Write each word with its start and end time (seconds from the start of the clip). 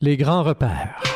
Les 0.00 0.16
grands 0.16 0.44
repères. 0.44 1.07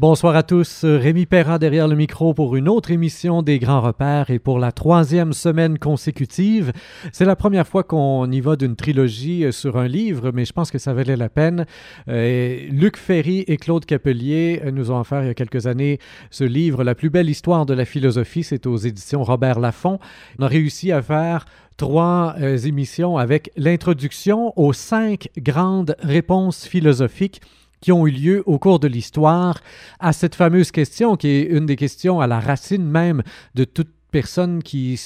Bonsoir 0.00 0.36
à 0.36 0.44
tous, 0.44 0.84
Rémi 0.84 1.26
Perra 1.26 1.58
derrière 1.58 1.88
le 1.88 1.96
micro 1.96 2.32
pour 2.32 2.54
une 2.54 2.68
autre 2.68 2.92
émission 2.92 3.42
des 3.42 3.58
Grands 3.58 3.80
Repères 3.80 4.30
et 4.30 4.38
pour 4.38 4.60
la 4.60 4.70
troisième 4.70 5.32
semaine 5.32 5.76
consécutive. 5.76 6.72
C'est 7.10 7.24
la 7.24 7.34
première 7.34 7.66
fois 7.66 7.82
qu'on 7.82 8.30
y 8.30 8.40
va 8.40 8.54
d'une 8.54 8.76
trilogie 8.76 9.44
euh, 9.44 9.50
sur 9.50 9.76
un 9.76 9.88
livre, 9.88 10.30
mais 10.32 10.44
je 10.44 10.52
pense 10.52 10.70
que 10.70 10.78
ça 10.78 10.94
valait 10.94 11.16
la 11.16 11.28
peine. 11.28 11.66
Euh, 12.06 12.68
Luc 12.70 12.96
Ferry 12.96 13.40
et 13.48 13.56
Claude 13.56 13.84
Capelier 13.86 14.62
euh, 14.64 14.70
nous 14.70 14.92
ont 14.92 15.00
offert 15.00 15.24
il 15.24 15.26
y 15.26 15.30
a 15.30 15.34
quelques 15.34 15.66
années 15.66 15.98
ce 16.30 16.44
livre, 16.44 16.84
La 16.84 16.94
plus 16.94 17.10
belle 17.10 17.28
histoire 17.28 17.66
de 17.66 17.74
la 17.74 17.84
philosophie, 17.84 18.44
c'est 18.44 18.68
aux 18.68 18.76
éditions 18.76 19.24
Robert 19.24 19.58
Laffont. 19.58 19.98
On 20.38 20.44
a 20.44 20.46
réussi 20.46 20.92
à 20.92 21.02
faire 21.02 21.44
trois 21.76 22.36
émissions 22.38 23.18
avec 23.18 23.50
l'introduction 23.56 24.52
aux 24.54 24.72
cinq 24.72 25.28
grandes 25.36 25.96
réponses 26.04 26.66
philosophiques 26.66 27.40
qui 27.80 27.92
ont 27.92 28.06
eu 28.06 28.10
lieu 28.10 28.42
au 28.46 28.58
cours 28.58 28.78
de 28.78 28.88
l'histoire 28.88 29.60
à 30.00 30.12
cette 30.12 30.34
fameuse 30.34 30.70
question 30.70 31.16
qui 31.16 31.28
est 31.28 31.42
une 31.42 31.66
des 31.66 31.76
questions 31.76 32.20
à 32.20 32.26
la 32.26 32.40
racine 32.40 32.84
même 32.84 33.22
de 33.54 33.64
toute 33.64 33.90
personne 34.10 34.62
qui, 34.62 34.96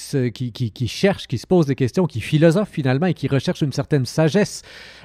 cherche, 0.87 1.27
qui 1.27 1.37
se 1.37 1.47
pose 1.47 1.65
des 1.65 1.75
questions, 1.75 2.05
qui 2.05 2.21
philosophe 2.21 2.69
finalement 2.69 3.07
et 3.07 3.13
qui 3.13 3.27
recherche 3.27 3.61
une 3.61 3.71
certaine 3.71 4.05
sagesse 4.05 4.61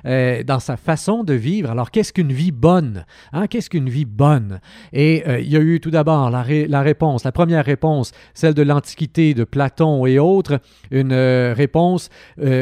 euh, 0.06 0.42
dans 0.44 0.60
sa 0.60 0.76
façon 0.76 1.24
de 1.24 1.34
vivre. 1.34 1.70
Alors, 1.70 1.90
qu'est-ce 1.90 2.12
qu'une 2.12 2.32
vie 2.32 2.52
bonne? 2.52 3.04
Hein? 3.32 3.46
Qu'est-ce 3.46 3.70
qu'une 3.70 3.88
vie 3.88 4.04
bonne? 4.04 4.60
Et 4.92 5.24
euh, 5.26 5.40
il 5.40 5.50
y 5.50 5.56
a 5.56 5.60
eu 5.60 5.80
tout 5.80 5.90
d'abord 5.90 6.30
la, 6.30 6.42
réponse, 6.42 7.24
la 7.24 7.32
première 7.32 7.64
réponse, 7.64 8.12
celle 8.34 8.54
de 8.54 8.62
l'Antiquité, 8.62 9.34
de 9.34 9.44
Platon 9.44 10.06
et 10.06 10.18
autres, 10.18 10.60
une 10.90 11.12
euh, 11.12 11.54
réponse 11.56 12.10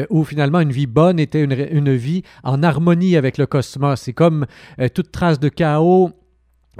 où 0.09 0.23
finalement 0.23 0.59
une 0.59 0.71
vie 0.71 0.87
bonne 0.87 1.19
était 1.19 1.43
une, 1.43 1.53
une, 1.71 1.95
vie 1.95 2.23
en 2.43 2.63
harmonie 2.63 3.15
avec 3.15 3.37
le 3.37 3.45
cosmos. 3.45 4.07
Et 4.07 4.13
comme 4.13 4.45
toute 4.93 5.11
trace 5.11 5.39
de 5.39 5.49
chaos 5.49 6.11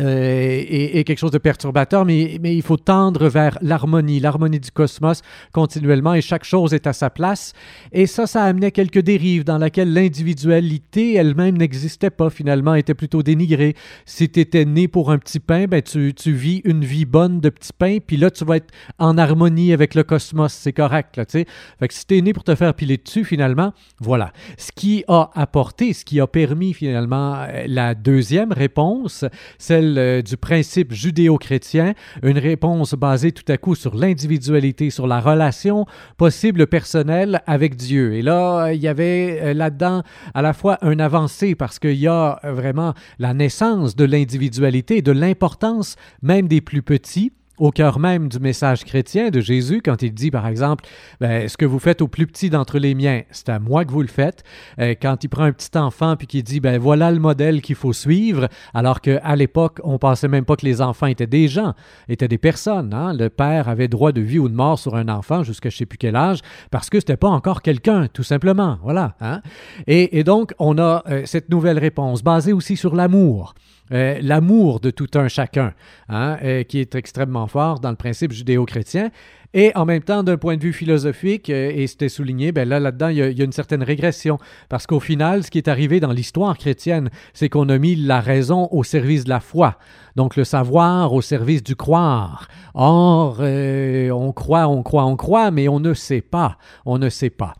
euh, 0.01 0.63
et, 0.67 1.03
quelque 1.03 1.19
chose 1.19 1.31
de 1.31 1.37
perturbateur, 1.37 2.05
mais, 2.05 2.37
mais 2.41 2.55
il 2.55 2.61
faut 2.61 2.77
tendre 2.77 3.27
vers 3.27 3.57
l'harmonie, 3.61 4.19
l'harmonie 4.19 4.59
du 4.59 4.71
cosmos 4.71 5.21
continuellement, 5.51 6.13
et 6.13 6.21
chaque 6.21 6.43
chose 6.43 6.73
est 6.73 6.87
à 6.87 6.93
sa 6.93 7.09
place. 7.09 7.53
Et 7.91 8.05
ça, 8.05 8.27
ça 8.27 8.43
amenait 8.43 8.71
quelques 8.71 8.99
dérives 8.99 9.43
dans 9.43 9.57
lesquelles 9.57 9.93
l'individualité 9.93 11.15
elle-même 11.15 11.57
n'existait 11.57 12.09
pas 12.09 12.29
finalement, 12.29 12.75
était 12.75 12.93
plutôt 12.93 13.23
dénigrée. 13.23 13.75
Si 14.05 14.29
tu 14.29 14.39
étais 14.39 14.65
né 14.65 14.87
pour 14.87 15.11
un 15.11 15.17
petit 15.17 15.39
pain, 15.39 15.65
ben 15.65 15.81
tu, 15.81 16.13
tu, 16.13 16.31
vis 16.31 16.61
une 16.65 16.83
vie 16.83 17.05
bonne 17.05 17.39
de 17.39 17.49
petit 17.49 17.71
pain, 17.77 17.97
puis 18.05 18.17
là, 18.17 18.29
tu 18.31 18.45
vas 18.45 18.57
être 18.57 18.73
en 18.99 19.17
harmonie 19.17 19.73
avec 19.73 19.95
le 19.95 20.03
cosmos, 20.03 20.53
c'est 20.53 20.73
correct, 20.73 21.17
là, 21.17 21.25
tu 21.25 21.39
sais. 21.39 21.45
Si 21.89 22.21
né 22.21 22.33
pour 22.33 22.43
te 22.43 22.55
faire 22.55 22.73
piler 22.73 22.97
dessus, 22.97 23.25
finalement, 23.25 23.73
voilà. 23.99 24.31
Ce 24.57 24.71
qui 24.71 25.03
a 25.07 25.29
apporté, 25.33 25.93
ce 25.93 26.05
qui 26.05 26.19
a 26.19 26.27
permis 26.27 26.73
finalement 26.73 27.35
euh, 27.35 27.65
la 27.67 27.95
deuxième 27.95 28.51
réponse, 28.51 29.25
celle 29.57 29.86
euh, 29.97 30.21
du 30.21 30.37
principe 30.37 30.91
judéo-chrétien, 30.93 31.93
une 32.23 32.39
réponse 32.39 32.93
basée 32.95 33.31
tout 33.31 33.49
à 33.51 33.57
coup 33.57 33.75
sur 33.75 33.95
l'individualité, 33.95 34.89
sur 34.89 35.05
la 35.05 35.19
relation 35.19 35.85
possible 36.17 36.65
personnelle 36.67 37.41
avec 37.45 37.75
Dieu. 37.75 38.15
Et 38.15 38.21
là, 38.21 38.71
il 38.71 38.81
y 38.81 38.87
avait 38.87 39.39
euh, 39.41 39.53
là-dedans 39.53 40.01
à 40.33 40.41
la 40.41 40.53
fois 40.53 40.77
un 40.81 40.99
avancé 40.99 41.55
parce 41.55 41.77
qu'il 41.79 41.99
y 41.99 42.07
a 42.07 42.39
vraiment 42.43 42.93
la 43.19 43.33
naissance 43.33 43.95
de 43.95 44.05
l'individualité, 44.05 45.01
de 45.01 45.11
l'importance 45.11 45.95
même 46.21 46.47
des 46.47 46.61
plus 46.61 46.81
petits 46.81 47.31
au 47.57 47.71
cœur 47.71 47.99
même 47.99 48.29
du 48.29 48.39
message 48.39 48.83
chrétien 48.83 49.29
de 49.29 49.39
Jésus, 49.39 49.81
quand 49.83 50.01
il 50.01 50.13
dit, 50.13 50.31
par 50.31 50.47
exemple, 50.47 50.85
ben, 51.19 51.47
ce 51.47 51.57
que 51.57 51.65
vous 51.65 51.79
faites 51.79 52.01
au 52.01 52.07
plus 52.07 52.27
petit 52.27 52.49
d'entre 52.49 52.79
les 52.79 52.95
miens, 52.95 53.21
c'est 53.31 53.49
à 53.49 53.59
moi 53.59 53.85
que 53.85 53.91
vous 53.91 54.01
le 54.01 54.07
faites. 54.07 54.43
Euh, 54.79 54.93
quand 55.01 55.23
il 55.23 55.27
prend 55.27 55.43
un 55.43 55.51
petit 55.51 55.75
enfant 55.77 56.15
puis 56.15 56.27
qu'il 56.27 56.43
dit, 56.43 56.59
ben 56.59 56.77
voilà 56.79 57.11
le 57.11 57.19
modèle 57.19 57.61
qu'il 57.61 57.75
faut 57.75 57.93
suivre, 57.93 58.47
alors 58.73 59.01
qu'à 59.01 59.35
l'époque, 59.35 59.79
on 59.83 59.97
pensait 59.97 60.27
même 60.27 60.45
pas 60.45 60.55
que 60.55 60.65
les 60.65 60.81
enfants 60.81 61.07
étaient 61.07 61.27
des 61.27 61.47
gens, 61.47 61.73
étaient 62.09 62.27
des 62.27 62.37
personnes. 62.37 62.93
Hein? 62.93 63.13
Le 63.13 63.29
père 63.29 63.69
avait 63.69 63.87
droit 63.87 64.11
de 64.11 64.21
vie 64.21 64.39
ou 64.39 64.49
de 64.49 64.55
mort 64.55 64.79
sur 64.79 64.95
un 64.95 65.09
enfant 65.09 65.43
jusqu'à 65.43 65.69
je 65.69 65.77
sais 65.77 65.85
plus 65.85 65.97
quel 65.97 66.15
âge, 66.15 66.39
parce 66.71 66.89
que 66.89 66.99
c'était 66.99 67.17
pas 67.17 67.29
encore 67.29 67.61
quelqu'un, 67.61 68.07
tout 68.07 68.23
simplement. 68.23 68.77
Voilà. 68.83 69.15
Hein? 69.21 69.41
Et, 69.87 70.23
donc, 70.23 70.53
on 70.59 70.77
a 70.77 71.03
euh, 71.07 71.23
cette 71.25 71.49
nouvelle 71.49 71.79
réponse 71.79 72.23
basée 72.23 72.53
aussi 72.53 72.77
sur 72.77 72.95
l'amour. 72.95 73.53
Euh, 73.91 74.19
l'amour 74.21 74.79
de 74.79 74.89
tout 74.89 75.07
un 75.15 75.27
chacun, 75.27 75.73
hein, 76.09 76.37
euh, 76.43 76.63
qui 76.63 76.79
est 76.79 76.95
extrêmement 76.95 77.47
fort 77.47 77.79
dans 77.79 77.89
le 77.89 77.95
principe 77.95 78.31
judéo-chrétien. 78.33 79.11
Et 79.53 79.71
en 79.75 79.85
même 79.85 80.03
temps, 80.03 80.23
d'un 80.23 80.37
point 80.37 80.57
de 80.57 80.61
vue 80.61 80.73
philosophique, 80.73 81.49
euh, 81.49 81.71
et 81.73 81.87
c'était 81.87 82.09
souligné, 82.09 82.51
ben 82.51 82.67
là, 82.67 82.81
là-dedans, 82.81 83.07
il 83.07 83.15
y, 83.15 83.19
y, 83.19 83.41
a 83.41 83.45
une 83.45 83.53
certaine 83.53 83.81
régression. 83.81 84.39
Parce 84.67 84.85
qu'au 84.87 84.99
final, 84.99 85.43
ce 85.43 85.51
qui 85.51 85.57
est 85.57 85.69
arrivé 85.69 86.01
dans 86.01 86.11
l'histoire 86.11 86.57
chrétienne, 86.57 87.09
c'est 87.33 87.47
qu'on 87.47 87.69
a 87.69 87.77
mis 87.77 87.95
la 87.95 88.19
raison 88.19 88.67
au 88.71 88.83
service 88.83 89.23
de 89.23 89.29
la 89.29 89.39
foi. 89.39 89.77
Donc 90.15 90.35
le 90.35 90.43
savoir 90.43 91.13
au 91.13 91.21
service 91.21 91.63
du 91.63 91.75
croire. 91.75 92.49
Or, 92.73 93.39
on 93.39 94.33
croit, 94.33 94.67
on 94.67 94.83
croit, 94.83 95.05
on 95.05 95.15
croit, 95.15 95.51
mais 95.51 95.69
on 95.69 95.79
ne 95.79 95.93
sait 95.93 96.21
pas. 96.21 96.57
On 96.85 96.97
ne 96.97 97.09
sait 97.09 97.29
pas. 97.29 97.53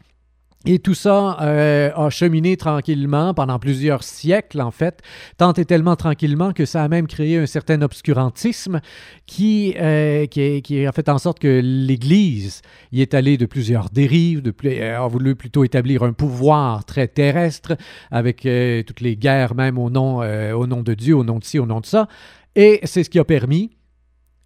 Et 0.70 0.80
tout 0.80 0.96
ça 0.96 1.38
euh, 1.40 1.92
a 1.96 2.10
cheminé 2.10 2.58
tranquillement 2.58 3.34
pendant 3.34 3.58
plusieurs 3.58 4.04
siècles, 4.04 4.60
en 4.60 4.72
fait, 4.72 5.02
tant 5.38 5.54
et 5.54 5.64
tellement 5.64 5.96
tranquillement 5.96 6.52
que 6.52 6.66
ça 6.66 6.84
a 6.84 6.90
même 6.90 7.08
créé 7.08 7.38
un 7.38 7.46
certain 7.46 7.82
obscurantisme 7.82 8.82
qui, 9.26 9.76
euh, 9.80 10.26
qui, 10.26 10.86
a 10.86 10.92
fait 10.92 11.08
en 11.08 11.20
sorte 11.20 11.40
que 11.40 11.62
l'Église 11.64 12.64
y 12.92 13.02
est 13.02 13.14
allée 13.14 13.38
de 13.38 13.46
plusieurs 13.46 13.90
dérives, 13.92 14.42
euh, 14.66 14.98
a 14.98 15.08
voulu 15.08 15.38
plutôt 15.38 15.64
établir 15.64 16.04
un 16.04 16.12
pouvoir 16.12 16.84
très 16.84 17.08
terrestre 17.08 17.78
avec 18.12 18.46
toutes 18.86 19.00
les 19.00 19.16
guerres, 19.16 19.56
même 19.56 19.78
au 19.78 19.90
nom, 19.90 20.18
au 20.18 20.68
nom 20.68 20.84
de 20.84 20.94
Dieu, 20.96 21.16
au 21.16 21.24
nom 21.24 21.40
de 21.40 21.46
ci, 21.46 21.60
au 21.60 21.66
nom 21.66 21.80
de 21.80 21.86
ça. 21.86 22.10
Et 22.58 22.82
c'est 22.84 23.06
ce 23.06 23.10
qui 23.10 23.20
a 23.20 23.24
permis 23.24 23.77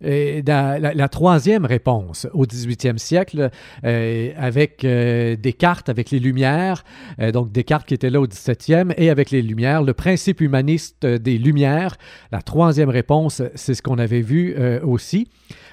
la, 0.02 1.10
troisième 1.10 1.66
réponse 1.66 2.28
au 2.34 2.46
18e 2.46 2.98
siècle, 2.98 3.50
euh, 3.86 4.32
avec 4.38 4.84
euh, 4.84 5.36
Descartes, 5.36 5.90
avec 5.90 6.12
les 6.12 6.20
Lumières, 6.20 6.84
euh, 7.20 7.32
donc 7.32 7.52
Descartes 7.52 7.88
qui 7.88 7.94
était 7.94 8.10
là 8.10 8.20
au 8.20 8.28
17e, 8.28 8.94
et 8.98 9.10
avec 9.10 9.32
les 9.32 9.42
Lumières, 9.42 9.84
le 9.84 9.94
principe 9.94 10.42
humaniste 10.42 11.06
des 11.06 11.38
Lumières. 11.38 11.96
La 12.32 12.42
troisième 12.42 12.90
réponse, 12.90 13.42
c'est 13.56 13.74
ce 13.74 13.82
qu'on 13.82 13.98
avait 13.98 14.22
vu 14.22 14.56
aussi. 14.84 15.28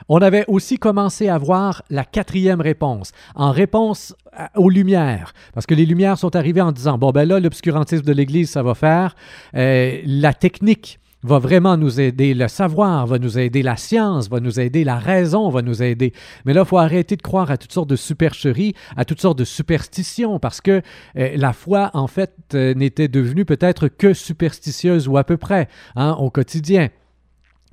On 0.09 0.19
avait 0.19 0.45
aussi 0.49 0.79
commencé 0.79 1.29
à 1.29 1.39
voir 1.39 1.83
la 1.91 2.05
quatrième 2.05 2.61
réponse, 2.61 3.13
en 3.35 3.51
réponse 3.51 4.15
aux 4.57 4.71
Lumières, 4.71 5.33
parce 5.55 5.67
que 5.67 5.75
les 5.75 5.87
Lumières 5.87 6.19
sont 6.19 6.35
arrivées 6.37 6.61
en 6.61 6.73
disant, 6.73 6.99
bon 6.99 7.11
ben 7.11 7.27
là, 7.27 7.41
l'obscurantisme 7.41 8.05
de 8.05 8.13
l'Église, 8.13 8.51
ça 8.51 8.63
va 8.63 8.75
faire, 8.75 9.15
la 9.53 10.33
technique 10.33 10.99
va 11.23 11.39
vraiment 11.39 11.77
nous 11.77 12.01
aider, 12.01 12.35
le 12.35 12.49
savoir 12.49 13.07
va 13.07 13.19
nous 13.19 13.39
aider, 13.39 13.63
la 13.63 13.77
science 13.77 14.29
va 14.29 14.41
nous 14.41 14.61
aider, 14.61 14.85
la 14.85 14.99
raison 14.99 15.49
va 15.51 15.63
nous 15.63 15.83
aider. 15.83 16.13
Mais 16.45 16.53
là, 16.53 16.63
il 16.63 16.67
faut 16.67 16.79
arrêter 16.79 17.17
de 17.17 17.23
croire 17.23 17.51
à 17.51 17.57
toutes 17.57 17.73
sortes 17.73 17.91
de 17.91 17.97
supercheries, 17.97 18.75
à 18.97 19.05
toutes 19.05 19.21
sortes 19.21 19.39
de 19.39 19.45
superstitions, 19.45 20.39
parce 20.39 20.61
que 20.61 20.83
euh, 21.17 21.37
la 21.37 21.53
foi, 21.53 21.91
en 21.95 22.07
fait, 22.07 22.35
euh, 22.55 22.75
n'était 22.75 23.09
devenue 23.09 23.45
peut-être 23.45 23.89
que 23.89 24.15
superstitieuse 24.15 25.09
ou 25.09 25.17
à 25.17 25.25
peu 25.25 25.37
près 25.37 25.69
hein, 25.97 26.13
au 26.19 26.31
quotidien. 26.31 26.89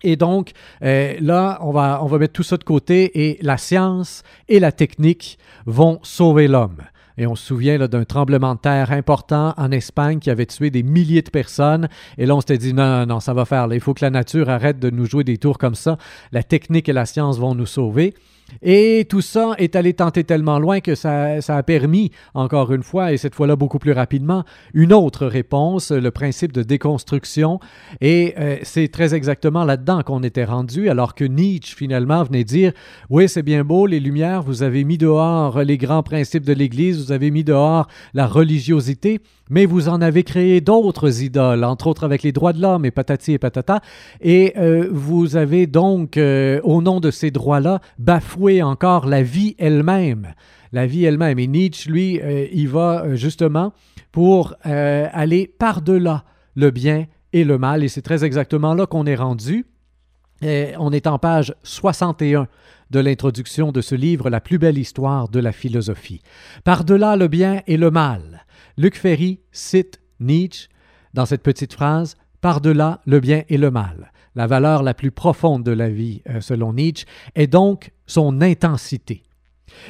Et 0.04 0.16
donc, 0.16 0.52
euh, 0.84 1.16
là, 1.20 1.60
on 1.62 1.72
va, 1.72 2.00
on 2.04 2.08
va 2.08 2.18
mettre 2.18 2.34
tout 2.34 2.44
ça 2.44 2.58
de 2.58 2.64
côté 2.64 3.28
et 3.28 3.40
la 3.42 3.58
science 3.58 4.24
et 4.48 4.60
la 4.60 4.72
technique 4.72 5.40
vont 5.66 6.00
sauver 6.04 6.48
l'homme. 6.48 6.78
Et 7.18 7.28
on 7.28 7.36
se 7.36 7.46
souvient 7.46 7.78
d'un 7.78 8.04
tremblement 8.04 8.56
de 8.56 8.60
terre 8.60 8.92
important 8.92 9.54
en 9.58 9.72
Espagne 9.72 10.20
qui 10.20 10.30
avait 10.30 10.46
tué 10.46 10.70
des 10.70 10.84
milliers 10.84 11.22
de 11.22 11.30
personnes. 11.30 11.88
Et 12.18 12.26
là, 12.26 12.36
on 12.36 12.42
s'était 12.42 12.58
dit, 12.58 12.74
non, 12.74 13.06
non, 13.06 13.20
ça 13.20 13.34
va 13.34 13.46
faire. 13.46 13.68
Il 13.72 13.80
faut 13.80 13.94
que 13.94 14.04
la 14.04 14.10
nature 14.10 14.50
arrête 14.50 14.80
de 14.80 14.90
nous 14.90 15.06
jouer 15.06 15.24
des 15.24 15.38
tours 15.38 15.58
comme 15.58 15.76
ça. 15.76 15.98
La 16.32 16.44
technique 16.44 16.90
et 16.90 16.94
la 16.94 17.06
science 17.06 17.40
vont 17.40 17.56
nous 17.56 17.66
sauver. 17.66 18.14
Et 18.62 19.06
tout 19.10 19.22
ça 19.22 19.54
est 19.58 19.76
allé 19.76 19.94
tenter 19.94 20.24
tellement 20.24 20.60
loin 20.60 20.80
que 20.80 20.96
ça, 20.96 21.42
ça, 21.42 21.58
a 21.58 21.64
permis, 21.64 22.12
encore 22.34 22.72
une 22.72 22.84
fois, 22.84 23.12
et 23.12 23.18
cette 23.18 23.36
fois-là 23.36 23.56
beaucoup 23.56 23.80
plus 23.80 23.92
rapidement, 23.92 24.44
une 24.74 24.94
autre 24.94 25.26
réponse, 25.26 25.92
le 25.92 26.12
principe 26.12 26.52
de 26.52 26.64
déconstruction. 26.64 27.60
Et 28.02 28.36
euh, 28.38 28.58
c'est 28.64 28.88
très 28.88 29.14
exactement 29.14 29.66
là-dedans 29.66 30.04
qu'on 30.04 30.24
était 30.24 30.46
rendu, 30.46 30.90
alors 30.90 31.16
que 31.16 31.26
Nietzsche, 31.26 31.76
finalement, 31.76 32.24
venait 32.24 32.44
dire, 32.44 32.72
oui, 33.10 33.28
c'est 33.28 33.44
bien 33.44 33.64
beau, 33.64 33.88
les 33.88 34.00
Lumières, 34.00 34.44
vous 34.44 34.64
avez 34.64 34.84
mis 34.84 34.98
dehors 34.98 35.64
les 35.64 35.78
grands 35.78 36.04
principes 36.04 36.46
de 36.46 36.54
l'Église, 36.54 37.04
vous 37.04 37.12
avez 37.12 37.32
mis 37.32 37.44
dehors 37.44 37.88
la 38.14 38.28
religiosité, 38.28 39.22
mais 39.50 39.66
vous 39.66 39.90
en 39.90 40.02
avez 40.02 40.24
créé 40.24 40.62
d'autres 40.62 41.22
idoles, 41.22 41.64
entre 41.64 41.88
autres 41.88 42.04
avec 42.04 42.24
les 42.24 42.32
droits 42.32 42.54
de 42.54 42.62
l'homme 42.62 42.86
et 42.86 42.92
patati 42.92 43.34
et 43.34 43.38
patata, 43.38 43.82
et 44.22 44.54
euh, 44.58 44.88
vous 44.92 45.36
avez 45.36 45.68
donc, 45.68 46.18
euh, 46.18 46.60
au 46.64 46.82
nom 46.82 47.00
de 47.00 47.12
ces 47.12 47.32
droits-là, 47.32 47.80
bafoué 48.00 48.35
encore 48.62 49.06
la 49.06 49.24
vie 49.24 49.56
elle-même. 49.58 50.34
La 50.72 50.86
vie 50.86 51.06
elle-même. 51.06 51.40
Et 51.40 51.48
Nietzsche, 51.48 51.90
lui, 51.90 52.20
euh, 52.22 52.48
il 52.52 52.68
va 52.68 53.16
justement 53.16 53.74
pour 54.12 54.56
aller 54.64 55.46
par-delà 55.46 56.24
le 56.56 56.72
bien 56.72 57.06
et 57.34 57.44
le 57.44 57.58
mal, 57.58 57.84
et 57.84 57.90
c'est 57.90 58.02
très 58.02 58.24
exactement 58.24 58.74
là 58.74 58.86
qu'on 58.86 59.06
est 59.06 59.16
rendu. 59.16 59.66
Et 60.42 60.72
on 60.80 60.92
est 60.92 61.08
en 61.08 61.20
page 61.20 61.54
61 61.64 62.48
de 62.92 63.00
l'introduction 63.00 63.72
de 63.72 63.82
ce 63.82 63.96
livre 63.96 64.30
La 64.30 64.42
plus 64.42 64.58
belle 64.58 64.78
histoire 64.78 65.28
de 65.28 65.40
la 65.40 65.52
philosophie. 65.52 66.22
Par-delà 66.64 67.16
le 67.16 67.28
bien 67.28 67.62
et 67.68 67.78
le 67.78 67.92
mal, 67.92 68.46
Luc 68.78 68.96
Ferry 68.96 69.40
cite 69.52 70.00
Nietzsche 70.20 70.70
dans 71.14 71.26
cette 71.26 71.44
petite 71.44 71.74
phrase 71.74 72.16
Par-delà 72.42 73.02
le 73.06 73.20
bien 73.20 73.44
et 73.50 73.58
le 73.58 73.72
mal. 73.72 74.12
La 74.36 74.48
valeur 74.48 74.84
la 74.84 74.94
plus 74.94 75.12
profonde 75.12 75.64
de 75.64 75.72
la 75.72 75.90
vie, 75.90 76.22
euh, 76.30 76.42
selon 76.42 76.74
Nietzsche, 76.74 77.06
est 77.36 77.48
donc 77.48 77.92
son 78.06 78.42
intensité. 78.42 79.24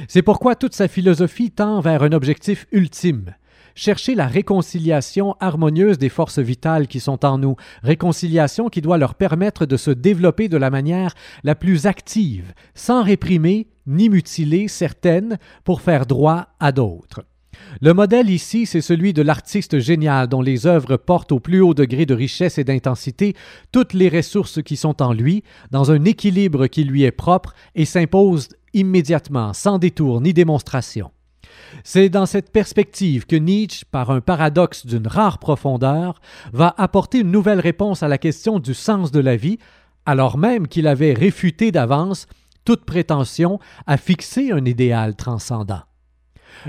C'est 0.08 0.22
pourquoi 0.22 0.56
toute 0.56 0.74
sa 0.74 0.88
philosophie 0.88 1.52
tend 1.52 1.80
vers 1.82 2.04
un 2.04 2.12
objectif 2.12 2.68
ultime, 2.72 3.34
chercher 3.76 4.16
la 4.16 4.28
réconciliation 4.28 5.36
harmonieuse 5.40 5.98
des 5.98 6.10
forces 6.10 6.40
vitales 6.40 6.88
qui 6.88 7.00
sont 7.00 7.26
en 7.26 7.38
nous, 7.38 7.56
réconciliation 7.84 8.70
qui 8.70 8.82
doit 8.82 8.98
leur 8.98 9.16
permettre 9.16 9.66
de 9.66 9.78
se 9.78 9.92
développer 9.92 10.48
de 10.48 10.58
la 10.58 10.70
manière 10.70 11.14
la 11.44 11.56
plus 11.56 11.86
active, 11.86 12.54
sans 12.74 13.04
réprimer 13.04 13.68
ni 13.88 14.10
mutiler 14.10 14.68
certaines 14.68 15.38
pour 15.64 15.82
faire 15.82 16.06
droit 16.06 16.48
à 16.60 16.72
d'autres. 16.72 17.26
Le 17.82 17.94
modèle 17.94 18.30
ici, 18.30 18.66
c'est 18.66 18.82
celui 18.82 19.14
de 19.14 19.22
l'artiste 19.22 19.80
génial 19.80 20.28
dont 20.28 20.42
les 20.42 20.66
œuvres 20.66 20.98
portent 20.98 21.32
au 21.32 21.40
plus 21.40 21.62
haut 21.62 21.74
degré 21.74 22.06
de 22.06 22.14
richesse 22.14 22.58
et 22.58 22.64
d'intensité 22.64 23.36
toutes 23.72 23.94
les 23.94 24.10
ressources 24.10 24.62
qui 24.64 24.78
sont 24.78 25.02
en 25.02 25.14
lui, 25.14 25.44
dans 25.72 25.92
un 25.92 26.06
équilibre 26.06 26.68
qui 26.68 26.84
lui 26.84 27.04
est 27.04 27.12
propre 27.12 27.54
et 27.76 27.86
s'impose 27.86 28.50
immédiatement, 28.74 29.54
sans 29.54 29.78
détour 29.80 30.22
ni 30.22 30.34
démonstration. 30.34 31.12
C'est 31.84 32.10
dans 32.10 32.26
cette 32.26 32.52
perspective 32.52 33.26
que 33.26 33.36
Nietzsche, 33.36 33.86
par 33.90 34.12
un 34.12 34.22
paradoxe 34.22 34.86
d'une 34.86 35.08
rare 35.08 35.40
profondeur, 35.40 36.20
va 36.54 36.74
apporter 36.78 37.20
une 37.20 37.32
nouvelle 37.32 37.60
réponse 37.60 38.04
à 38.04 38.08
la 38.08 38.18
question 38.18 38.60
du 38.60 38.74
sens 38.74 39.12
de 39.12 39.20
la 39.20 39.36
vie, 39.36 39.58
alors 40.06 40.38
même 40.38 40.68
qu'il 40.68 40.88
avait 40.88 41.14
réfuté 41.14 41.72
d'avance 41.72 42.28
toute 42.64 42.86
prétention 42.86 43.60
à 43.86 43.98
fixer 43.98 44.52
un 44.52 44.66
idéal 44.66 45.16
transcendant. 45.16 45.82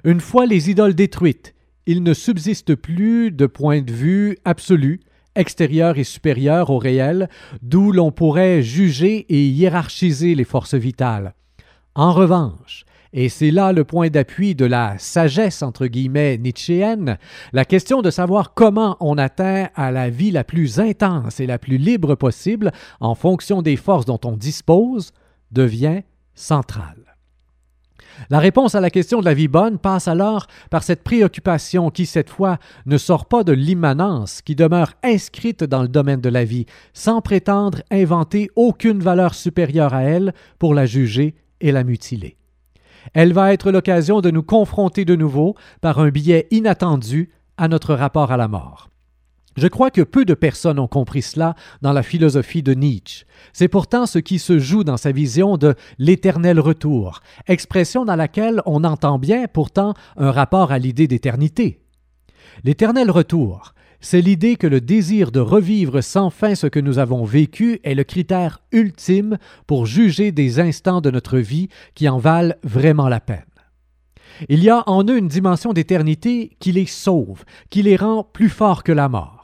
Une 0.04 0.20
fois 0.20 0.46
les 0.46 0.70
idoles 0.70 0.94
détruites, 0.94 1.54
il 1.86 2.02
ne 2.02 2.14
subsiste 2.14 2.74
plus 2.74 3.30
de 3.30 3.46
point 3.46 3.80
de 3.80 3.92
vue 3.92 4.38
absolu, 4.44 5.00
extérieur 5.36 5.98
et 5.98 6.04
supérieur 6.04 6.70
au 6.70 6.78
réel, 6.78 7.28
d'où 7.62 7.92
l'on 7.92 8.10
pourrait 8.10 8.62
juger 8.62 9.26
et 9.28 9.46
hiérarchiser 9.46 10.34
les 10.34 10.44
forces 10.44 10.74
vitales. 10.74 11.34
En 11.94 12.12
revanche, 12.12 12.84
et 13.12 13.28
c'est 13.28 13.50
là 13.50 13.72
le 13.72 13.84
point 13.84 14.08
d'appui 14.08 14.54
de 14.54 14.66
la 14.66 14.98
sagesse, 14.98 15.62
entre 15.62 15.86
guillemets, 15.86 16.38
nietzschéenne, 16.38 17.18
la 17.52 17.64
question 17.64 18.02
de 18.02 18.10
savoir 18.10 18.52
comment 18.52 18.96
on 19.00 19.16
atteint 19.16 19.68
à 19.74 19.90
la 19.90 20.10
vie 20.10 20.30
la 20.30 20.44
plus 20.44 20.80
intense 20.80 21.40
et 21.40 21.46
la 21.46 21.58
plus 21.58 21.78
libre 21.78 22.14
possible 22.14 22.72
en 23.00 23.14
fonction 23.14 23.62
des 23.62 23.76
forces 23.76 24.06
dont 24.06 24.20
on 24.24 24.36
dispose 24.36 25.12
devient 25.50 26.02
centrale. 26.34 27.05
La 28.30 28.38
réponse 28.38 28.74
à 28.74 28.80
la 28.80 28.90
question 28.90 29.20
de 29.20 29.24
la 29.24 29.34
vie 29.34 29.48
bonne 29.48 29.78
passe 29.78 30.08
alors 30.08 30.46
par 30.70 30.82
cette 30.82 31.02
préoccupation 31.02 31.90
qui, 31.90 32.06
cette 32.06 32.30
fois, 32.30 32.58
ne 32.86 32.98
sort 32.98 33.26
pas 33.26 33.44
de 33.44 33.52
l'immanence, 33.52 34.42
qui 34.42 34.54
demeure 34.54 34.92
inscrite 35.02 35.64
dans 35.64 35.82
le 35.82 35.88
domaine 35.88 36.20
de 36.20 36.28
la 36.28 36.44
vie, 36.44 36.66
sans 36.92 37.20
prétendre 37.20 37.82
inventer 37.90 38.50
aucune 38.56 39.00
valeur 39.00 39.34
supérieure 39.34 39.94
à 39.94 40.02
elle 40.02 40.34
pour 40.58 40.74
la 40.74 40.86
juger 40.86 41.34
et 41.60 41.72
la 41.72 41.84
mutiler. 41.84 42.36
Elle 43.14 43.32
va 43.32 43.52
être 43.52 43.70
l'occasion 43.70 44.20
de 44.20 44.30
nous 44.30 44.42
confronter 44.42 45.04
de 45.04 45.14
nouveau 45.14 45.54
par 45.80 45.98
un 45.98 46.08
biais 46.08 46.48
inattendu 46.50 47.30
à 47.56 47.68
notre 47.68 47.94
rapport 47.94 48.32
à 48.32 48.36
la 48.36 48.48
mort. 48.48 48.90
Je 49.56 49.68
crois 49.68 49.90
que 49.90 50.02
peu 50.02 50.26
de 50.26 50.34
personnes 50.34 50.78
ont 50.78 50.86
compris 50.86 51.22
cela 51.22 51.54
dans 51.80 51.94
la 51.94 52.02
philosophie 52.02 52.62
de 52.62 52.74
Nietzsche. 52.74 53.24
C'est 53.54 53.68
pourtant 53.68 54.04
ce 54.04 54.18
qui 54.18 54.38
se 54.38 54.58
joue 54.58 54.84
dans 54.84 54.98
sa 54.98 55.12
vision 55.12 55.56
de 55.56 55.74
l'éternel 55.98 56.60
retour, 56.60 57.20
expression 57.46 58.04
dans 58.04 58.16
laquelle 58.16 58.60
on 58.66 58.84
entend 58.84 59.18
bien 59.18 59.46
pourtant 59.48 59.94
un 60.18 60.30
rapport 60.30 60.72
à 60.72 60.78
l'idée 60.78 61.08
d'éternité. 61.08 61.80
L'éternel 62.64 63.10
retour, 63.10 63.72
c'est 64.00 64.20
l'idée 64.20 64.56
que 64.56 64.66
le 64.66 64.82
désir 64.82 65.32
de 65.32 65.40
revivre 65.40 66.02
sans 66.02 66.28
fin 66.28 66.54
ce 66.54 66.66
que 66.66 66.80
nous 66.80 66.98
avons 66.98 67.24
vécu 67.24 67.80
est 67.82 67.94
le 67.94 68.04
critère 68.04 68.60
ultime 68.72 69.38
pour 69.66 69.86
juger 69.86 70.32
des 70.32 70.60
instants 70.60 71.00
de 71.00 71.10
notre 71.10 71.38
vie 71.38 71.68
qui 71.94 72.08
en 72.10 72.18
valent 72.18 72.54
vraiment 72.62 73.08
la 73.08 73.20
peine. 73.20 73.42
Il 74.50 74.62
y 74.62 74.68
a 74.68 74.82
en 74.86 75.02
eux 75.04 75.16
une 75.16 75.28
dimension 75.28 75.72
d'éternité 75.72 76.56
qui 76.60 76.72
les 76.72 76.84
sauve, 76.84 77.44
qui 77.70 77.82
les 77.82 77.96
rend 77.96 78.22
plus 78.22 78.50
forts 78.50 78.84
que 78.84 78.92
la 78.92 79.08
mort. 79.08 79.35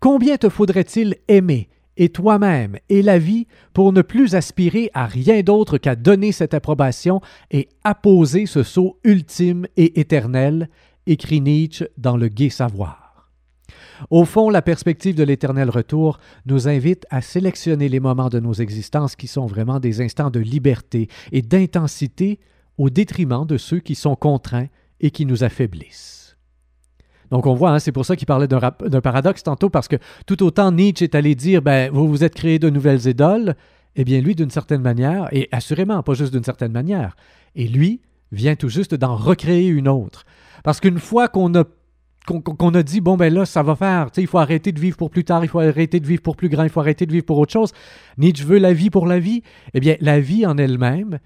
Combien 0.00 0.38
te 0.38 0.48
faudrait-il 0.48 1.16
aimer 1.28 1.68
et 1.98 2.08
toi-même 2.08 2.78
et 2.88 3.02
la 3.02 3.18
vie 3.18 3.46
pour 3.74 3.92
ne 3.92 4.00
plus 4.00 4.34
aspirer 4.34 4.90
à 4.94 5.04
rien 5.04 5.42
d'autre 5.42 5.76
qu'à 5.76 5.94
donner 5.94 6.32
cette 6.32 6.54
approbation 6.54 7.20
et 7.50 7.68
apposer 7.84 8.46
ce 8.46 8.62
sceau 8.62 8.98
ultime 9.04 9.66
et 9.76 10.00
éternel, 10.00 10.70
écrit 11.06 11.42
Nietzsche 11.42 11.86
dans 11.98 12.16
le 12.16 12.28
Gai 12.28 12.48
Savoir. 12.48 13.30
Au 14.08 14.24
fond, 14.24 14.48
la 14.48 14.62
perspective 14.62 15.14
de 15.14 15.22
l'éternel 15.22 15.68
retour 15.68 16.18
nous 16.46 16.66
invite 16.66 17.06
à 17.10 17.20
sélectionner 17.20 17.90
les 17.90 18.00
moments 18.00 18.30
de 18.30 18.40
nos 18.40 18.54
existences 18.54 19.16
qui 19.16 19.26
sont 19.26 19.44
vraiment 19.44 19.80
des 19.80 20.00
instants 20.00 20.30
de 20.30 20.40
liberté 20.40 21.08
et 21.30 21.42
d'intensité 21.42 22.38
au 22.78 22.88
détriment 22.88 23.44
de 23.44 23.58
ceux 23.58 23.80
qui 23.80 23.94
sont 23.94 24.16
contraints 24.16 24.68
et 25.00 25.10
qui 25.10 25.26
nous 25.26 25.44
affaiblissent. 25.44 26.19
Donc 27.30 27.46
on 27.46 27.54
voit, 27.54 27.70
hein, 27.70 27.78
c'est 27.78 27.92
pour 27.92 28.04
ça 28.04 28.16
qu'il 28.16 28.26
parlait 28.26 28.48
d'un 28.48 29.00
paradoxe 29.00 29.42
tantôt, 29.42 29.70
parce 29.70 29.88
que 29.88 29.96
tout 30.26 30.42
autant 30.42 30.72
Nietzsche 30.72 31.04
est 31.04 31.14
allé 31.14 31.34
dire, 31.34 31.62
ben, 31.62 31.90
vous 31.92 32.08
vous 32.08 32.24
êtes 32.24 32.34
créé 32.34 32.58
de 32.58 32.70
nouvelles 32.70 33.06
idoles, 33.06 33.54
eh 33.96 34.04
bien 34.04 34.20
lui, 34.20 34.34
d'une 34.34 34.50
certaine 34.50 34.82
manière, 34.82 35.28
et 35.32 35.48
assurément 35.52 36.02
pas 36.02 36.14
juste 36.14 36.32
d'une 36.32 36.44
certaine 36.44 36.72
manière, 36.72 37.16
et 37.54 37.68
lui 37.68 38.00
vient 38.32 38.56
tout 38.56 38.68
juste 38.68 38.94
d'en 38.94 39.16
recréer 39.16 39.68
une 39.68 39.88
autre. 39.88 40.24
Parce 40.62 40.80
qu'une 40.80 40.98
fois 40.98 41.28
qu'on 41.28 41.54
a 41.54 41.64
dit, 42.82 43.00
bon, 43.00 43.16
ben 43.16 43.32
là, 43.32 43.46
ça 43.46 43.62
va 43.62 43.74
faire, 43.74 44.08
il 44.16 44.26
faut 44.26 44.38
arrêter 44.38 44.72
de 44.72 44.80
vivre 44.80 44.96
pour 44.96 45.10
plus 45.10 45.24
tard, 45.24 45.44
il 45.44 45.48
faut 45.48 45.60
arrêter 45.60 45.98
de 46.00 46.06
vivre 46.06 46.22
pour 46.22 46.36
plus 46.36 46.48
grand, 46.48 46.64
il 46.64 46.70
faut 46.70 46.80
arrêter 46.80 47.06
de 47.06 47.12
vivre 47.12 47.24
pour 47.24 47.38
autre 47.38 47.52
chose. 47.52 47.72
Nietzsche 48.18 48.44
veut 48.44 48.58
la 48.58 48.72
vie 48.72 48.90
pour 48.90 49.06
la 49.06 49.18
vie. 49.18 49.42
Eh 49.74 49.80
bien, 49.80 49.96
la 50.00 50.20
vie 50.20 50.46
en 50.46 50.58
elle-même 50.58 51.18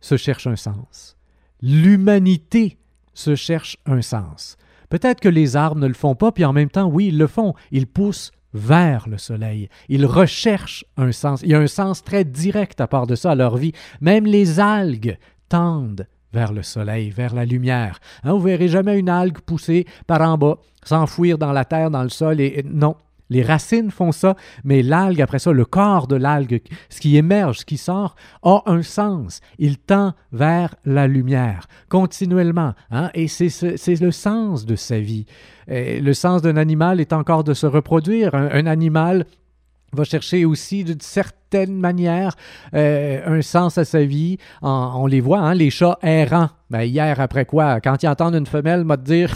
se 0.00 0.16
cherche 0.16 0.46
un 0.46 0.56
sens. 0.56 1.18
L'humanité 1.60 2.78
se 3.12 3.34
cherche 3.34 3.76
un 3.84 4.00
sens. 4.00 4.56
Peut-être 4.90 5.20
que 5.20 5.28
les 5.28 5.56
arbres 5.56 5.80
ne 5.80 5.86
le 5.86 5.94
font 5.94 6.14
pas, 6.14 6.32
puis 6.32 6.44
en 6.44 6.52
même 6.52 6.68
temps, 6.68 6.86
oui, 6.86 7.06
ils 7.06 7.18
le 7.18 7.26
font. 7.26 7.54
Ils 7.70 7.86
poussent 7.86 8.32
vers 8.52 9.08
le 9.08 9.16
soleil. 9.16 9.68
Ils 9.88 10.04
recherchent 10.04 10.84
un 10.96 11.12
sens. 11.12 11.42
Il 11.42 11.50
y 11.50 11.54
a 11.54 11.58
un 11.58 11.66
sens 11.66 12.02
très 12.02 12.24
direct 12.24 12.80
à 12.80 12.88
part 12.88 13.06
de 13.06 13.14
ça 13.14 13.30
à 13.30 13.34
leur 13.34 13.56
vie. 13.56 13.72
Même 14.00 14.26
les 14.26 14.60
algues 14.60 15.16
tendent 15.48 16.06
vers 16.32 16.52
le 16.52 16.62
soleil, 16.62 17.10
vers 17.10 17.34
la 17.34 17.44
lumière. 17.44 17.98
Hein, 18.22 18.32
vous 18.32 18.40
verrez 18.40 18.68
jamais 18.68 18.98
une 18.98 19.08
algue 19.08 19.40
pousser 19.40 19.86
par 20.06 20.20
en 20.20 20.38
bas, 20.38 20.58
s'enfouir 20.84 21.38
dans 21.38 21.52
la 21.52 21.64
terre, 21.64 21.90
dans 21.90 22.02
le 22.02 22.08
sol. 22.08 22.40
Et, 22.40 22.64
non, 22.64 22.96
les 23.30 23.42
racines 23.42 23.90
font 23.90 24.12
ça, 24.12 24.36
mais 24.64 24.82
l'algue, 24.82 25.22
après 25.22 25.38
ça, 25.38 25.52
le 25.52 25.64
corps 25.64 26.06
de 26.06 26.16
l'algue, 26.16 26.60
ce 26.88 27.00
qui 27.00 27.16
émerge, 27.16 27.60
ce 27.60 27.64
qui 27.64 27.78
sort, 27.78 28.16
a 28.42 28.62
un 28.66 28.82
sens. 28.82 29.40
Il 29.58 29.78
tend 29.78 30.12
vers 30.32 30.74
la 30.84 31.06
lumière, 31.06 31.66
continuellement. 31.88 32.74
Hein, 32.90 33.10
et 33.14 33.28
c'est 33.28 34.00
le 34.00 34.10
sens 34.10 34.66
de 34.66 34.76
sa 34.76 34.98
vie. 34.98 35.26
le 35.68 36.12
sens 36.12 36.42
d'un 36.42 36.56
animal 36.56 37.00
est 37.00 37.12
encore 37.12 37.44
de 37.44 37.54
se 37.54 37.66
reproduire. 37.66 38.34
un 38.34 38.66
animal 38.66 39.24
va 39.92 40.04
chercher 40.04 40.44
aussi 40.44 40.84
d'une 40.84 41.00
certaine 41.00 41.74
manière 41.74 42.36
euh, 42.74 43.38
un 43.38 43.42
sens 43.42 43.78
à 43.78 43.84
sa 43.84 44.04
vie. 44.04 44.38
on 44.62 45.06
les 45.06 45.20
voit, 45.20 45.40
hein, 45.40 45.54
les 45.54 45.70
chats 45.70 45.98
errants. 46.02 46.50
Ben, 46.70 46.82
hier, 46.82 47.18
après 47.20 47.44
quoi, 47.44 47.80
quand 47.80 48.00
ils 48.04 48.06
entendent 48.06 48.36
une 48.36 48.46
femelle, 48.46 48.84
m'a 48.84 48.96
dire, 48.96 49.32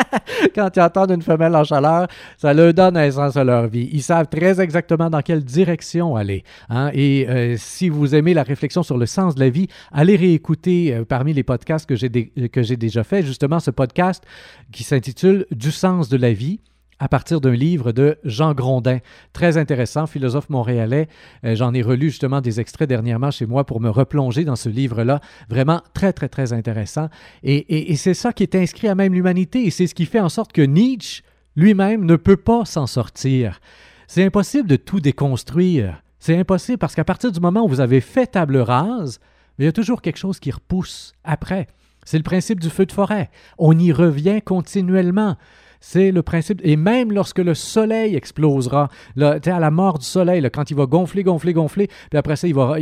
quand 0.54 0.76
ils 0.76 0.80
entendent 0.80 1.12
une 1.12 1.22
femelle 1.22 1.54
en 1.54 1.62
chaleur, 1.62 2.08
ça 2.36 2.52
leur 2.52 2.74
donne 2.74 2.96
un 2.96 3.08
sens 3.08 3.36
à 3.36 3.44
leur 3.44 3.68
vie. 3.68 3.88
Ils 3.92 4.02
savent 4.02 4.26
très 4.26 4.60
exactement 4.60 5.08
dans 5.08 5.22
quelle 5.22 5.44
direction 5.44 6.16
aller. 6.16 6.42
Hein. 6.68 6.90
Et 6.92 7.28
euh, 7.28 7.54
si 7.56 7.88
vous 7.88 8.16
aimez 8.16 8.34
la 8.34 8.42
réflexion 8.42 8.82
sur 8.82 8.98
le 8.98 9.06
sens 9.06 9.36
de 9.36 9.40
la 9.40 9.50
vie, 9.50 9.68
allez 9.92 10.16
réécouter 10.16 10.92
euh, 10.92 11.04
parmi 11.04 11.32
les 11.32 11.44
podcasts 11.44 11.88
que 11.88 11.94
j'ai, 11.94 12.10
que 12.10 12.62
j'ai 12.62 12.76
déjà 12.76 13.04
fait, 13.04 13.22
justement 13.22 13.60
ce 13.60 13.70
podcast 13.70 14.24
qui 14.72 14.82
s'intitule 14.82 15.46
Du 15.52 15.70
sens 15.70 16.08
de 16.08 16.16
la 16.16 16.32
vie 16.32 16.58
à 17.02 17.08
partir 17.08 17.40
d'un 17.40 17.50
livre 17.50 17.90
de 17.90 18.16
Jean 18.22 18.54
Grondin. 18.54 18.98
Très 19.32 19.56
intéressant, 19.56 20.06
philosophe 20.06 20.48
montréalais. 20.48 21.08
Euh, 21.44 21.56
j'en 21.56 21.74
ai 21.74 21.82
relu 21.82 22.10
justement 22.10 22.40
des 22.40 22.60
extraits 22.60 22.88
dernièrement 22.88 23.32
chez 23.32 23.44
moi 23.44 23.66
pour 23.66 23.80
me 23.80 23.90
replonger 23.90 24.44
dans 24.44 24.54
ce 24.54 24.68
livre-là. 24.68 25.20
Vraiment 25.48 25.82
très, 25.94 26.12
très, 26.12 26.28
très 26.28 26.52
intéressant. 26.52 27.08
Et, 27.42 27.96
c'est 27.96 28.14
ça 28.14 28.32
qui 28.32 28.44
est 28.44 28.54
inscrit 28.54 28.86
à 28.86 28.94
même 28.94 29.14
l'humanité 29.14 29.66
et 29.66 29.70
c'est 29.70 29.88
ce 29.88 29.96
qui 29.96 30.06
fait 30.06 30.20
en 30.20 30.28
sorte 30.28 30.52
que 30.52 30.62
Nietzsche 30.62 31.24
lui-même 31.56 32.04
ne 32.04 32.14
peut 32.14 32.36
pas 32.36 32.64
s'en 32.64 32.86
sortir. 32.86 33.58
C'est 34.06 34.24
impossible 34.24 34.68
de 34.68 34.76
tout 34.76 35.00
déconstruire. 35.00 36.04
C'est 36.20 36.38
impossible 36.38 36.78
parce 36.78 36.94
qu'à 36.94 37.04
partir 37.04 37.32
du 37.32 37.40
moment 37.40 37.64
où 37.64 37.68
vous 37.68 37.80
avez 37.80 38.00
fait 38.00 38.28
table 38.28 38.58
rase, 38.58 39.18
il 39.58 39.64
y 39.64 39.68
a 39.68 39.72
toujours 39.72 40.02
quelque 40.02 40.18
chose 40.18 40.38
qui 40.38 40.52
repousse 40.52 41.14
après. 41.24 41.66
C'est 42.04 42.18
le 42.18 42.22
principe 42.22 42.60
du 42.60 42.70
feu 42.70 42.86
de 42.86 42.92
forêt. 42.92 43.28
On 43.58 43.76
y 43.76 43.90
revient 43.90 44.40
continuellement. 44.40 45.36
C'est 45.84 46.12
le 46.12 46.22
principe. 46.22 46.60
Et 46.62 46.76
même 46.76 47.12
lorsque 47.12 47.40
le 47.40 47.54
soleil 47.54 48.14
explosera, 48.14 48.88
là, 49.16 49.40
à 49.44 49.58
la 49.58 49.70
mort 49.72 49.98
du 49.98 50.04
soleil, 50.06 50.48
quand 50.52 50.70
il 50.70 50.76
va 50.76 50.86
gonfler, 50.86 51.24
gonfler, 51.24 51.52
gonfler, 51.52 51.88
puis 51.88 52.16
après 52.16 52.36
ça, 52.36 52.46
il 52.46 52.54
va, 52.54 52.78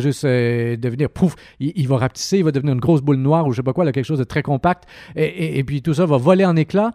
juste 0.00 0.24
euh, 0.24 0.74
devenir 0.78 1.10
pouf, 1.10 1.36
il, 1.60 1.86
va 1.86 1.98
rapetisser, 1.98 2.38
il 2.38 2.44
va 2.44 2.50
devenir 2.50 2.72
une 2.72 2.80
grosse 2.80 3.02
boule 3.02 3.18
noire 3.18 3.46
ou 3.46 3.52
je 3.52 3.56
sais 3.56 3.62
pas 3.62 3.74
quoi, 3.74 3.84
quelque 3.92 4.06
chose 4.06 4.18
de 4.18 4.24
très 4.24 4.42
compact, 4.42 4.84
et, 5.14 5.62
puis 5.64 5.82
tout 5.82 5.92
ça 5.92 6.06
va 6.06 6.16
voler 6.16 6.46
en 6.46 6.56
éclats. 6.56 6.92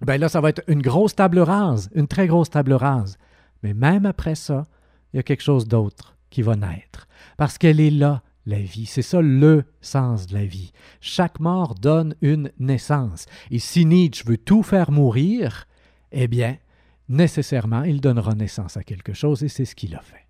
Ben 0.00 0.16
là, 0.16 0.28
ça 0.28 0.40
va 0.40 0.50
être 0.50 0.62
une 0.68 0.80
grosse 0.80 1.16
table 1.16 1.40
rase, 1.40 1.90
une 1.96 2.06
très 2.06 2.28
grosse 2.28 2.50
table 2.50 2.72
rase. 2.72 3.18
Mais 3.64 3.74
même 3.74 4.06
après 4.06 4.36
ça, 4.36 4.66
il 5.12 5.16
y 5.16 5.20
a 5.20 5.24
quelque 5.24 5.42
chose 5.42 5.66
d'autre 5.66 6.16
qui 6.30 6.42
va 6.42 6.54
naître. 6.54 7.08
Parce 7.36 7.58
qu'elle 7.58 7.80
est 7.80 7.90
là, 7.90 8.22
la 8.46 8.58
vie. 8.58 8.86
C'est 8.86 9.02
ça 9.02 9.20
le 9.20 9.64
sens 9.80 10.26
de 10.26 10.34
la 10.34 10.44
vie. 10.44 10.72
Chaque 11.00 11.40
mort 11.40 11.74
donne 11.74 12.14
une 12.20 12.50
naissance. 12.58 13.26
Et 13.50 13.58
si 13.58 13.84
Nietzsche 13.84 14.24
veut 14.26 14.38
tout 14.38 14.62
faire 14.62 14.90
mourir, 14.90 15.66
eh 16.10 16.28
bien, 16.28 16.56
nécessairement, 17.08 17.82
il 17.82 18.00
donnera 18.00 18.34
naissance 18.34 18.76
à 18.76 18.82
quelque 18.82 19.12
chose 19.12 19.42
et 19.42 19.48
c'est 19.48 19.64
ce 19.64 19.74
qu'il 19.74 19.94
a 19.94 20.00
fait. 20.00 20.26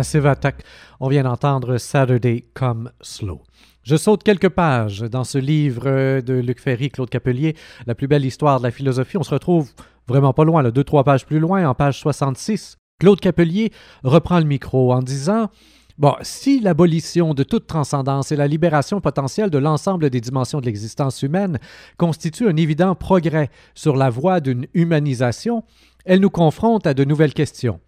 Massive 0.00 0.24
Attack. 0.24 0.64
On 0.98 1.10
vient 1.10 1.24
d'entendre 1.24 1.76
Saturday 1.76 2.46
Come 2.54 2.90
Slow. 3.02 3.42
Je 3.82 3.96
saute 3.96 4.22
quelques 4.22 4.48
pages 4.48 5.00
dans 5.00 5.24
ce 5.24 5.36
livre 5.36 6.22
de 6.22 6.32
Luc 6.32 6.58
Ferry, 6.58 6.88
Claude 6.88 7.10
Capelier, 7.10 7.54
La 7.86 7.94
plus 7.94 8.08
belle 8.08 8.24
histoire 8.24 8.60
de 8.60 8.62
la 8.62 8.70
philosophie. 8.70 9.18
On 9.18 9.22
se 9.22 9.34
retrouve 9.34 9.68
vraiment 10.08 10.32
pas 10.32 10.44
loin, 10.44 10.62
là, 10.62 10.70
deux, 10.70 10.84
trois 10.84 11.04
pages 11.04 11.26
plus 11.26 11.38
loin, 11.38 11.68
en 11.68 11.74
page 11.74 12.00
66. 12.00 12.78
Claude 12.98 13.20
Capelier 13.20 13.72
reprend 14.02 14.38
le 14.38 14.46
micro 14.46 14.90
en 14.94 15.02
disant 15.02 15.50
Bon, 15.98 16.14
si 16.22 16.60
l'abolition 16.60 17.34
de 17.34 17.42
toute 17.42 17.66
transcendance 17.66 18.32
et 18.32 18.36
la 18.36 18.46
libération 18.46 19.02
potentielle 19.02 19.50
de 19.50 19.58
l'ensemble 19.58 20.08
des 20.08 20.22
dimensions 20.22 20.62
de 20.62 20.64
l'existence 20.64 21.22
humaine 21.22 21.58
constituent 21.98 22.48
un 22.48 22.56
évident 22.56 22.94
progrès 22.94 23.50
sur 23.74 23.96
la 23.96 24.08
voie 24.08 24.40
d'une 24.40 24.66
humanisation, 24.72 25.62
elle 26.06 26.20
nous 26.20 26.30
confronte 26.30 26.86
à 26.86 26.94
de 26.94 27.04
nouvelles 27.04 27.34
questions. 27.34 27.80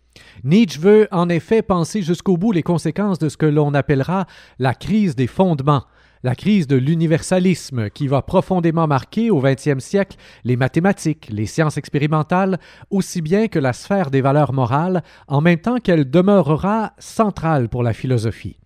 Nietzsche 0.44 0.80
veut 0.80 1.08
en 1.10 1.28
effet 1.28 1.62
penser 1.62 2.02
jusqu'au 2.02 2.36
bout 2.36 2.52
les 2.52 2.62
conséquences 2.62 3.18
de 3.18 3.28
ce 3.28 3.36
que 3.36 3.46
l'on 3.46 3.74
appellera 3.74 4.26
la 4.58 4.74
crise 4.74 5.16
des 5.16 5.26
fondements, 5.26 5.84
la 6.22 6.34
crise 6.34 6.66
de 6.66 6.76
l'universalisme 6.76 7.90
qui 7.90 8.06
va 8.06 8.22
profondément 8.22 8.86
marquer 8.86 9.30
au 9.30 9.40
XXe 9.40 9.78
siècle 9.78 10.16
les 10.44 10.56
mathématiques, 10.56 11.28
les 11.30 11.46
sciences 11.46 11.78
expérimentales, 11.78 12.58
aussi 12.90 13.22
bien 13.22 13.48
que 13.48 13.58
la 13.58 13.72
sphère 13.72 14.10
des 14.10 14.20
valeurs 14.20 14.52
morales, 14.52 15.02
en 15.28 15.40
même 15.40 15.58
temps 15.58 15.78
qu'elle 15.78 16.10
demeurera 16.10 16.92
centrale 16.98 17.68
pour 17.68 17.82
la 17.82 17.92
philosophie. 17.92 18.58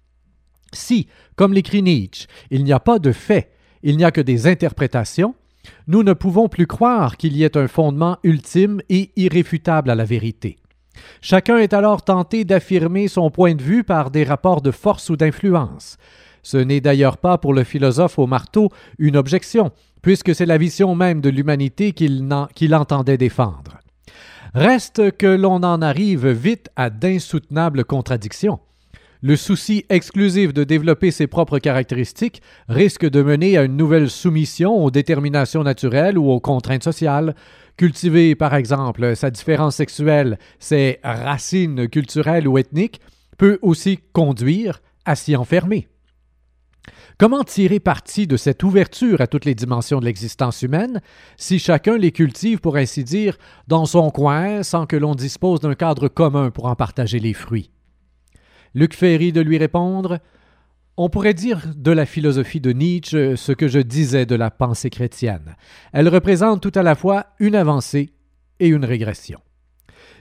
Si, 0.73 1.09
comme 1.37 1.55
l'écrit 1.55 1.83
Nietzsche, 1.83 2.27
il 2.51 2.65
n'y 2.65 2.73
a 2.73 2.81
pas 2.81 2.99
de 2.99 3.13
faits, 3.13 3.51
il 3.83 3.97
n'y 3.97 4.05
a 4.05 4.11
que 4.11 4.21
des 4.21 4.47
interprétations, 4.47 5.35
nous 5.87 6.03
ne 6.03 6.13
pouvons 6.13 6.49
plus 6.49 6.67
croire 6.67 7.17
qu'il 7.17 7.37
y 7.37 7.45
ait 7.45 7.57
un 7.57 7.69
fondement 7.69 8.19
ultime 8.23 8.81
et 8.89 9.11
irréfutable 9.17 9.91
à 9.91 9.95
la 9.95 10.05
vérité. 10.05 10.59
Chacun 11.21 11.59
est 11.59 11.73
alors 11.73 12.03
tenté 12.03 12.45
d'affirmer 12.45 13.09
son 13.09 13.31
point 13.31 13.55
de 13.55 13.63
vue 13.63 13.85
par 13.85 14.11
des 14.11 14.25
rapports 14.25 14.63
de 14.63 14.71
force 14.71 15.11
ou 15.11 15.17
d'influence. 15.17 15.97
Ce 16.43 16.57
n'est 16.57 16.81
d'ailleurs 16.81 17.19
pas 17.19 17.39
pour 17.39 17.55
le 17.55 17.65
philosophe 17.65 18.19
au 18.19 18.27
marteau 18.27 18.71
une 18.99 19.17
objection, 19.17 19.73
puisque 20.03 20.35
c'est 20.35 20.47
la 20.47 20.59
vision 20.59 20.95
même 20.95 21.21
de 21.21 21.29
l'humanité 21.29 21.93
qu'il 21.93 22.75
entendait 22.75 23.19
défendre. 23.19 23.79
Reste 24.55 25.17
que 25.17 25.27
l'on 25.27 25.63
en 25.65 25.83
arrive 25.83 26.29
vite 26.29 26.71
à 26.77 26.89
d'insoutenables 26.89 27.85
contradictions. 27.85 28.61
Le 29.23 29.35
souci 29.35 29.85
exclusif 29.89 30.55
de 30.55 30.63
développer 30.63 31.11
ses 31.11 31.27
propres 31.27 31.59
caractéristiques 31.59 32.43
risque 32.69 33.09
de 33.09 33.23
mener 33.23 33.59
à 33.59 33.65
une 33.65 33.77
nouvelle 33.77 34.09
soumission 34.09 34.73
aux 34.85 34.91
déterminations 34.91 35.65
naturelles 35.65 36.17
ou 36.17 36.31
aux 36.31 36.39
contraintes 36.39 36.85
sociales. 36.85 37.35
Cultiver, 37.77 38.35
par 38.35 38.55
exemple, 38.55 39.15
sa 39.17 39.31
différence 39.31 39.77
sexuelle, 39.77 40.39
ses 40.59 40.99
racines 41.03 41.89
culturelles 41.89 42.49
ou 42.49 42.57
ethniques, 42.57 43.01
peut 43.37 43.59
aussi 43.61 43.99
conduire 44.13 44.81
à 45.05 45.15
s'y 45.15 45.37
enfermer. 45.37 45.89
Comment 47.19 47.45
tirer 47.45 47.81
parti 47.81 48.27
de 48.27 48.37
cette 48.37 48.63
ouverture 48.63 49.21
à 49.21 49.27
toutes 49.27 49.47
les 49.47 49.55
dimensions 49.55 50.01
de 50.01 50.05
l'existence 50.05 50.63
humaine 50.63 51.01
si 51.37 51.59
chacun 51.59 51.97
les 51.97 52.13
cultive, 52.13 52.61
pour 52.61 52.77
ainsi 52.77 53.05
dire, 53.05 53.39
dans 53.69 53.87
son 53.87 54.11
coin 54.11 54.63
sans 54.63 54.87
que 54.87 54.97
l'on 54.97 55.15
dispose 55.15 55.61
d'un 55.61 55.75
cadre 55.75 56.09
commun 56.09 56.51
pour 56.51 56.67
en 56.67 56.77
partager 56.77 57.19
les 57.19 57.33
fruits? 57.33 57.71
Luc 58.75 58.95
Ferry 58.95 59.33
de 59.33 59.41
lui 59.41 59.57
répondre 59.57 60.19
On 60.99 61.11
pourrait 61.11 61.35
dire 61.35 61.67
de 61.77 61.91
la 61.91 62.07
philosophie 62.07 62.61
de 62.61 62.73
Nietzsche 62.73 63.37
ce 63.37 63.53
que 63.53 63.69
je 63.69 63.81
disais 63.81 64.25
de 64.25 64.35
la 64.35 64.51
pensée 64.51 64.89
chrétienne. 64.89 65.57
Elle 65.93 66.09
représente 66.09 66.63
tout 66.63 66.73
à 66.75 66.83
la 66.83 66.95
fois 66.95 67.27
une 67.39 67.55
avancée 67.55 68.15
et 68.61 68.69
une 68.69 68.85
régression. 68.85 69.41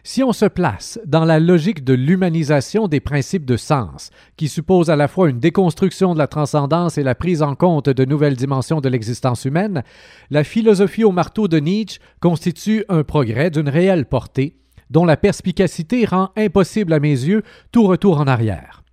Si 0.04 0.22
on 0.22 0.34
se 0.34 0.46
place 0.46 1.00
dans 1.06 1.24
la 1.24 1.40
logique 1.40 1.86
de 1.86 1.94
l'humanisation 1.94 2.90
des 2.90 3.00
principes 3.00 3.46
de 3.46 3.56
sens, 3.56 4.12
qui 4.36 4.50
suppose 4.50 4.90
à 4.90 4.98
la 4.98 5.08
fois 5.08 5.30
une 5.30 5.40
déconstruction 5.40 6.14
de 6.14 6.20
la 6.20 6.28
transcendance 6.28 6.98
et 6.98 7.04
la 7.04 7.16
prise 7.16 7.42
en 7.42 7.56
compte 7.56 7.90
de 7.90 8.06
nouvelles 8.06 8.36
dimensions 8.36 8.82
de 8.82 8.90
l'existence 8.90 9.46
humaine, 9.46 9.82
la 10.30 10.44
philosophie 10.44 11.06
au 11.06 11.12
marteau 11.12 11.48
de 11.48 11.58
Nietzsche 11.58 12.00
constitue 12.20 12.84
un 12.90 13.04
progrès 13.04 13.50
d'une 13.50 13.70
réelle 13.70 14.06
portée, 14.08 14.58
dont 14.90 15.06
la 15.06 15.18
perspicacité 15.18 16.06
rend 16.06 16.32
impossible 16.36 16.92
à 16.92 17.00
mes 17.00 17.10
yeux 17.10 17.44
tout 17.72 17.88
retour 17.88 18.20
en 18.20 18.28
arrière. 18.28 18.85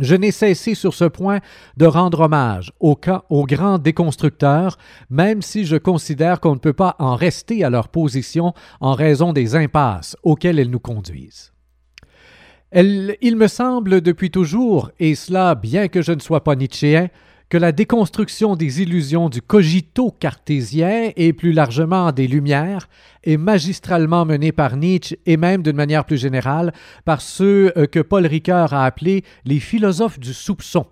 Je 0.00 0.14
n'ai 0.14 0.30
cessé 0.30 0.74
sur 0.74 0.94
ce 0.94 1.04
point 1.04 1.40
de 1.76 1.84
rendre 1.84 2.20
hommage 2.20 2.72
aux, 2.80 2.96
grands 3.46 3.78
déconstructeurs, 3.78 4.78
même 5.10 5.42
si 5.42 5.66
je 5.66 5.76
considère 5.76 6.40
qu'on 6.40 6.54
ne 6.54 6.60
peut 6.60 6.72
pas 6.72 6.96
en 6.98 7.14
rester 7.14 7.64
à 7.64 7.70
leur 7.70 7.88
position 7.88 8.54
en 8.80 8.94
raison 8.94 9.32
des 9.32 9.54
impasses 9.54 10.16
auxquelles 10.22 10.58
elles 10.58 10.70
nous 10.70 10.80
conduisent. 10.80 11.52
il 12.72 13.36
me 13.36 13.46
semble 13.46 14.00
depuis 14.00 14.30
toujours, 14.30 14.90
et 14.98 15.14
cela 15.14 15.54
bien 15.54 15.88
que 15.88 16.00
je 16.00 16.12
ne 16.12 16.20
sois 16.20 16.44
pas 16.44 16.56
nietzschéen, 16.56 17.08
que 17.50 17.58
la 17.58 17.72
déconstruction 17.72 18.54
des 18.54 18.80
illusions 18.80 19.28
du 19.28 19.42
cogito 19.42 20.12
cartésien 20.12 21.10
et 21.16 21.32
plus 21.32 21.52
largement 21.52 22.12
des 22.12 22.28
Lumières 22.28 22.88
est 23.24 23.36
magistralement 23.36 24.24
menée 24.24 24.52
par 24.52 24.76
Nietzsche 24.76 25.18
et 25.26 25.36
même 25.36 25.62
d'une 25.62 25.76
manière 25.76 26.04
plus 26.04 26.16
générale 26.16 26.72
par 27.04 27.20
ceux 27.20 27.72
euh, 27.76 27.86
que 27.86 27.98
Paul 27.98 28.24
Ricoeur 28.24 28.72
a 28.72 28.86
appelés 28.86 29.24
les 29.44 29.58
philosophes 29.58 30.20
du 30.20 30.32
soupçon. 30.32 30.86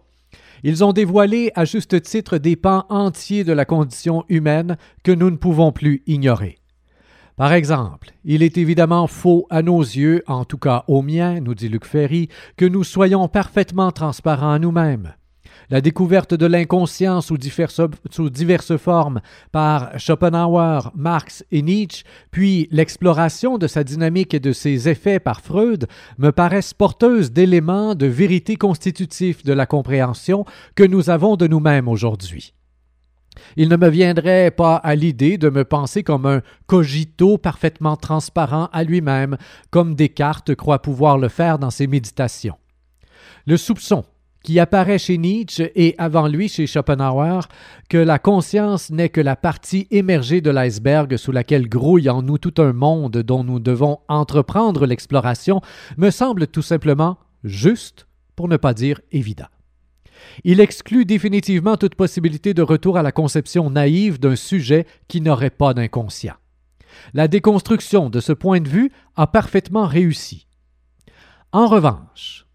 Ils 0.65 0.83
ont 0.83 0.93
dévoilé 0.93 1.53
à 1.55 1.65
juste 1.65 2.03
titre 2.03 2.39
des 2.39 2.57
pans 2.57 2.87
entiers 2.89 3.45
de 3.45 3.53
la 3.53 3.65
condition 3.65 4.25
humaine 4.29 4.77
que 5.05 5.13
nous 5.13 5.31
ne 5.31 5.37
pouvons 5.37 5.71
plus 5.71 6.03
ignorer. 6.09 6.59
Par 7.37 7.53
exemple, 7.53 8.11
il 8.25 8.43
est 8.43 8.59
évidemment 8.59 9.07
faux 9.07 9.47
à 9.49 9.63
nos 9.63 9.81
yeux, 9.81 10.25
en 10.27 10.45
tout 10.45 10.59
cas 10.59 10.83
aux 10.89 11.03
miens, 11.03 11.39
nous 11.39 11.55
dit 11.55 11.69
Luc 11.69 11.85
Ferry, 11.85 12.29
que 12.57 12.65
nous 12.65 12.83
soyons 12.83 13.29
parfaitement 13.29 13.93
transparents 13.93 14.55
à 14.55 14.59
nous-mêmes 14.59 15.15
la 15.71 15.81
découverte 15.81 16.35
de 16.35 16.47
l'inconscient 16.47 17.21
sous 17.21 17.37
diverses, 17.37 18.77
formes 18.77 19.21
par 19.53 19.99
Schopenhauer, 19.99 20.91
Marx 20.95 21.45
et 21.51 21.63
Nietzsche, 21.63 22.05
puis 22.31 22.69
l'exploration 22.71 23.59
de 23.59 23.67
sa 23.67 23.85
dynamique 23.85 24.35
et 24.35 24.41
de 24.41 24.53
ses 24.53 24.89
effets 24.89 25.21
par 25.21 25.41
Freud, 25.41 25.87
me 26.19 26.31
paraissent 26.31 26.75
porteuses 26.75 27.33
d'éléments 27.33 27.95
de 27.95 28.07
vérité 28.07 28.57
constitutifs 28.57 29.45
de 29.45 29.53
la 29.53 29.67
compréhension 29.67 30.45
que 30.75 30.85
nous 30.85 31.11
avons 31.11 31.37
de 31.37 31.47
nous-mêmes 31.47 31.89
aujourd'hui. 31.89 32.55
Il 33.57 33.69
ne 33.69 33.77
me 33.77 33.89
viendrait 33.89 34.51
pas 34.51 34.77
à 34.77 34.95
l'idée 34.95 35.39
de 35.39 35.49
me 35.49 35.65
penser 35.65 36.03
comme 36.03 36.27
un 36.27 36.43
cogito 36.67 37.39
parfaitement 37.39 37.97
transparent 37.97 38.69
à 38.73 38.83
lui-même, 38.85 39.37
comme 39.71 39.95
Descartes 39.95 40.55
croit 40.55 40.83
pouvoir 40.83 41.19
le 41.19 41.29
faire 41.29 41.59
dans 41.59 41.71
ses 41.71 41.87
méditations. 41.87 42.57
Le 43.47 43.57
soupçon, 43.57 44.05
qui 44.49 44.61
apparaît 44.61 44.99
chez 44.99 45.19
Nietzsche 45.19 45.71
et 45.75 45.95
avant 45.99 46.27
lui 46.27 46.49
chez 46.49 46.67
Schopenhauer, 46.67 47.41
que 47.91 47.99
la 47.99 48.19
conscience 48.19 48.89
n'est 48.89 49.11
que 49.11 49.21
la 49.21 49.37
partie 49.37 49.87
émergée 49.91 50.41
de 50.41 50.51
l'iceberg 50.51 51.19
sous 51.19 51.33
laquelle 51.33 51.69
grouille 51.69 52.09
en 52.09 52.23
nous 52.23 52.39
tout 52.39 52.55
un 52.57 52.73
monde 52.73 53.19
dont 53.19 53.45
nous 53.45 53.61
devons 53.61 53.99
entreprendre 54.09 54.87
l'exploration, 54.87 55.61
me 55.99 56.09
semble 56.09 56.47
tout 56.47 56.63
simplement 56.63 57.19
juste, 57.45 58.07
pour 58.37 58.49
ne 58.49 58.57
pas 58.57 58.73
dire 58.73 59.03
évident. 59.13 59.49
Il 60.45 60.61
exclut 60.61 61.05
définitivement 61.05 61.77
toute 61.77 61.95
possibilité 61.95 62.55
de 62.55 62.63
retour 62.63 62.97
à 62.97 63.03
la 63.03 63.13
conception 63.13 63.69
naïve 63.69 64.19
d'un 64.19 64.35
sujet 64.35 64.87
qui 65.09 65.21
n'aurait 65.21 65.51
pas 65.51 65.75
d'inconscient. 65.75 66.37
La 67.13 67.29
déconstruction 67.29 68.09
de 68.09 68.21
ce 68.21 68.33
point 68.33 68.61
de 68.61 68.69
vue 68.71 68.93
a 69.15 69.27
parfaitement 69.27 69.87
réussi. 69.87 70.47
En 71.53 71.67
revanche, 71.67 72.48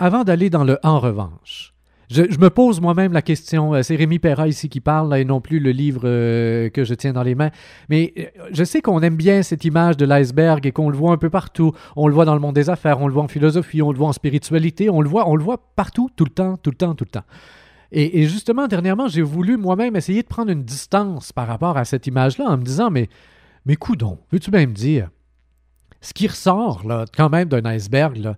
avant 0.00 0.24
d'aller 0.24 0.50
dans 0.50 0.64
le 0.64 0.78
en 0.82 0.98
revanche, 0.98 1.74
je, 2.10 2.22
me 2.22 2.48
pose 2.48 2.80
moi-même 2.80 3.12
la 3.12 3.22
question, 3.22 3.74
euh, 3.74 3.82
c'est 3.82 3.94
Rémi 3.94 4.18
Perra 4.18 4.48
ici 4.48 4.68
qui 4.68 4.80
parle, 4.80 5.16
et 5.16 5.24
non 5.24 5.40
plus 5.40 5.60
le 5.60 5.70
livre 5.70 6.00
euh, 6.04 6.68
que 6.68 6.82
je 6.82 6.94
tiens 6.94 7.12
dans 7.12 7.22
les 7.22 7.36
mains, 7.36 7.50
mais 7.88 8.12
euh, 8.18 8.24
je 8.50 8.64
sais 8.64 8.82
qu'on 8.82 9.00
aime 9.02 9.14
bien 9.14 9.44
cette 9.44 9.64
image 9.64 9.96
de 9.96 10.04
l'iceberg 10.04 10.66
et 10.66 10.72
qu'on 10.72 10.88
le 10.88 10.96
voit 10.96 11.12
un 11.12 11.18
peu 11.18 11.30
partout. 11.30 11.72
On 11.94 12.08
le 12.08 12.14
voit 12.14 12.24
dans 12.24 12.34
le 12.34 12.40
monde 12.40 12.56
des 12.56 12.68
affaires, 12.68 13.00
on 13.00 13.06
le 13.06 13.12
voit 13.12 13.22
en 13.22 13.28
philosophie, 13.28 13.80
on 13.80 13.92
le 13.92 13.98
voit 13.98 14.08
en 14.08 14.12
spiritualité, 14.12 14.90
on 14.90 15.02
le 15.02 15.08
voit, 15.08 15.28
on 15.28 15.36
le 15.36 15.44
voit 15.44 15.58
partout, 15.76 16.10
tout 16.16 16.24
le 16.24 16.32
temps, 16.32 16.56
tout 16.56 16.70
le 16.70 16.76
temps, 16.76 16.94
tout 16.96 17.04
le 17.04 17.10
temps. 17.10 17.26
Et, 17.92 18.28
justement, 18.28 18.68
dernièrement, 18.68 19.08
j'ai 19.08 19.22
voulu 19.22 19.56
moi-même 19.56 19.96
essayer 19.96 20.22
de 20.22 20.28
prendre 20.28 20.52
une 20.52 20.62
distance 20.62 21.32
par 21.32 21.48
rapport 21.48 21.76
à 21.76 21.84
cette 21.84 22.06
image-là 22.06 22.46
en 22.46 22.56
me 22.56 22.62
disant, 22.62 22.88
mais, 22.88 23.08
mais 23.66 23.74
coudon, 23.74 24.18
veux-tu 24.30 24.52
bien 24.52 24.66
me 24.66 24.72
dire, 24.72 25.10
ce 26.00 26.14
qui 26.14 26.28
ressort 26.28 26.86
là, 26.86 27.04
quand 27.16 27.28
même 27.30 27.48
d'un 27.48 27.64
iceberg, 27.64 28.16
là, 28.16 28.36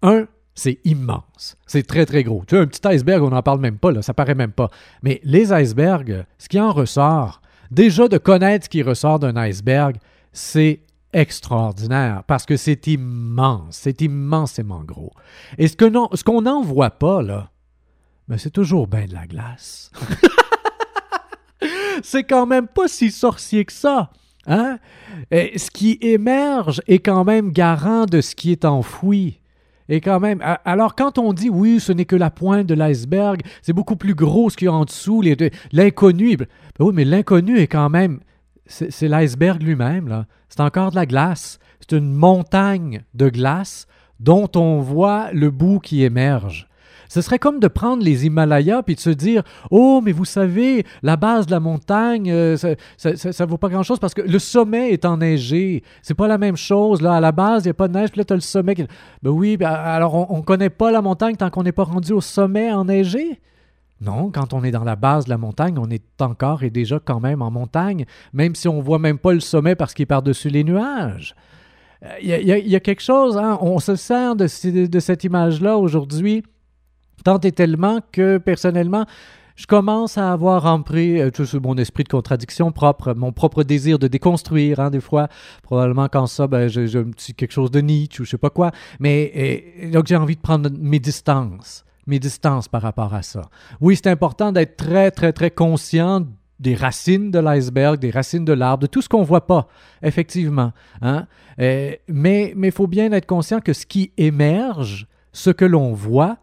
un, 0.00 0.26
c'est 0.56 0.80
immense. 0.84 1.56
C'est 1.66 1.86
très, 1.86 2.06
très 2.06 2.24
gros. 2.24 2.42
Tu 2.46 2.56
vois, 2.56 2.64
un 2.64 2.66
petit 2.66 2.80
iceberg, 2.88 3.22
on 3.22 3.28
n'en 3.30 3.42
parle 3.42 3.60
même 3.60 3.78
pas, 3.78 3.92
là, 3.92 4.02
ça 4.02 4.14
paraît 4.14 4.34
même 4.34 4.52
pas. 4.52 4.70
Mais 5.02 5.20
les 5.22 5.52
icebergs, 5.52 6.24
ce 6.38 6.48
qui 6.48 6.58
en 6.58 6.72
ressort, 6.72 7.42
déjà 7.70 8.08
de 8.08 8.18
connaître 8.18 8.64
ce 8.64 8.70
qui 8.70 8.82
ressort 8.82 9.18
d'un 9.18 9.36
iceberg, 9.36 9.98
c'est 10.32 10.80
extraordinaire 11.12 12.24
parce 12.26 12.44
que 12.46 12.56
c'est 12.56 12.86
immense, 12.88 13.76
c'est 13.76 14.00
immensément 14.00 14.82
gros. 14.82 15.12
Et 15.58 15.68
ce 15.68 16.24
qu'on 16.24 16.42
n'en 16.42 16.62
voit 16.62 16.90
pas, 16.90 17.22
là, 17.22 17.50
ben 18.26 18.38
c'est 18.38 18.50
toujours 18.50 18.88
bien 18.88 19.04
de 19.04 19.14
la 19.14 19.26
glace. 19.26 19.92
c'est 22.02 22.24
quand 22.24 22.46
même 22.46 22.66
pas 22.66 22.88
si 22.88 23.10
sorcier 23.10 23.64
que 23.64 23.72
ça. 23.72 24.10
Hein? 24.46 24.78
Et 25.30 25.58
ce 25.58 25.70
qui 25.70 25.98
émerge 26.00 26.80
est 26.86 26.98
quand 26.98 27.24
même 27.24 27.52
garant 27.52 28.06
de 28.06 28.20
ce 28.20 28.34
qui 28.34 28.52
est 28.52 28.64
enfoui. 28.64 29.40
Et 29.88 30.00
quand 30.00 30.20
même, 30.20 30.42
alors 30.64 30.94
quand 30.94 31.18
on 31.18 31.32
dit 31.32 31.48
oui, 31.48 31.78
ce 31.80 31.92
n'est 31.92 32.04
que 32.04 32.16
la 32.16 32.30
pointe 32.30 32.66
de 32.66 32.74
l'iceberg, 32.74 33.42
c'est 33.62 33.72
beaucoup 33.72 33.96
plus 33.96 34.14
gros 34.14 34.50
ce 34.50 34.56
qu'il 34.56 34.66
y 34.66 34.68
a 34.68 34.72
en 34.72 34.84
dessous, 34.84 35.22
l'inconnu. 35.72 36.36
Ben 36.36 36.46
oui, 36.80 36.92
mais 36.94 37.04
l'inconnu 37.04 37.58
est 37.58 37.68
quand 37.68 37.88
même, 37.88 38.20
c'est 38.66 39.08
l'iceberg 39.08 39.62
lui-même, 39.62 40.08
là. 40.08 40.26
C'est 40.48 40.60
encore 40.60 40.90
de 40.90 40.96
la 40.96 41.06
glace. 41.06 41.58
C'est 41.80 41.96
une 41.96 42.12
montagne 42.12 43.02
de 43.14 43.28
glace 43.28 43.86
dont 44.20 44.48
on 44.56 44.80
voit 44.80 45.30
le 45.32 45.50
bout 45.50 45.78
qui 45.78 46.02
émerge. 46.02 46.65
Ce 47.08 47.20
serait 47.20 47.38
comme 47.38 47.60
de 47.60 47.68
prendre 47.68 48.02
les 48.02 48.26
Himalayas 48.26 48.82
puis 48.82 48.94
de 48.94 49.00
se 49.00 49.10
dire 49.10 49.42
Oh, 49.70 50.00
mais 50.04 50.12
vous 50.12 50.24
savez, 50.24 50.84
la 51.02 51.16
base 51.16 51.46
de 51.46 51.52
la 51.52 51.60
montagne, 51.60 52.30
euh, 52.30 52.56
ça, 52.56 53.16
ça, 53.16 53.46
vaut 53.46 53.58
pas 53.58 53.68
grand-chose 53.68 53.98
parce 53.98 54.14
que 54.14 54.22
le 54.22 54.38
sommet 54.38 54.92
est 54.92 55.04
enneigé. 55.04 55.82
C'est 56.02 56.14
pas 56.14 56.28
la 56.28 56.38
même 56.38 56.56
chose. 56.56 57.02
Là, 57.02 57.14
à 57.14 57.20
la 57.20 57.32
base, 57.32 57.64
il 57.64 57.68
n'y 57.68 57.70
a 57.70 57.74
pas 57.74 57.88
de 57.88 57.94
neige, 57.94 58.10
puis 58.10 58.18
là, 58.18 58.24
tu 58.24 58.32
as 58.32 58.36
le 58.36 58.42
sommet. 58.42 58.74
Ben 59.22 59.30
oui, 59.30 59.56
ben, 59.56 59.70
alors 59.70 60.30
on 60.30 60.38
ne 60.38 60.42
connaît 60.42 60.70
pas 60.70 60.90
la 60.90 61.02
montagne 61.02 61.36
tant 61.36 61.50
qu'on 61.50 61.62
n'est 61.62 61.72
pas 61.72 61.84
rendu 61.84 62.12
au 62.12 62.20
sommet 62.20 62.72
enneigé? 62.72 63.40
Non, 64.00 64.30
quand 64.30 64.52
on 64.52 64.62
est 64.62 64.70
dans 64.70 64.84
la 64.84 64.96
base 64.96 65.24
de 65.24 65.30
la 65.30 65.38
montagne, 65.38 65.78
on 65.78 65.88
est 65.90 66.04
encore 66.20 66.62
et 66.62 66.70
déjà 66.70 67.00
quand 67.02 67.20
même 67.20 67.40
en 67.40 67.50
montagne, 67.50 68.04
même 68.34 68.54
si 68.54 68.68
on 68.68 68.80
voit 68.80 68.98
même 68.98 69.18
pas 69.18 69.32
le 69.32 69.40
sommet 69.40 69.74
parce 69.74 69.94
qu'il 69.94 70.02
est 70.02 70.06
par-dessus 70.06 70.50
les 70.50 70.64
nuages. 70.64 71.34
Il 72.22 72.30
euh, 72.30 72.58
y, 72.58 72.76
a 72.76 72.80
quelque 72.80 73.00
chose, 73.00 73.38
hein, 73.38 73.56
on 73.62 73.78
se 73.78 73.96
sert 73.96 74.36
de, 74.36 74.86
de 74.86 75.00
cette 75.00 75.24
image-là 75.24 75.78
aujourd'hui 75.78 76.42
tant 77.24 77.38
et 77.40 77.52
tellement 77.52 78.00
que 78.12 78.38
personnellement, 78.38 79.06
je 79.56 79.66
commence 79.66 80.18
à 80.18 80.32
avoir 80.32 80.62
rempli 80.62 81.18
euh, 81.18 81.30
tout 81.30 81.46
mon 81.60 81.76
esprit 81.76 82.04
de 82.04 82.10
contradiction 82.10 82.72
propre, 82.72 83.14
mon 83.14 83.32
propre 83.32 83.62
désir 83.62 83.98
de 83.98 84.06
déconstruire, 84.06 84.80
hein, 84.80 84.90
des 84.90 85.00
fois. 85.00 85.28
Probablement 85.62 86.08
qu'en 86.08 86.26
ça, 86.26 86.46
ben, 86.46 86.68
j'ai 86.68 86.86
quelque 87.36 87.52
chose 87.52 87.70
de 87.70 87.80
Nietzsche 87.80 88.22
ou 88.22 88.24
je 88.24 88.30
sais 88.30 88.38
pas 88.38 88.50
quoi. 88.50 88.70
Mais 89.00 89.90
donc 89.92 90.06
j'ai 90.06 90.16
envie 90.16 90.36
de 90.36 90.40
prendre 90.40 90.70
mes 90.78 90.98
distances, 90.98 91.84
mes 92.06 92.18
distances 92.18 92.68
par 92.68 92.82
rapport 92.82 93.14
à 93.14 93.22
ça. 93.22 93.42
Oui, 93.80 93.96
c'est 93.96 94.10
important 94.10 94.52
d'être 94.52 94.76
très, 94.76 95.10
très, 95.10 95.32
très 95.32 95.50
conscient 95.50 96.26
des 96.60 96.74
racines 96.74 97.30
de 97.30 97.38
l'iceberg, 97.38 97.98
des 97.98 98.10
racines 98.10 98.44
de 98.44 98.52
l'arbre, 98.52 98.82
de 98.82 98.86
tout 98.86 99.02
ce 99.02 99.08
qu'on 99.08 99.20
ne 99.20 99.26
voit 99.26 99.46
pas, 99.46 99.68
effectivement. 100.02 100.72
Hein. 101.02 101.26
mais 101.58 102.54
il 102.56 102.72
faut 102.72 102.86
bien 102.86 103.12
être 103.12 103.26
conscient 103.26 103.60
que 103.60 103.74
ce 103.74 103.84
qui 103.84 104.12
émerge, 104.16 105.06
ce 105.32 105.50
que 105.50 105.66
l'on 105.66 105.92
voit, 105.92 106.38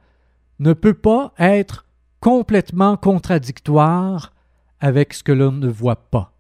ne 0.59 0.73
peut 0.73 0.93
pas 0.93 1.33
être 1.37 1.85
complètement 2.19 2.97
contradictoire 2.97 4.33
avec 4.79 5.13
ce 5.13 5.23
que 5.23 5.31
l'on 5.31 5.51
ne 5.51 5.67
voit 5.67 6.09
pas. 6.09 6.33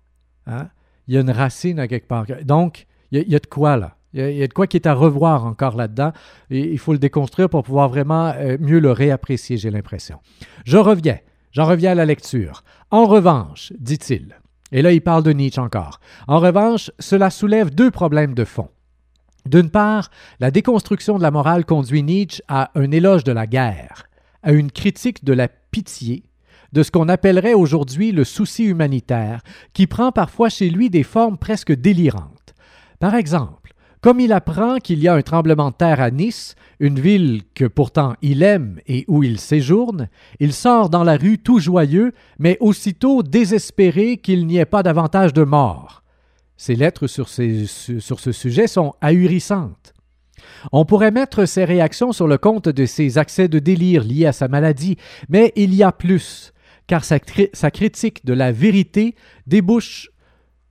Hein? 0.47 0.69
Il 1.07 1.13
y 1.13 1.17
a 1.17 1.21
une 1.21 1.31
racine 1.31 1.79
à 1.79 1.87
quelque 1.87 2.07
part. 2.07 2.25
Donc, 2.43 2.87
il 3.11 3.29
y, 3.29 3.35
a, 3.35 3.39
de 3.39 3.47
quoi 3.47 3.77
là? 3.77 3.97
Il 4.13 4.31
y, 4.31 4.43
a, 4.43 4.47
de 4.47 4.53
quoi 4.53 4.67
qui 4.67 4.77
est 4.77 4.87
à 4.87 4.93
revoir 4.93 5.45
encore 5.45 5.75
là-dedans. 5.75 6.13
Il 6.49 6.79
faut 6.79 6.93
le 6.93 6.99
déconstruire 6.99 7.49
pour 7.49 7.63
pouvoir 7.63 7.89
vraiment 7.89 8.33
euh, 8.35 8.57
mieux 8.59 8.79
le 8.79 8.91
réapprécier, 8.91 9.57
j'ai 9.57 9.71
l'impression. 9.71 10.19
Je 10.65 10.77
reviens. 10.77 11.19
J'en 11.51 11.65
reviens 11.65 11.91
à 11.91 11.95
la 11.95 12.05
lecture. 12.05 12.63
En 12.89 13.05
revanche, 13.05 13.73
dit-il, 13.79 14.35
et 14.71 14.81
là 14.81 14.91
il 14.91 15.01
parle 15.01 15.23
de 15.23 15.31
Nietzsche 15.31 15.61
encore, 15.61 15.99
en 16.27 16.39
revanche, 16.39 16.91
cela 16.97 17.29
soulève 17.29 17.69
deux 17.69 17.91
problèmes 17.91 18.33
de 18.33 18.43
fond. 18.43 18.69
D'une 19.45 19.69
part, 19.69 20.09
la 20.39 20.51
déconstruction 20.51 21.17
de 21.17 21.23
la 21.23 21.31
morale 21.31 21.65
conduit 21.65 22.03
Nietzsche 22.03 22.41
à 22.47 22.71
un 22.75 22.91
éloge 22.91 23.23
de 23.23 23.31
la 23.31 23.45
guerre, 23.45 24.05
à 24.41 24.53
une 24.53 24.71
critique 24.71 25.25
de 25.25 25.33
la 25.33 25.47
pitié, 25.47 26.23
de 26.71 26.81
ce 26.81 26.91
qu'on 26.91 27.09
appellerait 27.09 27.53
aujourd'hui 27.53 28.11
le 28.11 28.23
souci 28.23 28.63
humanitaire, 28.63 29.41
qui 29.73 29.85
prend 29.85 30.11
parfois 30.11 30.49
chez 30.49 30.69
lui 30.69 30.89
des 30.89 31.03
formes 31.03 31.37
presque 31.37 31.73
délirantes. 31.73 32.55
Par 32.99 33.15
exemple, 33.15 33.73
comme 34.03 34.19
il 34.19 34.33
apprend 34.33 34.79
qu'il 34.79 34.99
y 34.99 35.07
a 35.07 35.13
un 35.13 35.21
tremblement 35.21 35.71
de 35.71 35.75
terre 35.75 36.01
à 36.01 36.11
Nice, 36.11 36.55
une 36.79 36.99
ville 36.99 37.43
que 37.53 37.65
pourtant 37.65 38.15
il 38.21 38.43
aime 38.43 38.79
et 38.85 39.05
où 39.07 39.23
il 39.23 39.39
séjourne, 39.39 40.09
il 40.41 40.51
sort 40.51 40.89
dans 40.89 41.05
la 41.05 41.15
rue 41.15 41.37
tout 41.37 41.59
joyeux, 41.59 42.11
mais 42.37 42.57
aussitôt 42.59 43.23
désespéré 43.23 44.17
qu'il 44.17 44.45
n'y 44.45 44.57
ait 44.57 44.65
pas 44.65 44.83
davantage 44.83 45.31
de 45.31 45.43
morts. 45.43 46.02
Ses 46.63 46.75
lettres 46.75 47.07
sur, 47.07 47.27
ce 47.27 48.31
sujet 48.31 48.67
sont 48.67 48.93
ahurissantes. 49.01 49.93
On 50.71 50.85
pourrait 50.85 51.11
mettre 51.11 51.43
ses 51.43 51.65
réactions 51.65 52.13
sur 52.13 52.25
le 52.25 52.37
compte 52.37 52.69
de 52.69 52.85
ses 52.85 53.17
accès 53.17 53.49
de 53.49 53.59
délire 53.59 54.05
liés 54.05 54.27
à 54.27 54.31
sa 54.31 54.47
maladie, 54.47 54.95
mais 55.27 55.51
il 55.57 55.73
y 55.73 55.83
a 55.83 55.91
plus, 55.91 56.53
car 56.87 57.03
sa, 57.03 57.19
sa 57.51 57.69
critique 57.69 58.23
de 58.23 58.31
la 58.31 58.53
vérité 58.53 59.13
débouche 59.45 60.09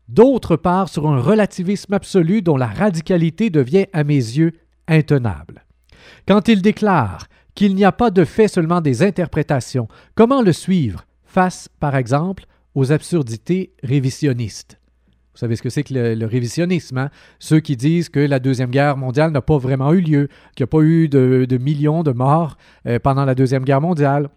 d'autre 0.09 0.57
part 0.57 0.89
sur 0.89 1.07
un 1.11 1.21
relativisme 1.21 1.93
absolu 1.93 2.41
dont 2.41 2.57
la 2.57 2.69
radicalité 2.69 3.51
devient 3.51 3.85
à 3.93 4.03
mes 4.03 4.15
yeux 4.15 4.53
intenable. 4.89 5.67
Quand 6.27 6.49
il 6.49 6.63
déclare 6.63 7.27
qu'il 7.55 7.75
n'y 7.75 7.85
a 7.85 7.93
pas 7.93 8.11
de 8.11 8.25
fait 8.25 8.49
seulement 8.49 8.81
des 8.81 9.03
interprétations, 9.03 9.89
comment 10.15 10.41
le 10.41 10.55
suivre 10.55 11.05
face, 11.23 11.69
par 11.81 11.97
exemple, 11.97 12.47
aux 12.75 12.93
absurdités 12.93 13.75
révisionnistes? 13.83 14.79
Vous 15.35 15.39
savez 15.39 15.57
ce 15.57 15.63
que 15.63 15.71
c'est 15.71 15.83
que 15.83 15.95
le, 15.95 16.27
révisionnisme. 16.27 16.99
Hein? 16.99 17.11
Ceux 17.39 17.61
qui 17.61 17.77
disent 17.77 18.11
que 18.11 18.21
la 18.21 18.39
Deuxième 18.39 18.71
Guerre 18.71 18.97
mondiale 18.99 19.31
n'a 19.31 19.41
pas 19.41 19.57
vraiment 19.57 19.93
eu 19.93 20.01
lieu, 20.01 20.29
qu'il 20.55 20.65
n'y 20.65 20.65
a 20.65 20.67
pas 20.67 20.83
eu 20.83 21.09
de, 21.09 21.59
millions 21.59 22.03
de 22.03 22.13
morts 22.13 22.57
euh, 22.87 22.99
pendant 22.99 23.25
la 23.25 23.35
Deuxième 23.35 23.65
Guerre 23.65 23.81
mondiale. 23.81 24.29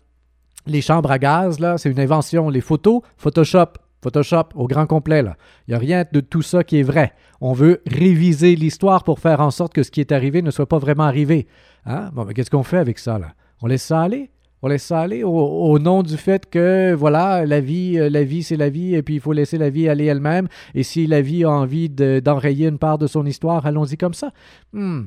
Les 0.68 0.82
chambres 0.82 1.12
à 1.12 1.20
gaz, 1.20 1.60
là, 1.60 1.78
c'est 1.78 1.92
une 1.92 2.00
invention. 2.00 2.50
Les 2.50 2.62
photos, 2.62 3.02
Photoshop. 3.18 3.74
Photoshop 4.02 4.50
au 4.56 4.68
grand 4.68 4.86
complet. 4.86 5.24
Il 5.68 5.72
n'y 5.72 5.76
a 5.76 5.80
rien 5.80 6.06
de 6.10 6.20
tout 6.22 6.42
ça 6.42 6.64
qui 6.64 6.80
est 6.80 6.84
vrai. 6.84 7.14
On 7.42 7.54
veut 7.54 7.82
réviser 7.88 8.56
l'histoire 8.56 9.04
pour 9.04 9.20
faire 9.20 9.42
en 9.42 9.52
sorte 9.52 9.74
que 9.74 9.84
ce 9.84 9.92
qui 9.92 10.00
est 10.00 10.12
arrivé 10.12 10.42
ne 10.42 10.52
soit 10.52 10.68
pas 10.68 10.78
vraiment 10.78 11.04
arrivé. 11.04 11.48
Hein? 11.86 12.12
Bon, 12.14 12.24
mais 12.24 12.34
qu'est-ce 12.34 12.52
qu'on 12.52 12.64
fait 12.64 12.78
avec 12.78 13.00
ça? 13.00 13.20
On 13.62 13.68
laisse 13.68 13.84
ça 13.84 14.02
aller? 14.02 14.30
On 14.62 14.68
laisse 14.68 14.84
ça 14.84 15.02
aller 15.02 15.24
au, 15.24 15.78
nom 15.80 16.02
du 16.02 16.18
fait 16.18 16.50
que, 16.50 16.94
voilà, 16.94 17.46
la 17.46 17.60
vie, 17.60 18.00
euh, 18.00 18.10
la 18.10 18.24
vie, 18.24 18.42
c'est 18.42 18.58
la 18.58 18.70
vie, 18.70 18.96
et 18.96 19.04
puis 19.04 19.16
il 19.16 19.22
faut 19.22 19.34
laisser 19.34 19.58
la 19.58 19.70
vie 19.70 19.88
aller 19.88 20.06
elle-même. 20.06 20.48
Et 20.74 20.84
si 20.84 21.08
la 21.08 21.22
vie 21.22 21.44
a 21.44 21.52
envie 21.52 21.90
d'enrayer 21.90 22.68
une 22.68 22.80
part 22.80 22.98
de 22.98 23.08
son 23.08 23.26
histoire, 23.26 23.66
allons-y 23.66 23.98
comme 23.98 24.14
ça. 24.14 24.32
Hmm. 24.74 25.04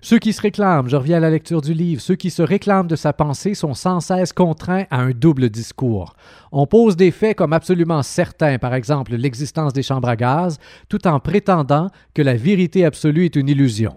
Ceux 0.00 0.18
qui 0.18 0.32
se 0.32 0.40
réclament, 0.40 0.88
je 0.88 0.96
reviens 0.96 1.16
à 1.16 1.20
la 1.20 1.30
lecture 1.30 1.60
du 1.60 1.74
livre, 1.74 2.00
ceux 2.00 2.14
qui 2.14 2.30
se 2.30 2.42
réclament 2.42 2.86
de 2.86 2.94
sa 2.94 3.12
pensée 3.12 3.54
sont 3.54 3.74
sans 3.74 3.98
cesse 4.00 4.32
contraints 4.32 4.84
à 4.90 5.00
un 5.00 5.10
double 5.10 5.50
discours. 5.50 6.14
On 6.52 6.66
pose 6.66 6.96
des 6.96 7.10
faits 7.10 7.36
comme 7.36 7.52
absolument 7.52 8.02
certains, 8.02 8.58
par 8.58 8.74
exemple 8.74 9.16
l'existence 9.16 9.72
des 9.72 9.82
chambres 9.82 10.08
à 10.08 10.16
gaz, 10.16 10.58
tout 10.88 11.06
en 11.08 11.18
prétendant 11.18 11.88
que 12.14 12.22
la 12.22 12.36
vérité 12.36 12.84
absolue 12.84 13.24
est 13.24 13.36
une 13.36 13.48
illusion. 13.48 13.96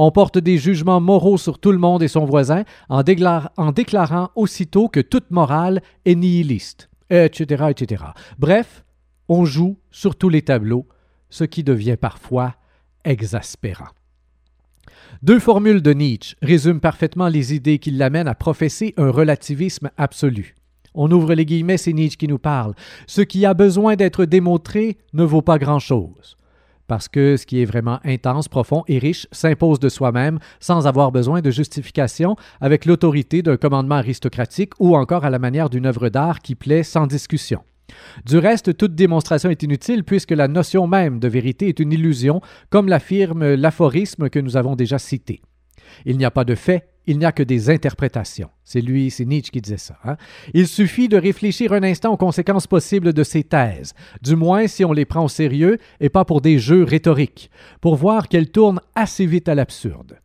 On 0.00 0.12
porte 0.12 0.38
des 0.38 0.58
jugements 0.58 1.00
moraux 1.00 1.38
sur 1.38 1.58
tout 1.58 1.72
le 1.72 1.78
monde 1.78 2.04
et 2.04 2.08
son 2.08 2.24
voisin 2.24 2.62
en, 2.88 3.02
déclarant 3.02 4.30
aussitôt 4.36 4.88
que 4.88 5.00
toute 5.00 5.32
morale 5.32 5.82
est 6.04 6.14
nihiliste, 6.14 6.88
etc., 7.10 7.64
etc. 7.70 8.04
Bref, 8.38 8.84
on 9.28 9.44
joue 9.44 9.76
sur 9.90 10.14
tous 10.14 10.28
les 10.28 10.42
tableaux, 10.42 10.86
ce 11.30 11.42
qui 11.42 11.64
devient 11.64 11.96
parfois 12.00 12.54
exaspérant. 13.04 13.88
Deux 15.24 15.40
formules 15.40 15.82
de 15.82 15.92
Nietzsche 15.92 16.36
résument 16.42 16.78
parfaitement 16.78 17.26
les 17.26 17.52
idées 17.52 17.80
qui 17.80 17.90
l'amènent 17.90 18.28
à 18.28 18.36
professer 18.36 18.94
un 18.98 19.10
relativisme 19.10 19.90
absolu. 19.96 20.54
On 20.94 21.10
ouvre 21.10 21.34
les 21.34 21.44
guillemets, 21.44 21.76
c'est 21.76 21.92
Nietzsche 21.92 22.18
qui 22.18 22.28
nous 22.28 22.38
parle. 22.38 22.74
Ce 23.08 23.20
qui 23.20 23.44
a 23.44 23.52
besoin 23.52 23.96
d'être 23.96 24.26
démontré 24.26 24.98
ne 25.12 25.24
vaut 25.24 25.42
pas 25.42 25.58
grand-chose 25.58 26.37
parce 26.88 27.08
que 27.08 27.36
ce 27.36 27.46
qui 27.46 27.62
est 27.62 27.64
vraiment 27.64 28.00
intense, 28.04 28.48
profond 28.48 28.82
et 28.88 28.98
riche 28.98 29.28
s'impose 29.30 29.78
de 29.78 29.88
soi-même 29.88 30.40
sans 30.58 30.88
avoir 30.88 31.12
besoin 31.12 31.40
de 31.40 31.50
justification 31.50 32.34
avec 32.60 32.86
l'autorité 32.86 33.42
d'un 33.42 33.56
commandement 33.56 33.96
aristocratique 33.96 34.72
ou 34.80 34.96
encore 34.96 35.24
à 35.24 35.30
la 35.30 35.38
manière 35.38 35.70
d'une 35.70 35.86
œuvre 35.86 36.08
d'art 36.08 36.40
qui 36.40 36.56
plaît 36.56 36.82
sans 36.82 37.06
discussion. 37.06 37.62
Du 38.26 38.38
reste, 38.38 38.76
toute 38.76 38.94
démonstration 38.94 39.50
est 39.50 39.62
inutile 39.62 40.04
puisque 40.04 40.32
la 40.32 40.48
notion 40.48 40.86
même 40.86 41.20
de 41.20 41.28
vérité 41.28 41.68
est 41.68 41.80
une 41.80 41.92
illusion, 41.92 42.40
comme 42.70 42.88
l'affirme 42.88 43.54
l'aphorisme 43.54 44.28
que 44.28 44.38
nous 44.38 44.56
avons 44.56 44.76
déjà 44.76 44.98
cité. 44.98 45.40
Il 46.04 46.18
n'y 46.18 46.24
a 46.24 46.30
pas 46.30 46.44
de 46.44 46.54
fait, 46.54 46.88
il 47.08 47.18
n'y 47.18 47.24
a 47.24 47.32
que 47.32 47.42
des 47.42 47.70
interprétations. 47.70 48.50
C'est 48.64 48.82
lui, 48.82 49.10
c'est 49.10 49.24
Nietzsche 49.24 49.50
qui 49.50 49.62
disait 49.62 49.78
ça. 49.78 49.96
Hein. 50.04 50.16
Il 50.52 50.68
suffit 50.68 51.08
de 51.08 51.16
réfléchir 51.16 51.72
un 51.72 51.82
instant 51.82 52.12
aux 52.12 52.18
conséquences 52.18 52.66
possibles 52.66 53.14
de 53.14 53.24
ces 53.24 53.42
thèses, 53.42 53.94
du 54.22 54.36
moins 54.36 54.66
si 54.66 54.84
on 54.84 54.92
les 54.92 55.06
prend 55.06 55.24
au 55.24 55.28
sérieux 55.28 55.78
et 56.00 56.10
pas 56.10 56.26
pour 56.26 56.42
des 56.42 56.58
jeux 56.58 56.84
rhétoriques, 56.84 57.50
pour 57.80 57.96
voir 57.96 58.28
qu'elles 58.28 58.50
tournent 58.50 58.82
assez 58.94 59.24
vite 59.24 59.48
à 59.48 59.54
l'absurde. 59.54 60.18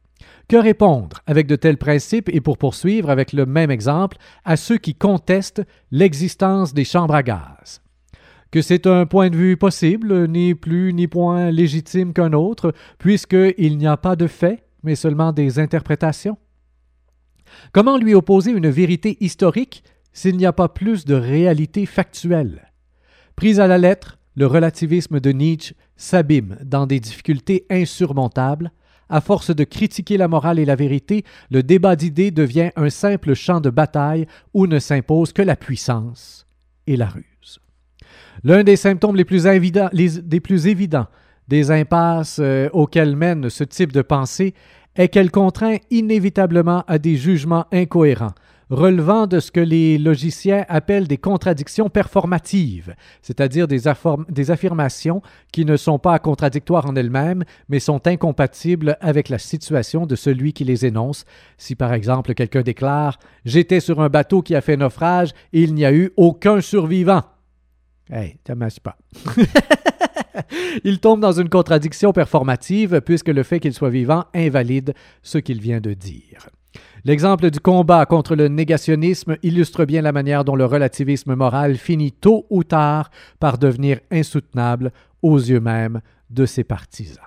Que 0.50 0.58
répondre 0.58 1.20
avec 1.26 1.48
de 1.48 1.56
tels 1.56 1.78
principes 1.78 2.30
et 2.34 2.42
pour 2.42 2.58
poursuivre 2.58 3.10
avec 3.10 3.32
le 3.32 3.46
même 3.46 3.72
exemple 3.72 4.18
à 4.44 4.58
ceux 4.58 4.78
qui 4.78 4.94
contestent 4.94 5.64
l'existence 5.90 6.74
des 6.74 6.84
chambres 6.84 7.16
à 7.16 7.24
gaz? 7.24 7.82
Que 8.52 8.62
c'est 8.62 8.88
un 8.88 9.06
point 9.06 9.30
de 9.30 9.38
vue 9.38 9.56
possible, 9.56 10.28
ni 10.28 10.54
plus 10.54 10.94
ni 10.94 11.08
point 11.08 11.50
légitime 11.50 12.12
qu'un 12.12 12.34
autre, 12.34 12.74
puisqu'il 13.00 13.78
n'y 13.78 13.88
a 13.88 13.96
pas 13.96 14.18
de 14.18 14.28
fait, 14.28 14.66
mais 14.84 14.96
seulement 14.96 15.32
des 15.32 15.60
interprétations? 15.60 16.38
Comment 17.72 17.98
lui 17.98 18.14
opposer 18.14 18.52
une 18.52 18.70
vérité 18.70 19.18
historique 19.20 19.84
s'il 20.12 20.38
n'y 20.38 20.46
a 20.46 20.54
pas 20.54 20.70
plus 20.70 21.06
de 21.06 21.16
réalité 21.16 21.86
factuelle? 21.86 22.72
Prise 23.36 23.60
à 23.60 23.68
la 23.68 23.78
lettre, 23.78 24.20
le 24.36 24.48
relativisme 24.48 25.20
de 25.20 25.32
Nietzsche 25.32 25.76
s'abîme 25.96 26.58
dans 26.64 26.88
des 26.88 27.00
difficultés 27.00 27.66
insurmontables. 27.70 28.72
À 29.10 29.22
force 29.22 29.56
de 29.56 29.64
critiquer 29.64 30.18
la 30.18 30.28
morale 30.28 30.60
et 30.60 30.66
la 30.66 30.76
vérité, 30.76 31.24
le 31.52 31.62
débat 31.62 31.96
d'idées 31.96 32.32
devient 32.32 32.72
un 32.76 32.90
simple 32.90 33.34
champ 33.34 33.62
de 33.62 33.70
bataille 33.70 34.26
où 34.54 34.66
ne 34.66 34.80
s'impose 34.80 35.34
que 35.34 35.42
la 35.42 35.56
puissance 35.56 36.48
et 36.88 36.98
la 36.98 37.08
ruse. 37.08 37.60
L'un 38.44 38.64
des 38.64 38.76
symptômes 38.76 39.16
les 39.16 39.26
plus, 39.26 39.46
évidents, 39.46 41.08
des 41.48 41.72
impasses 41.72 42.40
euh, 42.40 42.70
auxquelles 42.74 43.16
mène 43.16 43.50
ce 43.50 43.64
type 43.64 43.92
de 43.92 44.02
pensée 44.02 44.54
est 44.96 45.10
qu'elle 45.10 45.32
contraint 45.32 45.78
inévitablement 45.92 46.84
à 46.88 46.98
des 46.98 47.16
jugements 47.16 47.66
incohérents, 47.72 48.34
relevant 48.70 49.28
de 49.28 49.40
ce 49.40 49.52
que 49.52 49.60
les 49.60 49.98
logiciens 49.98 50.66
appellent 50.68 51.08
des 51.08 51.18
contradictions 51.18 51.90
performatives, 51.90 52.96
c'est-à-dire 53.22 53.68
des, 53.68 53.88
affirmations 54.52 55.22
qui 55.52 55.66
ne 55.66 55.78
sont 55.78 56.00
pas 56.00 56.20
contradictoires 56.20 56.86
en 56.86 56.96
elles-mêmes, 56.96 57.44
mais 57.70 57.80
sont 57.80 58.08
incompatibles 58.08 58.98
avec 59.02 59.30
la 59.30 59.40
situation 59.40 60.06
de 60.06 60.16
celui 60.16 60.54
qui 60.54 60.64
les 60.64 60.86
énonce. 60.86 61.26
Si 61.58 61.76
par 61.76 61.94
exemple 61.94 62.34
quelqu'un 62.34 62.62
déclare 62.62 63.20
J'étais 63.46 63.80
sur 63.80 64.02
un 64.02 64.10
bateau 64.10 64.42
qui 64.42 64.56
a 64.56 64.62
fait 64.62 64.78
naufrage 64.78 65.32
et 65.52 65.62
il 65.62 65.74
n'y 65.74 65.86
a 65.86 65.94
eu 65.94 66.12
aucun 66.18 66.62
survivant. 66.62 67.22
Hey, 68.10 68.38
t'amasses 68.44 68.80
pas. 68.80 68.98
il 70.84 71.00
tombe 71.00 71.20
dans 71.20 71.32
une 71.32 71.50
contradiction 71.50 72.14
performative 72.14 73.02
puisque 73.02 73.30
le 73.30 73.44
fait 73.44 73.60
qu'il 73.60 73.74
soit 73.74 73.90
vivant 73.90 74.26
invalide 74.34 74.94
ce 75.22 75.38
qu'il 75.38 75.62
vient 75.62 75.82
de 75.82 75.94
dire. 75.94 76.50
L'exemple 77.06 77.52
du 77.52 77.60
combat 77.60 78.06
contre 78.06 78.36
le 78.36 78.48
négationnisme 78.48 79.38
illustre 79.44 79.86
bien 79.86 80.02
la 80.02 80.14
manière 80.14 80.46
dont 80.46 80.56
le 80.56 80.66
relativisme 80.66 81.36
moral 81.36 81.78
finit 81.78 82.14
tôt 82.14 82.48
ou 82.50 82.64
tard 82.64 83.12
par 83.40 83.58
devenir 83.58 84.00
insoutenable 84.10 84.92
aux 85.22 85.38
yeux 85.38 85.60
même 85.60 86.02
de 86.30 86.46
ses 86.46 86.64
partisans. 86.64 87.24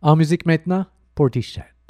En 0.00 0.16
musique 0.16 0.46
maintenant, 0.46 0.86
Portishead. 1.14 1.81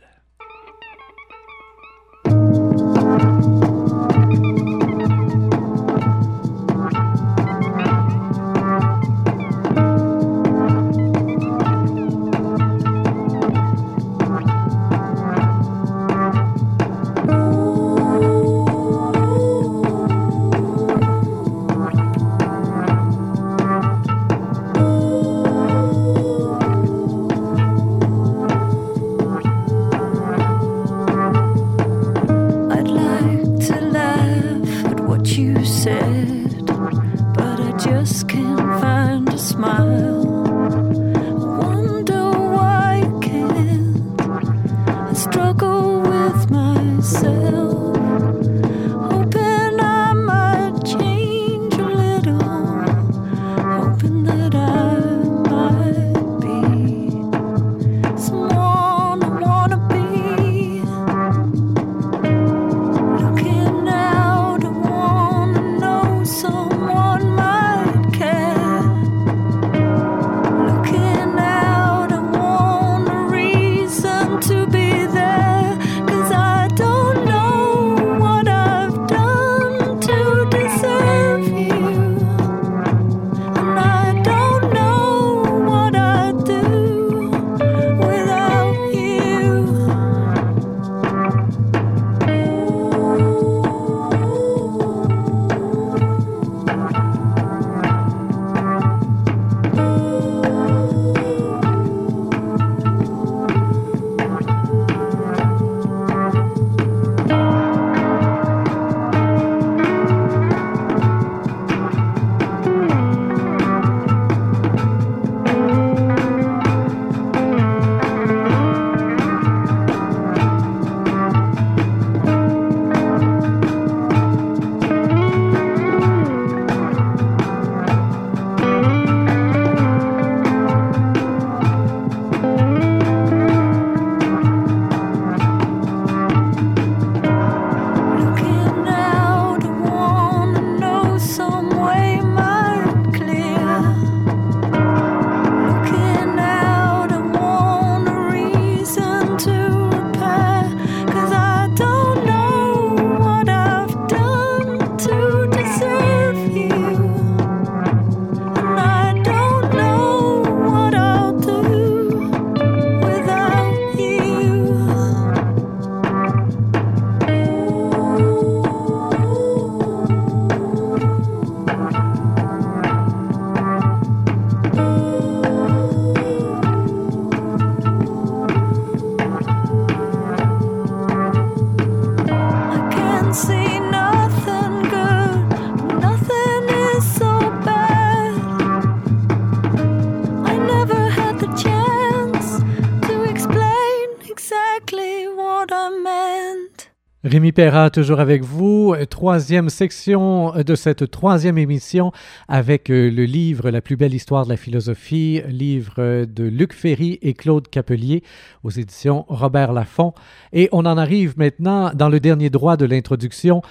Perra, 197.53 197.91
toujours 197.91 198.21
avec 198.21 198.43
vous. 198.43 198.95
Troisième 199.11 199.69
section 199.69 200.53
de 200.53 200.75
cette 200.75 201.11
troisième 201.11 201.59
émission 201.59 202.11
avec 202.49 202.91
euh, 202.91 203.11
le 203.11 203.25
livre 203.25 203.71
La 203.71 203.81
plus 203.81 203.97
belle 203.97 204.15
histoire 204.15 204.45
de 204.45 204.51
la 204.51 204.57
philosophie, 204.57 205.43
livre 205.49 206.25
de 206.25 206.45
Luc 206.45 206.73
Ferry 206.73 207.19
et 207.21 207.35
Claude 207.35 207.69
Capelier 207.69 208.23
aux 208.65 208.71
éditions 208.71 209.27
Robert 209.29 209.73
Laffont. 209.73 210.15
Et 210.53 210.69
on 210.73 210.87
en 210.87 210.97
arrive 210.97 211.35
maintenant 211.37 211.93
dans 211.95 212.09
le 212.09 212.21
dernier 212.21 212.49
droit 212.49 212.77
de 212.77 212.87
l'introduction 212.87 213.63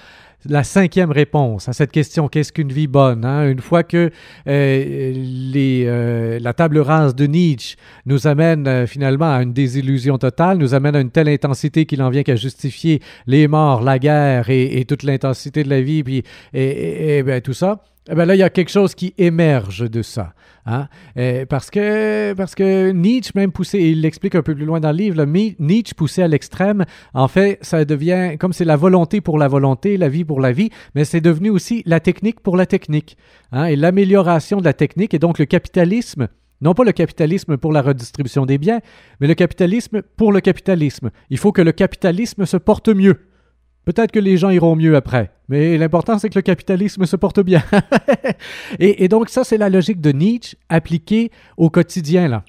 la 0.48 0.64
cinquième 0.64 1.10
réponse 1.10 1.68
à 1.68 1.72
cette 1.72 1.92
question 1.92 2.28
qu'est-ce 2.28 2.52
qu'une 2.52 2.72
vie 2.72 2.86
bonne 2.86 3.24
hein? 3.24 3.48
Une 3.48 3.60
fois 3.60 3.82
que 3.82 4.10
euh, 4.48 5.14
euh, 5.56 6.38
la 6.40 6.52
table 6.52 6.78
rase 6.78 7.14
de 7.14 7.26
Nietzsche 7.26 7.76
nous 8.06 8.26
amène 8.26 8.66
euh, 8.66 8.86
finalement 8.86 9.32
à 9.32 9.42
une 9.42 9.52
désillusion 9.52 10.18
totale, 10.18 10.58
nous 10.58 10.74
amène 10.74 10.96
à 10.96 11.00
une 11.00 11.10
telle 11.10 11.28
intensité 11.28 11.86
qu'il 11.86 12.02
en 12.02 12.10
vient 12.10 12.22
qu'à 12.22 12.36
justifier 12.36 13.00
les 13.26 13.48
morts, 13.48 13.82
la 13.82 13.98
guerre 13.98 14.50
et, 14.50 14.84
toute 14.88 15.04
l'intensité 15.04 15.62
de 15.62 15.70
la 15.70 15.80
vie, 15.80 16.02
puis 16.02 16.22
et, 16.52 17.22
ben, 17.22 17.40
tout 17.40 17.52
ça. 17.52 17.82
Eh 18.10 18.16
ben 18.16 18.24
là, 18.24 18.34
il 18.34 18.38
y 18.38 18.42
a 18.42 18.50
quelque 18.50 18.70
chose 18.70 18.96
qui 18.96 19.14
émerge 19.16 19.88
de 19.88 20.02
ça. 20.02 20.34
Hein? 20.66 20.88
Euh, 21.16 21.46
parce, 21.46 21.70
que, 21.70 22.34
parce 22.34 22.56
que 22.56 22.90
Nietzsche 22.90 23.30
même 23.36 23.52
poussé, 23.52 23.78
il 23.78 24.00
l'explique 24.00 24.34
un 24.34 24.42
peu 24.42 24.56
plus 24.56 24.64
loin 24.64 24.80
dans 24.80 24.90
le 24.90 24.96
livre, 24.96 25.24
Nietzsche 25.24 25.94
poussé 25.94 26.20
à 26.22 26.26
l'extrême, 26.26 26.84
en 27.14 27.28
fait, 27.28 27.58
ça 27.62 27.84
devient, 27.84 28.36
comme 28.40 28.52
c'est 28.52 28.64
la 28.64 28.74
volonté 28.74 29.20
pour 29.20 29.38
la 29.38 29.46
volonté, 29.46 29.96
la 29.96 30.08
vie 30.08 30.24
pour 30.24 30.40
la 30.40 30.50
vie, 30.50 30.70
mais 30.96 31.04
c'est 31.04 31.20
devenu 31.20 31.50
aussi 31.50 31.84
la 31.86 32.00
technique 32.00 32.40
pour 32.40 32.56
la 32.56 32.66
technique. 32.66 33.16
Hein? 33.52 33.66
Et 33.66 33.76
l'amélioration 33.76 34.58
de 34.58 34.64
la 34.64 34.72
technique, 34.72 35.14
et 35.14 35.20
donc 35.20 35.38
le 35.38 35.44
capitalisme 35.44 36.26
Non 36.60 36.74
pas 36.74 36.82
le 36.82 36.92
capitalisme 36.92 37.56
pour 37.56 37.72
la 37.72 37.82
redistribution 37.82 38.46
des 38.46 38.58
biens, 38.58 38.80
mais 39.20 39.28
le 39.28 39.34
capitalisme 39.34 40.02
pour 40.16 40.32
le 40.32 40.40
capitalisme. 40.40 41.10
Il 41.30 41.38
faut 41.38 41.52
que 41.52 41.62
le 41.62 41.72
capitalisme 41.72 42.46
se 42.46 42.56
porte 42.56 42.88
mieux. 42.88 43.18
Peut-être 43.84 44.12
que 44.12 44.20
les 44.20 44.36
gens 44.36 44.50
iront 44.50 44.76
mieux 44.76 44.94
après, 44.94 45.30
mais 45.48 45.76
l'important 45.76 46.18
c'est 46.18 46.28
que 46.28 46.38
le 46.38 46.42
capitalisme 46.42 47.04
se 47.04 47.16
porte 47.16 47.40
bien. 47.40 47.62
et, 48.78 49.08
donc 49.08 49.28
ça, 49.28 49.42
c'est 49.44 49.58
la 49.58 49.68
logique 49.68 50.00
de 50.00 50.12
Nietzsche 50.12 50.56
appliquée 50.68 51.30
au 51.56 51.68
quotidien. 51.68 52.28
là. 52.28 52.44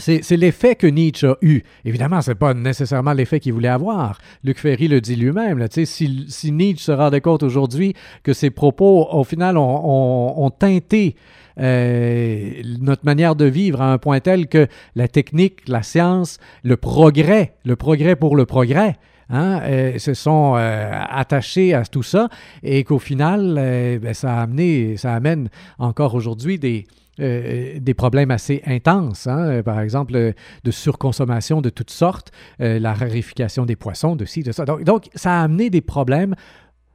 C'est 0.00 0.36
l'effet 0.36 0.76
que 0.76 0.86
Nietzsche 0.86 1.26
a 1.26 1.36
eu. 1.42 1.62
Évidemment, 1.84 2.22
ce 2.22 2.30
n'est 2.30 2.36
pas 2.36 2.54
nécessairement 2.54 3.14
l'effet 3.14 3.40
qu'il 3.40 3.52
voulait 3.52 3.66
avoir. 3.66 4.18
Luc 4.44 4.60
Ferry 4.60 4.86
le 4.86 5.00
dit 5.00 5.16
lui-même. 5.16 5.66
Si, 5.70 6.24
si, 6.28 6.52
Nietzsche 6.52 6.84
se 6.84 6.92
rendait 6.92 7.20
compte 7.20 7.42
aujourd'hui 7.42 7.94
que 8.22 8.32
ses 8.32 8.50
propos, 8.50 9.08
au 9.10 9.24
final, 9.24 9.56
ont, 9.56 10.44
ont, 10.44 10.50
teinté 10.50 11.16
euh, 11.58 12.52
notre 12.80 13.04
manière 13.04 13.34
de 13.34 13.46
vivre 13.46 13.82
à 13.82 13.92
un 13.92 13.98
point 13.98 14.20
tel 14.20 14.46
que 14.46 14.68
la 14.94 15.08
technique, 15.08 15.68
la 15.68 15.82
science, 15.82 16.38
le 16.62 16.76
progrès, 16.76 17.54
le 17.64 17.74
progrès 17.74 18.14
pour 18.14 18.36
le 18.36 18.46
progrès, 18.46 18.94
Hein, 19.30 19.60
euh, 19.64 19.98
se 19.98 20.14
sont 20.14 20.54
euh, 20.56 20.90
attachés 20.90 21.74
à 21.74 21.84
tout 21.84 22.02
ça 22.02 22.30
et 22.62 22.82
qu'au 22.82 22.98
final, 22.98 23.56
euh, 23.58 23.98
ben, 23.98 24.14
ça 24.14 24.38
a 24.38 24.42
amené, 24.42 24.96
ça 24.96 25.14
amène 25.14 25.50
encore 25.78 26.14
aujourd'hui 26.14 26.58
des, 26.58 26.86
des 27.18 27.94
problèmes 27.94 28.30
assez 28.30 28.62
intenses, 28.64 29.26
hein, 29.26 29.60
par 29.64 29.80
exemple 29.80 30.12
de 30.12 30.70
surconsommation 30.70 31.60
de 31.60 31.68
toutes 31.68 31.90
sortes, 31.90 32.30
la 32.60 32.94
rarification 32.94 33.66
des 33.66 33.74
poissons, 33.74 34.14
de 34.14 34.24
ci, 34.24 34.44
de 34.44 34.52
ça. 34.52 34.64
Donc, 34.64 35.10
ça 35.16 35.40
a 35.40 35.42
amené 35.42 35.68
des 35.68 35.80
problèmes. 35.80 36.36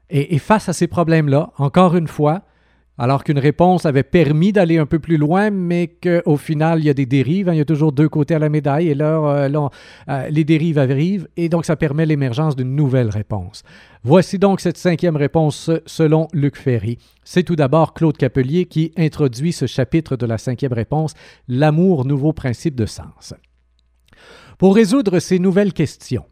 Et 0.10 0.40
face 0.40 0.70
à 0.70 0.74
ces 0.74 0.88
problèmes-là, 0.88 1.52
encore 1.58 1.98
une 1.98 2.08
fois, 2.08 2.44
alors 2.98 3.24
qu'une 3.24 3.40
réponse 3.40 3.86
avait 3.86 4.04
permis 4.04 4.52
d'aller 4.52 4.78
un 4.78 4.86
peu 4.86 5.00
plus 5.00 5.18
loin, 5.18 5.50
mais 5.50 5.88
qu'au 5.88 6.38
final, 6.38 6.80
il 6.80 6.86
y 6.86 6.90
a 6.90 6.94
des 6.94 7.06
dérives. 7.06 7.50
Hein, 7.50 7.54
il 7.54 7.58
y 7.58 7.62
a 7.62 7.66
toujours 7.66 7.92
deux 7.92 8.10
côtés 8.10 8.36
à 8.36 8.40
la 8.40 8.50
médaille, 8.50 8.90
et 8.90 8.96
là, 8.96 9.18
euh, 9.18 9.70
euh, 10.10 10.28
les 10.30 10.44
dérives 10.44 10.78
arrivent, 10.78 11.28
et 11.36 11.50
donc 11.50 11.66
ça 11.66 11.76
permet 11.76 12.06
l'émergence 12.06 12.56
d'une 12.56 12.76
nouvelle 12.76 13.10
réponse. 13.10 13.64
Voici 14.04 14.38
donc 14.38 14.60
cette 14.60 14.78
cinquième 14.78 15.16
réponse 15.16 15.72
selon 15.86 16.28
Luc 16.34 16.58
Ferry. 16.58 16.98
C'est 17.24 17.44
tout 17.44 17.56
d'abord 17.56 17.94
Claude 17.94 18.18
Capelier 18.18 18.66
qui 18.66 18.92
introduit 18.98 19.54
ce 19.54 19.66
chapitre 19.66 20.16
de 20.16 20.26
la 20.26 20.38
cinquième 20.38 20.74
réponse, 20.74 21.14
L'amour, 21.48 22.06
nouveau 22.06 22.34
principe 22.34 22.76
de 22.76 22.86
sens. 22.86 23.34
Pour 24.58 24.76
résoudre 24.76 25.20
ces 25.20 25.40
nouvelles 25.40 25.74
questions, 25.74 26.26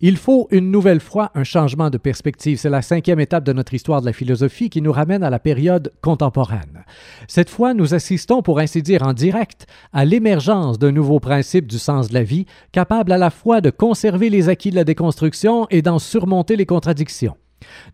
il 0.00 0.16
faut 0.16 0.48
une 0.50 0.70
nouvelle 0.70 1.00
fois 1.00 1.30
un 1.34 1.44
changement 1.44 1.90
de 1.90 1.98
perspective. 1.98 2.58
C'est 2.58 2.70
la 2.70 2.82
cinquième 2.82 3.20
étape 3.20 3.44
de 3.44 3.52
notre 3.52 3.74
histoire 3.74 4.00
de 4.00 4.06
la 4.06 4.12
philosophie 4.12 4.70
qui 4.70 4.82
nous 4.82 4.92
ramène 4.92 5.22
à 5.22 5.30
la 5.30 5.38
période 5.38 5.92
contemporaine. 6.00 6.84
Cette 7.28 7.50
fois, 7.50 7.74
nous 7.74 7.94
assistons, 7.94 8.42
pour 8.42 8.58
ainsi 8.58 8.82
dire 8.82 9.02
en 9.02 9.12
direct, 9.12 9.66
à 9.92 10.04
l'émergence 10.04 10.78
d'un 10.78 10.92
nouveau 10.92 11.20
principe 11.20 11.66
du 11.66 11.78
sens 11.78 12.08
de 12.08 12.14
la 12.14 12.22
vie, 12.22 12.46
capable 12.72 13.12
à 13.12 13.18
la 13.18 13.30
fois 13.30 13.60
de 13.60 13.70
conserver 13.70 14.30
les 14.30 14.48
acquis 14.48 14.70
de 14.70 14.76
la 14.76 14.84
déconstruction 14.84 15.66
et 15.70 15.82
d'en 15.82 15.98
surmonter 15.98 16.56
les 16.56 16.66
contradictions. 16.66 17.36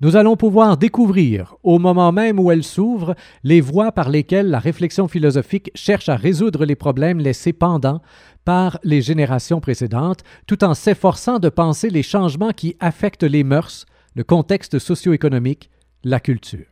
Nous 0.01 0.17
allons 0.17 0.37
pouvoir 0.37 0.77
découvrir, 0.77 1.57
au 1.63 1.79
moment 1.79 2.13
même 2.13 2.39
où 2.39 2.51
elle 2.51 2.65
s'ouvre, 2.65 3.15
les 3.45 3.61
voies 3.61 3.93
par 3.93 4.09
lesquelles 4.09 4.49
la 4.49 4.59
réflexion 4.59 5.09
philosophique 5.09 5.71
cherche 5.75 6.09
à 6.09 6.17
résoudre 6.17 6.65
les 6.65 6.75
problèmes 6.75 7.19
laissés 7.19 7.53
pendants 7.53 8.01
par 8.45 8.79
les 8.83 9.03
générations 9.03 9.61
précédentes, 9.61 10.23
tout 10.47 10.65
en 10.65 10.75
s'efforçant 10.75 11.39
de 11.39 11.49
penser 11.49 11.91
les 11.91 12.03
changements 12.03 12.53
qui 12.53 12.77
affectent 12.81 13.23
les 13.23 13.45
mœurs, 13.45 13.87
le 14.15 14.25
contexte 14.25 14.79
socio-économique, 14.79 15.71
la 16.05 16.21
culture. 16.21 16.67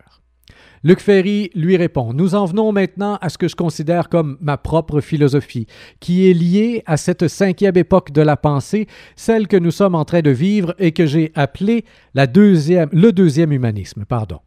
Luc 0.84 1.00
Ferry 1.00 1.50
lui 1.54 1.76
répond 1.76 2.12
Nous 2.12 2.34
en 2.34 2.44
venons 2.44 2.72
maintenant 2.72 3.18
à 3.20 3.28
ce 3.28 3.38
que 3.38 3.48
je 3.48 3.56
considère 3.56 4.08
comme 4.08 4.38
ma 4.40 4.56
propre 4.56 5.00
philosophie, 5.00 5.66
qui 6.00 6.30
est 6.30 6.34
liée 6.34 6.82
à 6.86 6.96
cette 6.96 7.28
cinquième 7.28 7.76
époque 7.76 8.12
de 8.12 8.22
la 8.22 8.36
pensée, 8.36 8.86
celle 9.16 9.48
que 9.48 9.56
nous 9.56 9.72
sommes 9.72 9.94
en 9.94 10.04
train 10.04 10.22
de 10.22 10.30
vivre 10.30 10.74
et 10.78 10.92
que 10.92 11.06
j'ai 11.06 11.32
appelée 11.34 11.84
le 12.14 13.10
deuxième 13.10 13.52
humanisme. 13.52 14.04
Pardon. 14.04 14.40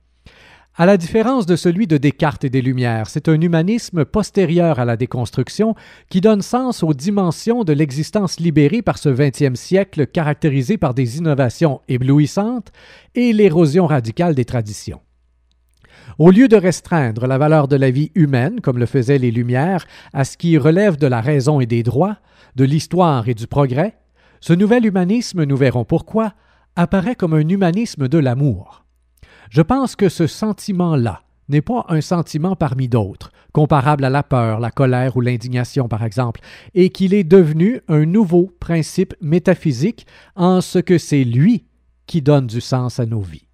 À 0.78 0.86
la 0.86 0.96
différence 0.96 1.46
de 1.46 1.58
celui 1.58 1.86
de 1.86 1.98
Descartes 1.98 2.46
et 2.46 2.50
des 2.50 2.62
Lumières, 2.62 3.10
c'est 3.10 3.28
un 3.28 3.42
humanisme 3.42 4.06
postérieur 4.06 4.80
à 4.80 4.86
la 4.86 4.96
déconstruction 4.96 5.76
qui 6.10 6.22
donne 6.22 6.42
sens 6.42 6.82
aux 6.82 6.94
dimensions 6.94 7.66
de 7.66 7.74
l'existence 7.74 8.40
libérée 8.40 8.82
par 8.82 8.98
ce 8.98 9.10
XXe 9.10 9.60
siècle 9.60 10.08
caractérisé 10.08 10.78
par 10.78 10.94
des 10.94 11.18
innovations 11.18 11.82
éblouissantes 11.90 12.72
et 13.16 13.34
l'érosion 13.34 13.86
radicale 13.86 14.34
des 14.34 14.46
traditions. 14.46 15.02
Au 16.18 16.32
lieu 16.32 16.48
de 16.48 16.56
restreindre 16.56 17.28
la 17.28 17.38
valeur 17.38 17.68
de 17.68 17.76
la 17.76 17.92
vie 17.92 18.12
humaine, 18.16 18.62
comme 18.62 18.78
le 18.78 18.86
faisaient 18.86 19.18
les 19.18 19.32
Lumières, 19.32 19.86
à 20.14 20.24
ce 20.24 20.38
qui 20.38 20.58
relève 20.58 20.96
de 20.96 21.08
la 21.08 21.20
raison 21.20 21.60
et 21.60 21.66
des 21.66 21.84
droits, 21.84 22.16
de 22.56 22.64
l'histoire 22.64 23.28
et 23.28 23.34
du 23.34 23.46
progrès, 23.46 23.98
ce 24.40 24.54
nouvel 24.54 24.86
humanisme, 24.86 25.44
nous 25.44 25.58
verrons 25.58 25.84
pourquoi, 25.84 26.34
apparaît 26.78 27.16
comme 27.16 27.34
un 27.34 27.50
humanisme 27.50 28.08
de 28.08 28.18
l'amour. 28.18 28.86
Je 29.52 29.62
pense 29.62 29.98
que 29.98 30.08
ce 30.08 30.28
sentiment-là 30.28 31.24
n'est 31.50 31.62
pas 31.62 31.86
un 31.90 32.00
sentiment 32.00 32.56
parmi 32.56 32.88
d'autres, 32.88 33.34
comparable 33.52 34.06
à 34.06 34.10
la 34.10 34.24
peur, 34.24 34.62
la 34.62 34.72
colère 34.72 35.18
ou 35.18 35.22
l'indignation 35.22 35.90
par 35.90 36.06
exemple, 36.06 36.40
et 36.74 36.90
qu'il 36.90 37.14
est 37.14 37.26
devenu 37.26 37.82
un 37.90 38.06
nouveau 38.06 38.56
principe 38.62 39.14
métaphysique 39.20 40.08
en 40.38 40.62
ce 40.62 40.80
que 40.80 40.98
c'est 40.98 41.26
lui 41.26 41.66
qui 42.08 42.22
donne 42.22 42.48
du 42.48 42.62
sens 42.62 43.02
à 43.02 43.06
nos 43.06 43.20
vies. 43.20 43.46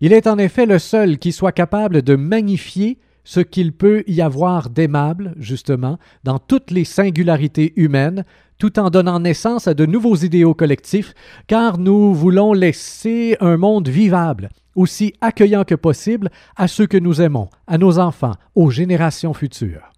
Il 0.00 0.14
est 0.14 0.26
en 0.26 0.38
effet 0.38 0.64
le 0.64 0.78
seul 0.78 1.18
qui 1.18 1.32
soit 1.32 1.52
capable 1.52 2.00
de 2.00 2.16
magnifier 2.16 2.98
ce 3.24 3.40
qu'il 3.40 3.72
peut 3.72 4.04
y 4.06 4.20
avoir 4.20 4.70
d'aimable, 4.70 5.34
justement, 5.38 5.98
dans 6.22 6.38
toutes 6.38 6.70
les 6.70 6.84
singularités 6.84 7.72
humaines, 7.76 8.24
tout 8.58 8.78
en 8.78 8.90
donnant 8.90 9.20
naissance 9.20 9.66
à 9.66 9.74
de 9.74 9.86
nouveaux 9.86 10.16
idéaux 10.16 10.54
collectifs, 10.54 11.14
car 11.46 11.78
nous 11.78 12.14
voulons 12.14 12.52
laisser 12.52 13.36
un 13.40 13.56
monde 13.56 13.88
vivable, 13.88 14.50
aussi 14.76 15.14
accueillant 15.20 15.64
que 15.64 15.74
possible 15.74 16.30
à 16.56 16.68
ceux 16.68 16.86
que 16.86 16.98
nous 16.98 17.20
aimons, 17.20 17.48
à 17.66 17.78
nos 17.78 17.98
enfants, 17.98 18.34
aux 18.54 18.70
générations 18.70 19.34
futures. 19.34 19.90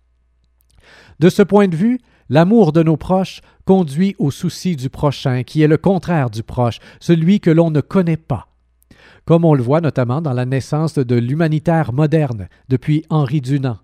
De 1.18 1.28
ce 1.28 1.42
point 1.42 1.68
de 1.68 1.76
vue, 1.76 1.98
l'amour 2.28 2.72
de 2.72 2.82
nos 2.82 2.96
proches 2.96 3.40
conduit 3.64 4.14
au 4.18 4.30
souci 4.30 4.76
du 4.76 4.90
prochain, 4.90 5.42
qui 5.42 5.62
est 5.62 5.68
le 5.68 5.78
contraire 5.78 6.30
du 6.30 6.42
proche, 6.42 6.78
celui 7.00 7.40
que 7.40 7.50
l'on 7.50 7.70
ne 7.70 7.80
connaît 7.80 8.16
pas. 8.16 8.48
Comme 9.26 9.44
on 9.44 9.54
le 9.54 9.62
voit 9.62 9.80
notamment 9.80 10.22
dans 10.22 10.32
la 10.32 10.46
naissance 10.46 10.94
de 10.94 11.16
l'humanitaire 11.16 11.92
moderne 11.92 12.48
depuis 12.68 13.04
Henri 13.10 13.40
Dunant. 13.40 13.78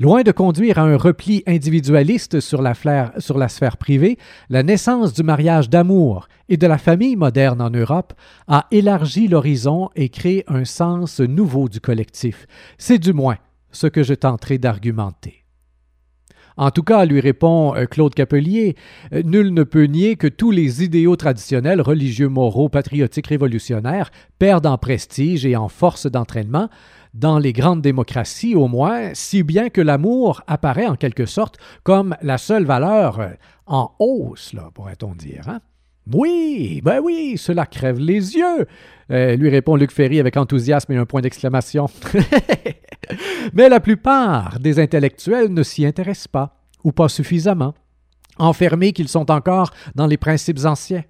Loin 0.00 0.22
de 0.22 0.32
conduire 0.32 0.78
à 0.78 0.82
un 0.82 0.96
repli 0.96 1.42
individualiste 1.46 2.40
sur 2.40 2.62
la, 2.62 2.72
sur 3.18 3.36
la 3.36 3.48
sphère 3.48 3.76
privée, 3.76 4.16
la 4.48 4.62
naissance 4.62 5.12
du 5.12 5.22
mariage 5.22 5.68
d'amour 5.68 6.26
et 6.48 6.56
de 6.56 6.66
la 6.66 6.78
famille 6.78 7.16
moderne 7.16 7.60
en 7.60 7.68
Europe 7.68 8.14
a 8.48 8.66
élargi 8.70 9.28
l'horizon 9.28 9.90
et 9.94 10.08
créé 10.08 10.42
un 10.48 10.64
sens 10.64 11.20
nouveau 11.20 11.68
du 11.68 11.80
collectif. 11.80 12.46
C'est 12.78 12.98
du 12.98 13.12
moins 13.12 13.36
ce 13.72 13.86
que 13.86 14.02
je 14.02 14.14
tenterai 14.14 14.56
d'argumenter. 14.56 15.41
En 16.56 16.70
tout 16.70 16.82
cas, 16.82 17.04
lui 17.04 17.20
répond 17.20 17.74
euh, 17.74 17.86
Claude 17.86 18.14
Capelier, 18.14 18.76
euh, 19.12 19.22
nul 19.22 19.54
ne 19.54 19.62
peut 19.62 19.84
nier 19.84 20.16
que 20.16 20.26
tous 20.26 20.50
les 20.50 20.84
idéaux 20.84 21.16
traditionnels, 21.16 21.80
religieux, 21.80 22.28
moraux, 22.28 22.68
patriotiques, 22.68 23.28
révolutionnaires 23.28 24.10
perdent 24.38 24.66
en 24.66 24.78
prestige 24.78 25.46
et 25.46 25.56
en 25.56 25.68
force 25.68 26.06
d'entraînement, 26.06 26.68
dans 27.14 27.38
les 27.38 27.52
grandes 27.52 27.82
démocraties 27.82 28.54
au 28.54 28.68
moins, 28.68 29.10
si 29.12 29.42
bien 29.42 29.68
que 29.68 29.80
l'amour 29.80 30.42
apparaît 30.46 30.86
en 30.86 30.96
quelque 30.96 31.26
sorte 31.26 31.58
comme 31.82 32.16
la 32.22 32.38
seule 32.38 32.64
valeur 32.64 33.20
euh, 33.20 33.28
en 33.66 33.92
hausse, 33.98 34.54
pourrait-on 34.74 35.14
dire. 35.14 35.48
Hein? 35.48 35.60
Oui, 36.12 36.80
ben 36.82 37.00
oui, 37.02 37.36
cela 37.36 37.64
crève 37.64 38.00
les 38.00 38.34
yeux, 38.34 38.66
lui 39.08 39.50
répond 39.50 39.76
Luc 39.76 39.92
Ferry 39.92 40.18
avec 40.18 40.36
enthousiasme 40.36 40.92
et 40.92 40.96
un 40.96 41.06
point 41.06 41.20
d'exclamation. 41.20 41.86
Mais 43.52 43.68
la 43.68 43.80
plupart 43.80 44.58
des 44.60 44.78
intellectuels 44.78 45.52
ne 45.52 45.62
s'y 45.62 45.84
intéressent 45.84 46.28
pas, 46.28 46.56
ou 46.84 46.92
pas 46.92 47.08
suffisamment, 47.08 47.74
enfermés 48.38 48.92
qu'ils 48.92 49.08
sont 49.08 49.30
encore 49.30 49.70
dans 49.94 50.06
les 50.06 50.16
principes 50.16 50.64
anciens. 50.64 51.04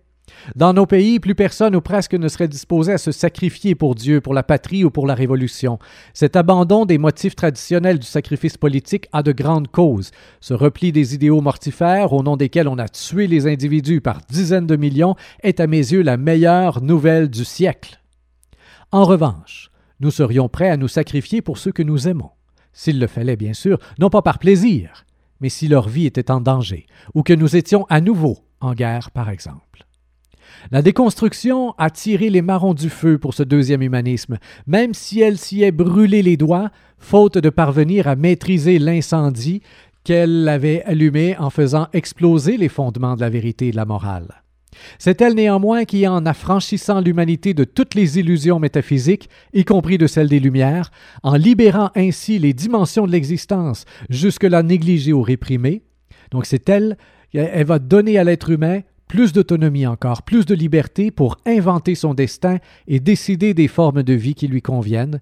Dans 0.56 0.72
nos 0.72 0.86
pays, 0.86 1.20
plus 1.20 1.34
personne 1.34 1.76
ou 1.76 1.80
presque 1.80 2.14
ne 2.14 2.28
serait 2.28 2.48
disposé 2.48 2.92
à 2.92 2.98
se 2.98 3.12
sacrifier 3.12 3.74
pour 3.74 3.94
Dieu, 3.94 4.20
pour 4.20 4.34
la 4.34 4.42
patrie 4.42 4.84
ou 4.84 4.90
pour 4.90 5.06
la 5.06 5.14
Révolution. 5.14 5.78
Cet 6.14 6.36
abandon 6.36 6.84
des 6.84 6.98
motifs 6.98 7.36
traditionnels 7.36 7.98
du 7.98 8.06
sacrifice 8.06 8.56
politique 8.56 9.08
a 9.12 9.22
de 9.22 9.32
grandes 9.32 9.68
causes. 9.68 10.10
Ce 10.40 10.54
repli 10.54 10.92
des 10.92 11.14
idéaux 11.14 11.40
mortifères, 11.40 12.12
au 12.12 12.22
nom 12.22 12.36
desquels 12.36 12.68
on 12.68 12.78
a 12.78 12.88
tué 12.88 13.26
les 13.26 13.46
individus 13.46 14.00
par 14.00 14.20
dizaines 14.30 14.66
de 14.66 14.76
millions, 14.76 15.16
est 15.42 15.60
à 15.60 15.66
mes 15.66 15.78
yeux 15.78 16.02
la 16.02 16.16
meilleure 16.16 16.82
nouvelle 16.82 17.28
du 17.28 17.44
siècle. 17.44 18.00
En 18.90 19.04
revanche, 19.04 19.71
nous 20.02 20.10
serions 20.10 20.48
prêts 20.48 20.68
à 20.68 20.76
nous 20.76 20.88
sacrifier 20.88 21.40
pour 21.40 21.56
ceux 21.56 21.72
que 21.72 21.82
nous 21.82 22.08
aimons, 22.08 22.30
s'il 22.72 22.98
le 22.98 23.06
fallait 23.06 23.36
bien 23.36 23.54
sûr, 23.54 23.78
non 23.98 24.10
pas 24.10 24.20
par 24.20 24.38
plaisir, 24.38 25.06
mais 25.40 25.48
si 25.48 25.68
leur 25.68 25.88
vie 25.88 26.06
était 26.06 26.30
en 26.30 26.40
danger, 26.40 26.86
ou 27.14 27.22
que 27.22 27.32
nous 27.32 27.56
étions 27.56 27.86
à 27.88 28.00
nouveau 28.00 28.38
en 28.60 28.74
guerre, 28.74 29.12
par 29.12 29.30
exemple. 29.30 29.86
La 30.70 30.82
déconstruction 30.82 31.72
a 31.78 31.88
tiré 31.88 32.30
les 32.30 32.42
marrons 32.42 32.74
du 32.74 32.90
feu 32.90 33.16
pour 33.16 33.32
ce 33.32 33.42
deuxième 33.42 33.82
humanisme, 33.82 34.38
même 34.66 34.92
si 34.92 35.20
elle 35.20 35.38
s'y 35.38 35.62
est 35.62 35.72
brûlé 35.72 36.22
les 36.22 36.36
doigts, 36.36 36.70
faute 36.98 37.38
de 37.38 37.50
parvenir 37.50 38.08
à 38.08 38.16
maîtriser 38.16 38.78
l'incendie 38.78 39.62
qu'elle 40.04 40.48
avait 40.48 40.82
allumé 40.82 41.36
en 41.38 41.50
faisant 41.50 41.88
exploser 41.92 42.56
les 42.56 42.68
fondements 42.68 43.14
de 43.14 43.20
la 43.20 43.30
vérité 43.30 43.68
et 43.68 43.70
de 43.70 43.76
la 43.76 43.84
morale. 43.84 44.41
C'est 44.98 45.20
elle 45.20 45.34
néanmoins 45.34 45.84
qui, 45.84 46.06
en 46.06 46.24
affranchissant 46.26 47.00
l'humanité 47.00 47.54
de 47.54 47.64
toutes 47.64 47.94
les 47.94 48.18
illusions 48.18 48.58
métaphysiques, 48.58 49.28
y 49.52 49.64
compris 49.64 49.98
de 49.98 50.06
celles 50.06 50.28
des 50.28 50.40
Lumières, 50.40 50.90
en 51.22 51.34
libérant 51.34 51.90
ainsi 51.94 52.38
les 52.38 52.52
dimensions 52.52 53.06
de 53.06 53.12
l'existence 53.12 53.84
jusque-là 54.08 54.62
négligées 54.62 55.12
ou 55.12 55.22
réprimées, 55.22 55.82
donc 56.30 56.46
c'est 56.46 56.68
elle, 56.68 56.96
elle 57.34 57.66
va 57.66 57.78
donner 57.78 58.18
à 58.18 58.24
l'être 58.24 58.50
humain 58.50 58.80
plus 59.08 59.34
d'autonomie 59.34 59.86
encore, 59.86 60.22
plus 60.22 60.46
de 60.46 60.54
liberté 60.54 61.10
pour 61.10 61.36
inventer 61.44 61.94
son 61.94 62.14
destin 62.14 62.56
et 62.88 62.98
décider 62.98 63.52
des 63.52 63.68
formes 63.68 64.02
de 64.02 64.14
vie 64.14 64.34
qui 64.34 64.48
lui 64.48 64.62
conviennent, 64.62 65.20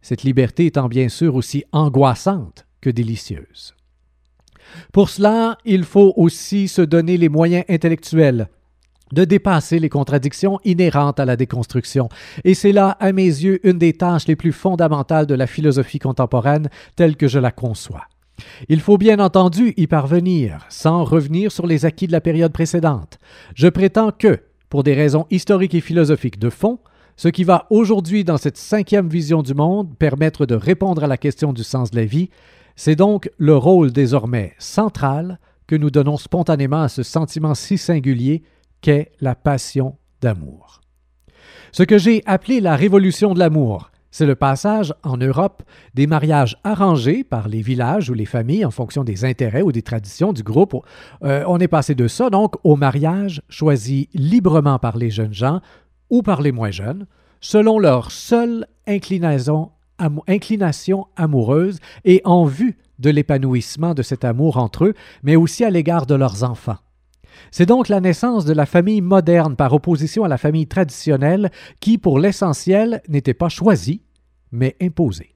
cette 0.00 0.22
liberté 0.22 0.66
étant 0.66 0.88
bien 0.88 1.08
sûr 1.08 1.34
aussi 1.34 1.64
angoissante 1.72 2.66
que 2.80 2.90
délicieuse. 2.90 3.74
Pour 4.92 5.08
cela, 5.08 5.58
il 5.64 5.82
faut 5.82 6.12
aussi 6.16 6.68
se 6.68 6.82
donner 6.82 7.16
les 7.16 7.28
moyens 7.28 7.64
intellectuels 7.68 8.48
de 9.12 9.24
dépasser 9.24 9.78
les 9.78 9.88
contradictions 9.88 10.58
inhérentes 10.64 11.20
à 11.20 11.24
la 11.24 11.36
déconstruction. 11.36 12.08
Et 12.44 12.54
c'est 12.54 12.72
là, 12.72 12.96
à 12.98 13.12
mes 13.12 13.22
yeux, 13.22 13.60
une 13.66 13.78
des 13.78 13.92
tâches 13.92 14.26
les 14.26 14.36
plus 14.36 14.52
fondamentales 14.52 15.26
de 15.26 15.34
la 15.34 15.46
philosophie 15.46 15.98
contemporaine 15.98 16.68
telle 16.96 17.16
que 17.16 17.28
je 17.28 17.38
la 17.38 17.52
conçois. 17.52 18.06
Il 18.68 18.80
faut 18.80 18.98
bien 18.98 19.18
entendu 19.18 19.74
y 19.76 19.86
parvenir, 19.86 20.66
sans 20.68 21.04
revenir 21.04 21.52
sur 21.52 21.66
les 21.66 21.84
acquis 21.84 22.06
de 22.06 22.12
la 22.12 22.20
période 22.20 22.52
précédente. 22.52 23.18
Je 23.54 23.68
prétends 23.68 24.10
que, 24.10 24.40
pour 24.68 24.82
des 24.82 24.94
raisons 24.94 25.26
historiques 25.30 25.74
et 25.74 25.80
philosophiques 25.80 26.38
de 26.38 26.50
fond, 26.50 26.78
ce 27.16 27.28
qui 27.28 27.44
va 27.44 27.66
aujourd'hui 27.70 28.24
dans 28.24 28.38
cette 28.38 28.56
cinquième 28.56 29.08
vision 29.08 29.42
du 29.42 29.54
monde 29.54 29.94
permettre 29.98 30.46
de 30.46 30.54
répondre 30.54 31.04
à 31.04 31.06
la 31.06 31.18
question 31.18 31.52
du 31.52 31.62
sens 31.62 31.90
de 31.90 31.96
la 31.96 32.06
vie, 32.06 32.30
c'est 32.74 32.96
donc 32.96 33.30
le 33.36 33.54
rôle 33.54 33.92
désormais 33.92 34.54
central 34.58 35.38
que 35.66 35.76
nous 35.76 35.90
donnons 35.90 36.16
spontanément 36.16 36.82
à 36.82 36.88
ce 36.88 37.02
sentiment 37.02 37.54
si 37.54 37.76
singulier 37.76 38.42
qu'est 38.82 39.12
la 39.20 39.34
passion 39.34 39.96
d'amour. 40.20 40.80
Ce 41.72 41.82
que 41.82 41.96
j'ai 41.96 42.22
appelé 42.26 42.60
la 42.60 42.76
révolution 42.76 43.32
de 43.32 43.38
l'amour, 43.38 43.90
c'est 44.10 44.26
le 44.26 44.34
passage 44.34 44.92
en 45.02 45.16
Europe 45.16 45.62
des 45.94 46.06
mariages 46.06 46.58
arrangés 46.64 47.24
par 47.24 47.48
les 47.48 47.62
villages 47.62 48.10
ou 48.10 48.14
les 48.14 48.26
familles 48.26 48.66
en 48.66 48.70
fonction 48.70 49.04
des 49.04 49.24
intérêts 49.24 49.62
ou 49.62 49.72
des 49.72 49.80
traditions 49.80 50.34
du 50.34 50.42
groupe. 50.42 50.76
Euh, 51.24 51.44
on 51.48 51.58
est 51.58 51.68
passé 51.68 51.94
de 51.94 52.06
ça 52.08 52.28
donc 52.28 52.56
au 52.62 52.76
mariage 52.76 53.40
choisi 53.48 54.10
librement 54.12 54.78
par 54.78 54.98
les 54.98 55.10
jeunes 55.10 55.32
gens 55.32 55.62
ou 56.10 56.20
par 56.20 56.42
les 56.42 56.52
moins 56.52 56.70
jeunes, 56.70 57.06
selon 57.40 57.78
leur 57.78 58.10
seule 58.10 58.66
inclinaison, 58.86 59.70
inclination 60.28 61.06
amoureuse 61.16 61.78
et 62.04 62.20
en 62.24 62.44
vue 62.44 62.76
de 62.98 63.08
l'épanouissement 63.08 63.94
de 63.94 64.02
cet 64.02 64.26
amour 64.26 64.58
entre 64.58 64.84
eux, 64.84 64.94
mais 65.22 65.36
aussi 65.36 65.64
à 65.64 65.70
l'égard 65.70 66.04
de 66.04 66.14
leurs 66.14 66.44
enfants. 66.44 66.76
C'est 67.50 67.66
donc 67.66 67.88
la 67.88 68.00
naissance 68.00 68.44
de 68.44 68.52
la 68.52 68.66
famille 68.66 69.00
moderne 69.00 69.56
par 69.56 69.72
opposition 69.72 70.24
à 70.24 70.28
la 70.28 70.38
famille 70.38 70.66
traditionnelle 70.66 71.50
qui, 71.80 71.98
pour 71.98 72.18
l'essentiel, 72.18 73.02
n'était 73.08 73.34
pas 73.34 73.48
choisie, 73.48 74.02
mais 74.50 74.76
imposée. 74.80 75.32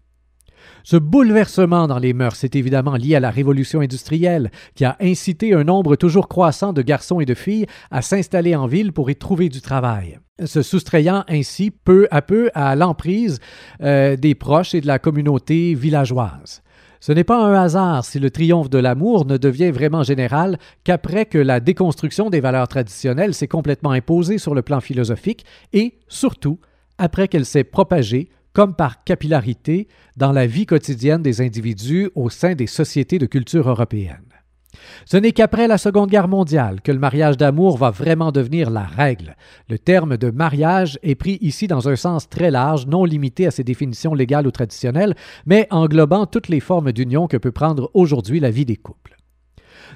Ce 0.82 0.96
bouleversement 0.96 1.86
dans 1.86 1.98
les 1.98 2.12
mœurs 2.12 2.44
est 2.44 2.56
évidemment 2.56 2.96
lié 2.96 3.16
à 3.16 3.20
la 3.20 3.30
révolution 3.30 3.80
industrielle, 3.80 4.50
qui 4.74 4.84
a 4.84 4.96
incité 5.00 5.52
un 5.52 5.64
nombre 5.64 5.96
toujours 5.96 6.28
croissant 6.28 6.72
de 6.72 6.82
garçons 6.82 7.20
et 7.20 7.24
de 7.24 7.34
filles 7.34 7.66
à 7.90 8.02
s'installer 8.02 8.54
en 8.54 8.66
ville 8.66 8.92
pour 8.92 9.10
y 9.10 9.16
trouver 9.16 9.48
du 9.48 9.60
travail, 9.60 10.18
se 10.44 10.62
soustrayant 10.62 11.24
ainsi 11.28 11.70
peu 11.70 12.06
à 12.10 12.22
peu 12.22 12.50
à 12.54 12.76
l'emprise 12.76 13.40
euh, 13.82 14.16
des 14.16 14.34
proches 14.34 14.74
et 14.74 14.80
de 14.80 14.86
la 14.86 14.98
communauté 14.98 15.74
villageoise. 15.74 16.62
Ce 17.06 17.12
n'est 17.12 17.22
pas 17.22 17.38
un 17.40 17.54
hasard 17.54 18.04
si 18.04 18.18
le 18.18 18.32
triomphe 18.32 18.68
de 18.68 18.78
l'amour 18.78 19.26
ne 19.26 19.36
devient 19.36 19.70
vraiment 19.70 20.02
général 20.02 20.58
qu'après 20.82 21.24
que 21.24 21.38
la 21.38 21.60
déconstruction 21.60 22.30
des 22.30 22.40
valeurs 22.40 22.66
traditionnelles 22.66 23.32
s'est 23.32 23.46
complètement 23.46 23.92
imposée 23.92 24.38
sur 24.38 24.56
le 24.56 24.62
plan 24.62 24.80
philosophique 24.80 25.44
et, 25.72 26.00
surtout, 26.08 26.58
après 26.98 27.28
qu'elle 27.28 27.46
s'est 27.46 27.62
propagée 27.62 28.28
comme 28.52 28.74
par 28.74 29.04
capillarité 29.04 29.86
dans 30.16 30.32
la 30.32 30.48
vie 30.48 30.66
quotidienne 30.66 31.22
des 31.22 31.40
individus 31.40 32.10
au 32.16 32.28
sein 32.28 32.56
des 32.56 32.66
sociétés 32.66 33.20
de 33.20 33.26
culture 33.26 33.68
européenne. 33.68 34.35
Ce 35.04 35.16
n'est 35.16 35.32
qu'après 35.32 35.68
la 35.68 35.78
Seconde 35.78 36.10
Guerre 36.10 36.28
mondiale 36.28 36.80
que 36.80 36.92
le 36.92 36.98
mariage 36.98 37.36
d'amour 37.36 37.76
va 37.76 37.90
vraiment 37.90 38.32
devenir 38.32 38.70
la 38.70 38.84
règle. 38.84 39.36
Le 39.68 39.78
terme 39.78 40.16
de 40.16 40.30
mariage 40.30 40.98
est 41.02 41.14
pris 41.14 41.38
ici 41.40 41.66
dans 41.66 41.88
un 41.88 41.96
sens 41.96 42.28
très 42.28 42.50
large, 42.50 42.86
non 42.86 43.04
limité 43.04 43.46
à 43.46 43.50
ses 43.50 43.64
définitions 43.64 44.14
légales 44.14 44.46
ou 44.46 44.50
traditionnelles, 44.50 45.14
mais 45.46 45.66
englobant 45.70 46.26
toutes 46.26 46.48
les 46.48 46.60
formes 46.60 46.92
d'union 46.92 47.26
que 47.26 47.36
peut 47.36 47.52
prendre 47.52 47.90
aujourd'hui 47.94 48.40
la 48.40 48.50
vie 48.50 48.64
des 48.64 48.76
couples. 48.76 49.16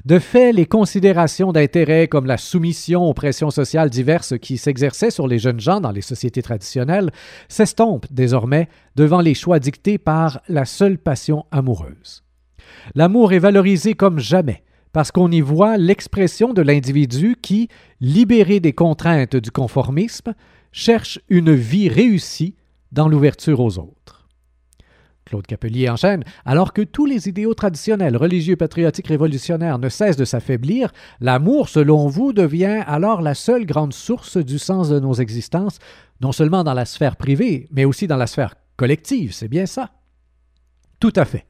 De 0.05 0.19
fait, 0.19 0.53
les 0.53 0.67
considérations 0.67 1.53
d'intérêt 1.53 2.09
comme 2.09 2.27
la 2.27 2.39
soumission 2.39 3.03
aux 3.03 3.13
pressions 3.13 3.51
sociales 3.51 3.91
diverses 3.91 4.39
qui 4.39 4.57
s'exerçaient 4.57 5.11
sur 5.11 5.27
les 5.27 5.39
jeunes 5.39 5.61
gens 5.61 5.81
dans 5.81 5.91
les 5.91 6.01
sociétés 6.01 6.43
traditionnelles 6.43 7.11
s'estompent 7.49 8.07
désormais 8.11 8.69
devant 8.97 9.21
les 9.21 9.35
choix 9.35 9.59
dictés 9.59 9.99
par 9.99 10.41
la 10.49 10.65
seule 10.65 10.99
passion 10.99 11.45
amoureuse. 11.51 12.25
L'amour 12.95 13.33
est 13.33 13.39
valorisé 13.39 13.95
comme 13.95 14.19
jamais, 14.19 14.63
parce 14.93 15.13
qu'on 15.13 15.31
y 15.31 15.41
voit 15.41 15.77
l'expression 15.77 16.53
de 16.53 16.63
l'individu 16.63 17.37
qui, 17.41 17.69
libéré 18.01 18.61
des 18.61 18.73
contraintes 18.73 19.37
du 19.37 19.51
conformisme, 19.51 20.35
cherche 20.73 21.21
une 21.29 21.55
vie 21.55 21.89
réussie 21.89 22.55
dans 22.93 23.09
l'ouverture 23.09 23.61
aux 23.61 23.79
autres. 23.79 24.29
Claude 25.25 25.47
Capelier 25.47 25.89
enchaîne 25.89 26.25
Alors 26.45 26.73
que 26.73 26.83
tous 26.83 27.07
les 27.07 27.29
idéaux 27.29 27.55
traditionnels, 27.55 28.17
religieux, 28.17 28.57
patriotiques, 28.57 29.07
révolutionnaires 29.07 29.79
ne 29.79 29.89
cessent 29.89 30.17
de 30.17 30.25
s'affaiblir, 30.25 30.91
l'amour, 31.21 31.69
selon 31.69 32.09
vous, 32.09 32.33
devient 32.33 32.83
alors 32.87 33.23
la 33.23 33.35
seule 33.35 33.65
grande 33.65 33.93
source 33.93 34.37
du 34.39 34.59
sens 34.59 34.89
de 34.89 34.99
nos 34.99 35.15
existences, 35.15 35.79
non 36.21 36.33
seulement 36.33 36.65
dans 36.65 36.75
la 36.75 36.85
sphère 36.85 37.17
privée, 37.17 37.69
mais 37.71 37.85
aussi 37.85 38.09
dans 38.09 38.17
la 38.17 38.27
sphère 38.27 38.57
collective, 38.77 39.33
c'est 39.33 39.49
bien 39.49 39.67
ça 39.67 39.91
Tout 40.99 41.13
à 41.15 41.25
fait. 41.25 41.47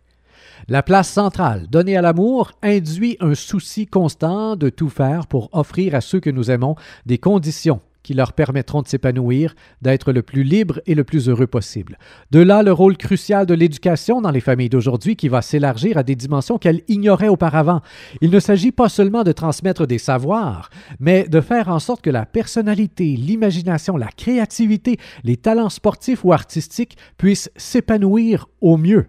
La 0.68 0.82
place 0.82 1.08
centrale 1.08 1.66
donnée 1.68 1.96
à 1.96 2.02
l'amour 2.02 2.52
induit 2.62 3.16
un 3.20 3.34
souci 3.34 3.86
constant 3.86 4.56
de 4.56 4.68
tout 4.68 4.88
faire 4.88 5.26
pour 5.26 5.48
offrir 5.52 5.94
à 5.94 6.00
ceux 6.00 6.20
que 6.20 6.30
nous 6.30 6.50
aimons 6.50 6.76
des 7.06 7.18
conditions 7.18 7.80
qui 8.02 8.14
leur 8.14 8.32
permettront 8.32 8.82
de 8.82 8.88
s'épanouir, 8.88 9.54
d'être 9.82 10.12
le 10.12 10.22
plus 10.22 10.42
libre 10.42 10.80
et 10.86 10.94
le 10.94 11.04
plus 11.04 11.28
heureux 11.28 11.46
possible. 11.46 11.98
De 12.30 12.40
là 12.40 12.62
le 12.62 12.72
rôle 12.72 12.96
crucial 12.96 13.46
de 13.46 13.54
l'éducation 13.54 14.20
dans 14.20 14.30
les 14.30 14.40
familles 14.40 14.68
d'aujourd'hui 14.68 15.16
qui 15.16 15.28
va 15.28 15.42
s'élargir 15.42 15.98
à 15.98 16.02
des 16.02 16.16
dimensions 16.16 16.58
qu'elles 16.58 16.82
ignoraient 16.88 17.28
auparavant. 17.28 17.82
Il 18.20 18.30
ne 18.30 18.40
s'agit 18.40 18.72
pas 18.72 18.88
seulement 18.88 19.22
de 19.22 19.32
transmettre 19.32 19.86
des 19.86 19.98
savoirs, 19.98 20.70
mais 20.98 21.24
de 21.28 21.40
faire 21.40 21.68
en 21.68 21.78
sorte 21.78 22.02
que 22.02 22.10
la 22.10 22.26
personnalité, 22.26 23.16
l'imagination, 23.16 23.96
la 23.96 24.08
créativité, 24.08 24.98
les 25.24 25.36
talents 25.36 25.68
sportifs 25.68 26.24
ou 26.24 26.32
artistiques 26.32 26.96
puissent 27.18 27.50
s'épanouir 27.56 28.48
au 28.60 28.76
mieux 28.76 29.08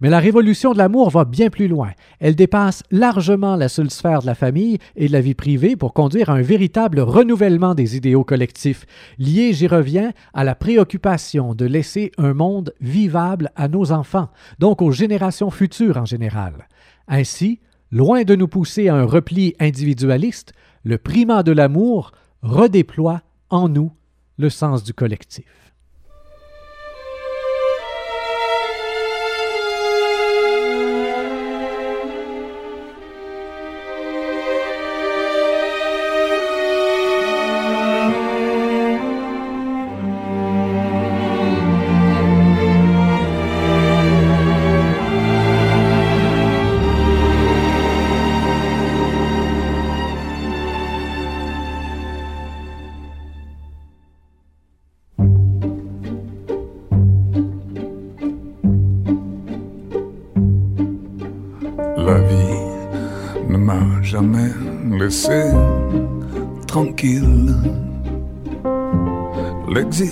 mais 0.00 0.10
la 0.10 0.20
révolution 0.20 0.72
de 0.72 0.78
l'amour 0.78 1.10
va 1.10 1.24
bien 1.24 1.50
plus 1.50 1.68
loin. 1.68 1.90
Elle 2.20 2.36
dépasse 2.36 2.82
largement 2.90 3.56
la 3.56 3.68
seule 3.68 3.90
sphère 3.90 4.20
de 4.20 4.26
la 4.26 4.34
famille 4.34 4.78
et 4.96 5.08
de 5.08 5.12
la 5.12 5.20
vie 5.20 5.34
privée 5.34 5.76
pour 5.76 5.92
conduire 5.92 6.30
à 6.30 6.34
un 6.34 6.42
véritable 6.42 7.00
renouvellement 7.00 7.74
des 7.74 7.96
idéaux 7.96 8.24
collectifs, 8.24 8.86
lié, 9.18 9.52
j'y 9.52 9.66
reviens, 9.66 10.12
à 10.34 10.44
la 10.44 10.54
préoccupation 10.54 11.54
de 11.54 11.64
laisser 11.64 12.12
un 12.18 12.34
monde 12.34 12.72
vivable 12.80 13.50
à 13.56 13.68
nos 13.68 13.92
enfants, 13.92 14.30
donc 14.58 14.82
aux 14.82 14.92
générations 14.92 15.50
futures 15.50 15.96
en 15.96 16.04
général. 16.04 16.68
Ainsi, 17.08 17.60
loin 17.90 18.22
de 18.22 18.34
nous 18.34 18.48
pousser 18.48 18.88
à 18.88 18.96
un 18.96 19.04
repli 19.04 19.54
individualiste, 19.58 20.52
le 20.84 20.98
primat 20.98 21.42
de 21.42 21.52
l'amour 21.52 22.12
redéploie 22.42 23.22
en 23.50 23.68
nous 23.68 23.92
le 24.38 24.50
sens 24.50 24.84
du 24.84 24.94
collectif. 24.94 25.46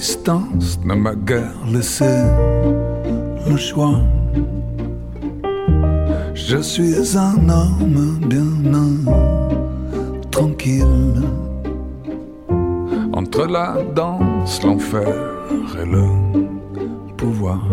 L'existence 0.06 0.78
ne 0.84 0.94
m'a 0.94 1.16
guère 1.16 1.66
laissé 1.66 2.06
le 3.44 3.56
choix. 3.56 3.98
Je 6.32 6.58
suis 6.58 7.18
un 7.18 7.48
homme 7.48 8.20
bien 8.28 8.44
tranquille. 10.30 11.24
Entre 13.12 13.46
la 13.48 13.78
danse, 13.96 14.62
l'enfer 14.62 15.12
et 15.82 15.84
le 15.84 16.04
pouvoir. 17.16 17.66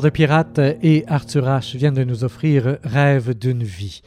De 0.00 0.08
pirate 0.08 0.58
et 0.58 1.04
Arthur 1.06 1.44
H 1.44 1.76
viennent 1.76 1.92
de 1.92 2.02
nous 2.02 2.24
offrir 2.24 2.78
Rêve 2.82 3.36
d'une 3.36 3.62
vie. 3.62 4.00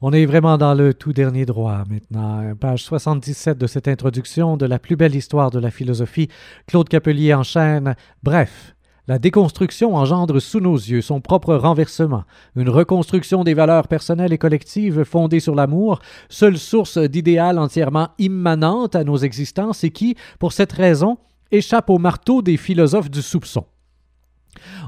On 0.00 0.12
est 0.12 0.24
vraiment 0.24 0.56
dans 0.56 0.72
le 0.72 0.94
tout 0.94 1.12
dernier 1.12 1.44
droit 1.44 1.84
maintenant. 1.90 2.54
Page 2.58 2.82
77 2.82 3.58
de 3.58 3.66
cette 3.66 3.88
introduction 3.88 4.56
de 4.56 4.64
la 4.64 4.78
plus 4.78 4.96
belle 4.96 5.14
histoire 5.14 5.50
de 5.50 5.58
la 5.58 5.70
philosophie. 5.70 6.28
Claude 6.66 6.88
Capelier 6.88 7.34
enchaîne. 7.34 7.94
Bref, 8.22 8.74
la 9.06 9.18
déconstruction 9.18 9.96
engendre 9.96 10.40
sous 10.40 10.60
nos 10.60 10.76
yeux 10.76 11.02
son 11.02 11.20
propre 11.20 11.54
renversement, 11.54 12.24
une 12.56 12.70
reconstruction 12.70 13.44
des 13.44 13.54
valeurs 13.54 13.86
personnelles 13.86 14.32
et 14.32 14.38
collectives 14.38 15.04
fondées 15.04 15.40
sur 15.40 15.54
l'amour, 15.54 16.00
seule 16.30 16.56
source 16.56 16.96
d'idéal 16.96 17.58
entièrement 17.58 18.08
immanente 18.18 18.96
à 18.96 19.04
nos 19.04 19.18
existences 19.18 19.84
et 19.84 19.90
qui, 19.90 20.16
pour 20.38 20.54
cette 20.54 20.72
raison, 20.72 21.18
échappe 21.52 21.90
au 21.90 21.98
marteau 21.98 22.40
des 22.40 22.56
philosophes 22.56 23.10
du 23.10 23.20
soupçon. 23.20 23.66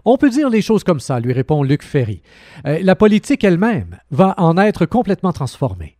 On 0.04 0.16
peut 0.16 0.30
dire 0.30 0.50
les 0.50 0.62
choses 0.62 0.84
comme 0.84 1.00
ça, 1.00 1.20
lui 1.20 1.32
répond 1.32 1.62
Luc 1.62 1.82
Ferry. 1.82 2.22
Euh, 2.66 2.78
la 2.82 2.96
politique 2.96 3.44
elle-même 3.44 3.98
va 4.10 4.34
en 4.38 4.56
être 4.56 4.86
complètement 4.86 5.32
transformée. 5.32 5.96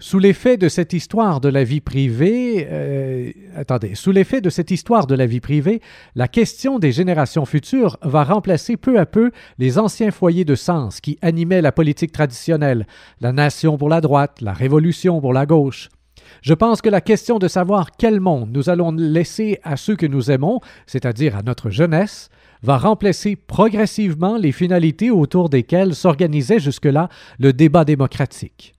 Sous 0.00 0.18
l'effet 0.18 0.56
de 0.56 0.68
cette 0.68 0.92
histoire 0.92 1.40
de 1.40 1.48
la 1.48 1.62
vie 1.62 1.80
privée, 1.80 2.66
euh, 2.68 3.30
attendez, 3.56 3.94
sous 3.94 4.10
l'effet 4.10 4.40
de 4.40 4.50
cette 4.50 4.70
histoire 4.70 5.06
de 5.06 5.14
la 5.14 5.24
vie 5.24 5.40
privée, 5.40 5.80
la 6.16 6.26
question 6.26 6.78
des 6.78 6.90
générations 6.90 7.44
futures 7.44 7.96
va 8.02 8.24
remplacer 8.24 8.76
peu 8.76 8.98
à 8.98 9.06
peu 9.06 9.30
les 9.58 9.78
anciens 9.78 10.10
foyers 10.10 10.44
de 10.44 10.56
sens 10.56 11.00
qui 11.00 11.16
animaient 11.22 11.62
la 11.62 11.72
politique 11.72 12.12
traditionnelle, 12.12 12.86
la 13.20 13.32
nation 13.32 13.78
pour 13.78 13.88
la 13.88 14.00
droite, 14.00 14.40
la 14.40 14.52
révolution 14.52 15.20
pour 15.20 15.32
la 15.32 15.46
gauche. 15.46 15.88
Je 16.42 16.54
pense 16.54 16.82
que 16.82 16.88
la 16.88 17.00
question 17.00 17.38
de 17.38 17.48
savoir 17.48 17.92
quel 17.92 18.20
monde 18.20 18.50
nous 18.52 18.68
allons 18.68 18.92
laisser 18.92 19.60
à 19.62 19.76
ceux 19.76 19.96
que 19.96 20.06
nous 20.06 20.30
aimons, 20.30 20.60
c'est-à-dire 20.86 21.36
à 21.36 21.42
notre 21.42 21.70
jeunesse, 21.70 22.30
va 22.64 22.78
remplacer 22.78 23.36
progressivement 23.36 24.38
les 24.38 24.50
finalités 24.50 25.10
autour 25.10 25.50
desquelles 25.50 25.94
s'organisait 25.94 26.58
jusque-là 26.58 27.10
le 27.38 27.52
débat 27.52 27.84
démocratique. 27.84 28.74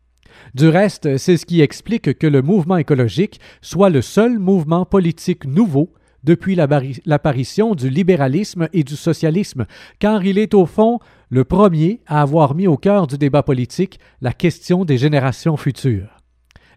Du 0.55 0.67
reste, 0.67 1.17
c'est 1.17 1.38
ce 1.38 1.45
qui 1.45 1.61
explique 1.61 2.17
que 2.17 2.25
le 2.25 2.41
mouvement 2.41 2.77
écologique 2.77 3.39
soit 3.61 3.91
le 3.91 4.01
seul 4.01 4.39
mouvement 4.39 4.86
politique 4.86 5.45
nouveau 5.45 5.93
depuis 6.23 6.55
l'apparition 6.55 7.75
du 7.75 7.89
libéralisme 7.89 8.67
et 8.73 8.83
du 8.83 8.95
socialisme, 8.95 9.67
car 9.99 10.25
il 10.25 10.39
est 10.39 10.55
au 10.55 10.65
fond 10.65 10.97
le 11.29 11.43
premier 11.43 12.01
à 12.07 12.21
avoir 12.21 12.55
mis 12.55 12.65
au 12.65 12.77
cœur 12.77 13.05
du 13.05 13.19
débat 13.19 13.43
politique 13.43 13.99
la 14.19 14.33
question 14.33 14.83
des 14.83 14.97
générations 14.97 15.57
futures. 15.57 16.14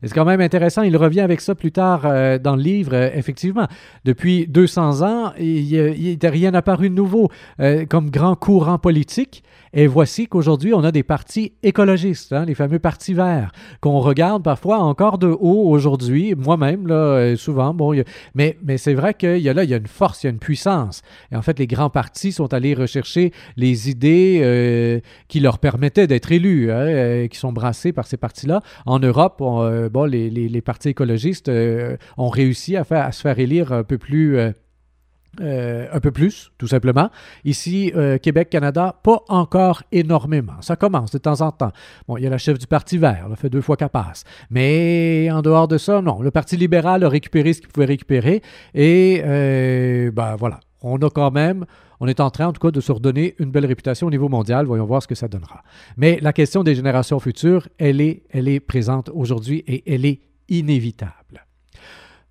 C'est 0.03 0.15
quand 0.15 0.25
même 0.25 0.41
intéressant, 0.41 0.83
il 0.83 0.97
revient 0.97 1.21
avec 1.21 1.41
ça 1.41 1.55
plus 1.55 1.73
tard 1.73 2.03
euh, 2.05 2.39
dans 2.39 2.57
le 2.57 2.63
livre. 2.63 2.95
Euh, 2.95 3.11
effectivement, 3.15 3.67
depuis 4.05 4.47
200 4.47 5.03
ans, 5.03 5.33
il 5.39 5.71
n'était 6.01 6.29
rien 6.29 6.55
apparu 6.55 6.89
de 6.89 6.95
nouveau 6.95 7.31
euh, 7.61 7.85
comme 7.87 8.11
grand 8.11 8.37
courant 8.37 8.79
politique. 8.79 9.43
Et 9.73 9.87
voici 9.87 10.27
qu'aujourd'hui, 10.27 10.73
on 10.75 10.85
a 10.85 10.93
des 10.93 11.03
partis 11.03 11.53
écologistes, 11.63 12.33
hein, 12.33 12.45
les 12.45 12.55
fameux 12.55 12.79
partis 12.79 13.15
verts, 13.15 13.53
qu'on 13.81 13.99
regarde 14.01 14.43
parfois 14.43 14.79
encore 14.79 15.19
de 15.19 15.27
haut 15.29 15.69
aujourd'hui, 15.69 16.35
moi-même, 16.37 16.87
là, 16.87 16.95
euh, 16.95 17.37
souvent. 17.37 17.75
Bon, 17.75 17.95
mais, 18.35 18.57
mais 18.65 18.79
c'est 18.79 18.95
vrai 18.95 19.15
qu'il 19.15 19.39
y 19.39 19.49
a 19.49 19.55
là, 19.55 19.65
il 19.65 19.71
y 19.71 19.75
a 19.75 19.79
une 19.79 19.87
force, 19.87 20.23
il 20.23 20.27
y 20.27 20.29
a 20.29 20.31
une 20.31 20.39
puissance. 20.39 21.03
Et 21.33 21.37
en 21.37 21.43
fait, 21.43 21.59
les 21.59 21.67
grands 21.67 21.91
partis 21.91 22.33
sont 22.33 22.53
allés 22.55 22.75
rechercher 22.75 23.33
les 23.57 23.91
idées 23.91 24.41
euh, 24.43 25.01
qui 25.29 25.41
leur 25.41 25.59
permettaient 25.59 26.07
d'être 26.07 26.33
élus, 26.33 26.71
hein, 26.71 26.77
euh, 26.77 27.27
qui 27.29 27.39
sont 27.39 27.53
brassés 27.53 27.93
par 27.93 28.07
ces 28.07 28.17
partis-là. 28.17 28.63
En 28.87 28.99
Europe, 28.99 29.41
on, 29.41 29.89
bon, 29.89 30.05
les, 30.05 30.31
les- 30.31 30.61
partis 30.63 30.89
écologistes 30.91 31.51
ont 32.19 32.29
réussi 32.29 32.77
à 32.77 32.85
se 33.13 33.21
faire 33.23 33.39
élire 33.39 33.73
un 33.73 33.85
peu 33.85 33.97
plus... 33.97 34.37
euh, 35.41 35.87
un 35.93 36.01
peu 36.01 36.11
plus, 36.11 36.51
tout 36.59 36.67
simplement. 36.67 37.11
Ici, 37.45 37.93
euh, 37.95 38.19
Québec, 38.19 38.51
Canada, 38.51 38.97
pas 39.03 39.21
encore 39.29 39.83
énormément. 39.93 40.61
Ça 40.61 40.75
commence 40.75 41.13
de 41.13 41.19
temps 41.19 41.41
en 41.41 41.53
temps. 41.53 41.73
Bon, 42.09 42.17
il 42.17 42.25
y 42.25 42.27
a 42.27 42.31
la 42.31 42.39
chef 42.39 42.59
du 42.59 42.67
Parti 42.67 42.99
vert, 42.99 43.27
elle 43.31 43.37
fait 43.37 43.51
deux 43.51 43.61
fois 43.61 43.77
qu'elle 43.77 43.89
passe. 43.89 44.25
Mais 44.51 45.29
en 45.31 45.43
dehors 45.43 45.69
de 45.69 45.79
ça, 45.79 46.03
non. 46.03 46.21
Le 46.21 46.31
Parti 46.31 46.57
libéral 46.57 47.05
a 47.05 47.09
récupéré 47.09 47.53
ce 47.53 47.61
qu'il 47.61 47.69
pouvait 47.69 47.87
récupérer. 47.87 48.43
Et, 48.75 49.23
euh, 49.25 50.11
ben 50.11 50.37
voilà. 50.37 50.61
On 50.83 50.97
a 50.99 51.11
quand 51.11 51.31
même, 51.31 51.67
on 52.01 52.07
est 52.07 52.21
en 52.21 52.31
train, 52.31 52.47
en 52.47 52.53
tout 52.53 52.61
cas, 52.61 52.71
de 52.71 52.81
se 52.81 52.93
redonner 52.93 53.35
une 53.39 53.51
belle 53.51 53.67
réputation 53.67 54.07
au 54.07 54.11
niveau 54.11 54.29
mondial. 54.29 54.67
Voyons 54.67 54.87
voir 54.87 55.03
ce 55.03 55.09
que 55.09 55.15
ça 55.15 55.29
donnera. 55.29 55.63
Mais 55.97 56.19
la 56.21 56.33
question 56.33 56.63
des 56.63 56.75
générations 56.75 57.19
futures, 57.19 57.69
elle 57.79 58.01
est, 58.01 58.23
elle 58.31 58.49
est 58.49 58.61
présente 58.61 59.11
aujourd'hui 59.13 59.65
et 59.67 59.93
elle 59.93 60.05
est 60.05 60.21
inévitable. 60.49 61.48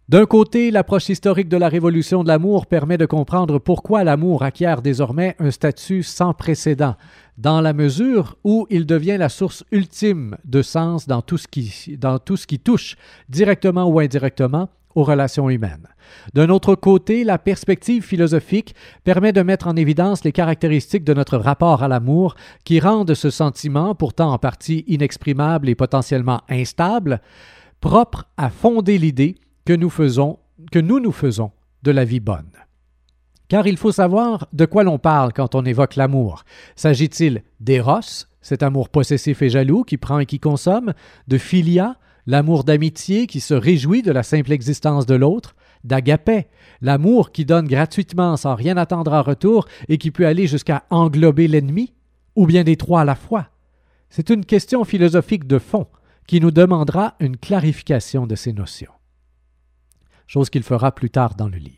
D'un 0.10 0.26
côté, 0.26 0.72
l'approche 0.72 1.10
historique 1.10 1.50
de 1.50 1.58
la 1.58 1.68
révolution 1.68 2.24
de 2.24 2.30
l'amour 2.30 2.66
permet 2.66 2.98
de 2.98 3.06
comprendre 3.06 3.60
pourquoi 3.60 4.06
l'amour 4.06 4.42
acquiert 4.42 4.82
désormais 4.82 5.36
un 5.38 5.52
statut 5.52 6.02
sans 6.02 6.34
précédent, 6.34 6.96
dans 7.38 7.60
la 7.60 7.74
mesure 7.74 8.38
où 8.46 8.68
il 8.70 8.86
devient 8.86 9.18
la 9.20 9.28
source 9.28 9.66
ultime 9.70 10.38
de 10.46 10.62
sens 10.62 11.08
dans 11.08 11.22
tout 11.22 11.38
ce 11.38 11.50
qui, 11.50 11.98
dans 11.98 12.20
tout 12.20 12.38
ce 12.38 12.48
qui 12.48 12.58
touche, 12.58 12.96
directement 13.28 13.84
ou 13.84 14.00
indirectement, 14.00 14.70
aux 14.96 15.04
relations 15.04 15.50
humaines. 15.50 15.90
D'un 16.34 16.48
autre 16.48 16.76
côté, 16.76 17.26
la 17.26 17.38
perspective 17.38 18.02
philosophique 18.02 18.76
permet 19.04 19.34
de 19.34 19.42
mettre 19.42 19.68
en 19.68 19.76
évidence 19.76 20.24
les 20.24 20.32
caractéristiques 20.32 21.04
de 21.04 21.14
notre 21.14 21.38
rapport 21.38 21.84
à 21.84 21.90
l'amour 21.90 22.36
qui 22.64 22.80
rendent 22.80 23.14
ce 23.14 23.30
sentiment, 23.30 23.94
pourtant 23.94 24.32
en 24.32 24.38
partie 24.38 24.86
inexprimable 24.88 25.68
et 25.68 25.76
potentiellement 25.76 26.44
instable, 26.48 27.20
propre 27.82 28.30
à 28.38 28.50
fonder 28.50 28.98
l'idée 28.98 29.36
que 29.68 29.74
nous 29.74 29.90
faisons, 29.90 30.40
que 30.72 30.80
nous 30.80 31.02
nous 31.02 31.12
faisons 31.12 31.52
de 31.84 31.92
la 31.92 32.06
vie 32.06 32.22
bonne. 32.22 32.54
Car 33.50 33.68
il 33.68 33.76
faut 33.76 33.92
savoir 33.92 34.48
de 34.54 34.64
quoi 34.64 34.86
l'on 34.86 34.98
parle 34.98 35.34
quand 35.34 35.56
on 35.56 35.66
évoque 35.66 35.98
l'amour. 35.98 36.46
S'agit-il 36.78 37.44
d'éros, 37.60 38.26
cet 38.40 38.64
amour 38.64 38.88
possessif 38.88 39.42
et 39.42 39.50
jaloux 39.50 39.84
qui 39.84 39.98
prend 39.98 40.20
et 40.20 40.26
qui 40.26 40.40
consomme, 40.40 40.94
de 41.28 41.38
philia, 41.38 41.98
l'amour 42.28 42.64
d'amitié 42.64 43.28
qui 43.28 43.42
se 43.42 43.54
réjouit 43.54 44.04
de 44.04 44.14
la 44.14 44.24
simple 44.24 44.54
existence 44.54 45.06
de 45.06 45.16
l'autre, 45.16 45.54
d'agapé, 45.84 46.48
l'amour 46.80 47.34
qui 47.34 47.44
donne 47.44 47.68
gratuitement 47.68 48.38
sans 48.38 48.56
rien 48.56 48.78
attendre 48.78 49.12
en 49.12 49.22
retour 49.22 49.68
et 49.90 49.98
qui 49.98 50.12
peut 50.12 50.28
aller 50.28 50.48
jusqu'à 50.48 50.86
englober 50.92 51.50
l'ennemi, 51.50 51.94
ou 52.38 52.46
bien 52.46 52.64
des 52.64 52.78
trois 52.78 53.02
à 53.02 53.06
la 53.06 53.16
fois? 53.16 53.50
C'est 54.10 54.30
une 54.30 54.46
question 54.46 54.86
philosophique 54.86 55.46
de 55.46 55.60
fond 55.60 55.88
qui 56.26 56.40
nous 56.40 56.52
demandera 56.52 57.16
une 57.20 57.36
clarification 57.36 58.28
de 58.28 58.36
ces 58.36 58.54
notions 58.54 58.92
chose 60.28 60.50
qu'il 60.50 60.64
fera 60.64 60.94
plus 60.94 61.10
tard 61.10 61.36
dans 61.36 61.48
le 61.48 61.58
livre. 61.58 61.78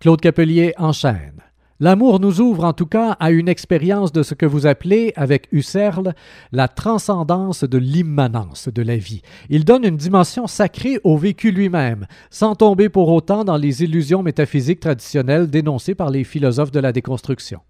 Claude 0.00 0.20
Capelier 0.20 0.72
enchaîne. 0.78 1.42
L'amour 1.82 2.20
nous 2.20 2.42
ouvre 2.42 2.64
en 2.64 2.74
tout 2.74 2.86
cas 2.86 3.12
à 3.20 3.30
une 3.30 3.48
expérience 3.48 4.12
de 4.12 4.22
ce 4.22 4.34
que 4.34 4.44
vous 4.44 4.66
appelez, 4.66 5.14
avec 5.16 5.48
Husserl, 5.50 6.14
la 6.52 6.68
transcendance 6.68 7.64
de 7.64 7.78
l'immanence 7.78 8.68
de 8.68 8.82
la 8.82 8.98
vie. 8.98 9.22
Il 9.48 9.64
donne 9.64 9.84
une 9.84 9.96
dimension 9.96 10.46
sacrée 10.46 10.98
au 11.04 11.16
vécu 11.16 11.52
lui-même, 11.52 12.06
sans 12.28 12.54
tomber 12.54 12.90
pour 12.90 13.08
autant 13.08 13.44
dans 13.44 13.56
les 13.56 13.82
illusions 13.82 14.22
métaphysiques 14.22 14.80
traditionnelles 14.80 15.48
dénoncées 15.48 15.94
par 15.94 16.10
les 16.10 16.24
philosophes 16.24 16.70
de 16.70 16.80
la 16.80 16.92
déconstruction. 16.92 17.60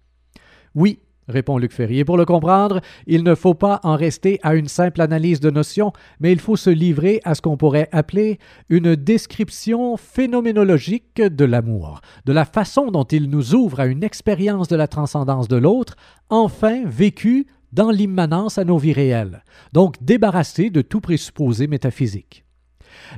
Oui, 0.75 0.99
répond 1.27 1.57
Luc 1.57 1.71
Ferry. 1.71 1.99
Et 1.99 2.05
pour 2.05 2.17
le 2.17 2.25
comprendre, 2.25 2.81
il 3.07 3.23
ne 3.23 3.35
faut 3.35 3.53
pas 3.53 3.79
en 3.83 3.95
rester 3.95 4.39
à 4.43 4.55
une 4.55 4.67
simple 4.67 5.01
analyse 5.01 5.39
de 5.39 5.49
notions, 5.49 5.93
mais 6.19 6.31
il 6.31 6.39
faut 6.39 6.55
se 6.55 6.69
livrer 6.69 7.21
à 7.23 7.35
ce 7.35 7.41
qu'on 7.41 7.57
pourrait 7.57 7.89
appeler 7.91 8.39
une 8.69 8.95
description 8.95 9.97
phénoménologique 9.97 11.21
de 11.21 11.45
l'amour, 11.45 12.01
de 12.25 12.33
la 12.33 12.45
façon 12.45 12.91
dont 12.91 13.03
il 13.03 13.29
nous 13.29 13.55
ouvre 13.55 13.79
à 13.79 13.85
une 13.85 14.03
expérience 14.03 14.67
de 14.67 14.75
la 14.75 14.87
transcendance 14.87 15.47
de 15.47 15.57
l'autre, 15.57 15.95
enfin 16.29 16.83
vécue 16.85 17.47
dans 17.71 17.89
l'immanence 17.89 18.57
à 18.57 18.65
nos 18.65 18.77
vies 18.77 18.93
réelles, 18.93 19.43
donc 19.73 19.95
débarrassée 20.01 20.69
de 20.69 20.81
tout 20.81 21.01
présupposé 21.01 21.67
métaphysique. 21.67 22.45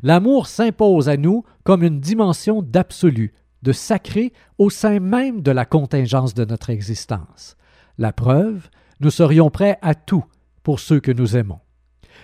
L'amour 0.03 0.47
s'impose 0.47 1.09
à 1.09 1.17
nous 1.17 1.43
comme 1.63 1.83
une 1.83 1.99
dimension 1.99 2.61
d'absolu, 2.61 3.33
de 3.63 3.71
sacré 3.71 4.33
au 4.57 4.69
sein 4.69 4.99
même 4.99 5.41
de 5.41 5.51
la 5.51 5.65
contingence 5.65 6.33
de 6.33 6.45
notre 6.45 6.69
existence. 6.69 7.55
La 7.97 8.11
preuve, 8.11 8.69
nous 8.99 9.11
serions 9.11 9.49
prêts 9.49 9.77
à 9.81 9.93
tout 9.95 10.25
pour 10.63 10.79
ceux 10.79 10.99
que 10.99 11.11
nous 11.11 11.37
aimons. 11.37 11.59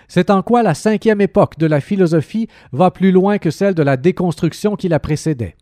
C'est 0.08 0.30
en 0.30 0.42
quoi 0.42 0.62
la 0.62 0.74
cinquième 0.74 1.20
époque 1.20 1.58
de 1.58 1.66
la 1.66 1.80
philosophie 1.80 2.48
va 2.72 2.90
plus 2.90 3.12
loin 3.12 3.38
que 3.38 3.50
celle 3.50 3.74
de 3.74 3.82
la 3.82 3.96
déconstruction 3.96 4.76
qui 4.76 4.88
la 4.88 4.98
précédait. 4.98 5.56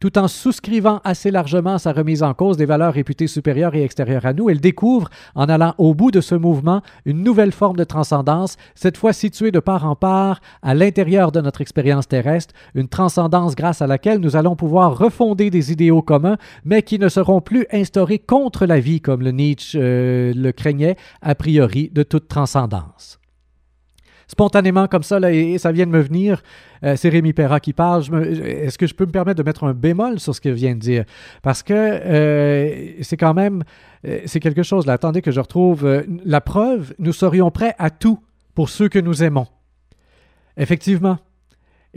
Tout 0.00 0.18
en 0.18 0.28
souscrivant 0.28 1.00
assez 1.04 1.30
largement 1.30 1.78
sa 1.78 1.92
remise 1.92 2.22
en 2.22 2.34
cause 2.34 2.56
des 2.56 2.66
valeurs 2.66 2.94
réputées 2.94 3.26
supérieures 3.26 3.74
et 3.74 3.82
extérieures 3.82 4.26
à 4.26 4.32
nous, 4.32 4.50
elle 4.50 4.60
découvre, 4.60 5.08
en 5.34 5.48
allant 5.48 5.74
au 5.78 5.94
bout 5.94 6.10
de 6.10 6.20
ce 6.20 6.34
mouvement, 6.34 6.82
une 7.04 7.22
nouvelle 7.22 7.52
forme 7.52 7.76
de 7.76 7.84
transcendance, 7.84 8.56
cette 8.74 8.96
fois 8.96 9.12
située 9.12 9.50
de 9.50 9.60
part 9.60 9.86
en 9.86 9.96
part 9.96 10.40
à 10.62 10.74
l'intérieur 10.74 11.32
de 11.32 11.40
notre 11.40 11.60
expérience 11.60 12.08
terrestre, 12.08 12.54
une 12.74 12.88
transcendance 12.88 13.54
grâce 13.54 13.82
à 13.82 13.86
laquelle 13.86 14.18
nous 14.18 14.36
allons 14.36 14.56
pouvoir 14.56 14.98
refonder 14.98 15.50
des 15.50 15.72
idéaux 15.72 16.02
communs, 16.02 16.36
mais 16.64 16.82
qui 16.82 16.98
ne 16.98 17.08
seront 17.08 17.40
plus 17.40 17.66
instaurés 17.72 18.18
contre 18.18 18.66
la 18.66 18.80
vie, 18.80 19.00
comme 19.00 19.22
le 19.22 19.30
Nietzsche 19.30 19.78
euh, 19.80 20.32
le 20.34 20.52
craignait, 20.52 20.96
a 21.22 21.34
priori, 21.34 21.90
de 21.92 22.02
toute 22.02 22.28
transcendance 22.28 23.18
spontanément 24.26 24.88
comme 24.88 25.02
ça, 25.02 25.18
et 25.32 25.58
ça 25.58 25.72
vient 25.72 25.86
de 25.86 25.92
me 25.92 26.00
venir. 26.00 26.42
Euh, 26.84 26.96
c'est 26.96 27.08
Rémi 27.08 27.32
Perra 27.32 27.60
qui 27.60 27.72
parle. 27.72 28.02
Est-ce 28.44 28.78
que 28.78 28.86
je 28.86 28.94
peux 28.94 29.06
me 29.06 29.12
permettre 29.12 29.38
de 29.38 29.42
mettre 29.42 29.64
un 29.64 29.72
bémol 29.72 30.20
sur 30.20 30.34
ce 30.34 30.40
qu'il 30.40 30.52
vient 30.52 30.74
de 30.74 30.80
dire? 30.80 31.04
Parce 31.42 31.62
que 31.62 31.72
euh, 31.74 32.92
c'est 33.02 33.16
quand 33.16 33.34
même, 33.34 33.62
euh, 34.06 34.20
c'est 34.26 34.40
quelque 34.40 34.62
chose. 34.62 34.86
Là, 34.86 34.94
attendez 34.94 35.22
que 35.22 35.30
je 35.30 35.40
retrouve 35.40 36.04
la 36.24 36.40
preuve. 36.40 36.94
Nous 36.98 37.12
serions 37.12 37.50
prêts 37.50 37.74
à 37.78 37.90
tout 37.90 38.18
pour 38.54 38.68
ceux 38.68 38.88
que 38.88 38.98
nous 38.98 39.22
aimons. 39.22 39.46
Effectivement. 40.56 41.18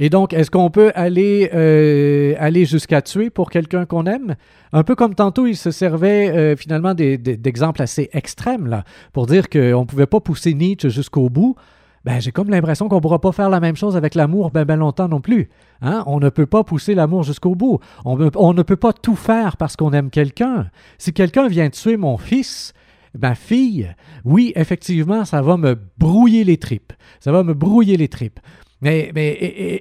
Et 0.02 0.10
donc, 0.10 0.32
est-ce 0.32 0.50
qu'on 0.50 0.70
peut 0.70 0.94
aller, 0.96 1.50
jusqu'à 2.66 3.02
tuer 3.02 3.30
pour 3.30 3.50
quelqu'un 3.50 3.86
qu'on 3.86 4.06
aime? 4.06 4.36
Un 4.72 4.84
peu 4.84 4.96
comme 4.96 5.14
tantôt, 5.14 5.46
il 5.46 5.58
se 5.58 5.72
servait 5.72 6.56
finalement 6.56 6.94
d'exemples 6.94 7.82
assez 7.82 8.10
extrêmes 8.14 8.68
là, 8.68 8.86
pour 9.12 9.26
dire 9.26 9.50
qu'on 9.50 9.82
ne 9.82 9.86
pouvait 9.86 10.06
pas 10.06 10.22
pousser 10.22 10.54
Nietzsche 10.54 10.90
jusqu'au 10.90 11.30
bout. 11.30 11.58
Ben, 12.06 12.20
j'ai 12.22 12.32
comme 12.32 12.50
l'impression 12.50 12.88
qu'on 12.88 12.96
ne 12.96 13.02
pourra 13.02 13.20
pas 13.20 13.32
faire 13.32 13.50
la 13.50 13.60
même 13.60 13.76
chose 13.76 13.98
avec 13.98 14.16
l'amour 14.16 14.52
ben, 14.52 14.64
ben 14.66 14.78
longtemps 14.78 15.08
non 15.10 15.22
plus. 15.22 15.50
Hein? 15.82 16.04
On 16.08 16.20
ne 16.20 16.30
peut 16.30 16.46
pas 16.46 16.64
pousser 16.64 16.96
l'amour 16.96 17.24
jusqu'au 17.24 17.56
bout. 17.56 17.80
On, 18.06 18.18
ne- 18.18 18.30
on 18.36 18.54
ne 18.54 18.64
peut 18.64 18.78
pas 18.78 18.94
tout 18.94 19.16
faire 19.16 19.58
parce 19.58 19.76
qu'on 19.76 19.92
aime 19.92 20.10
quelqu'un. 20.10 20.68
Si 20.98 21.12
quelqu'un 21.14 21.48
vient 21.48 21.70
tuer 21.70 21.98
mon 21.98 22.18
fils, 22.18 22.74
ma 23.20 23.36
fille, 23.36 23.94
oui, 24.24 24.54
effectivement, 24.56 25.26
ça 25.26 25.42
va 25.42 25.58
me 25.58 25.78
brouiller 25.98 26.44
les 26.44 26.58
tripes. 26.58 26.94
Ça 27.20 27.32
va 27.32 27.44
me 27.44 27.54
brouiller 27.54 27.98
les 27.98 28.08
tripes. 28.08 28.40
Mais, 28.82 29.12
mais 29.14 29.32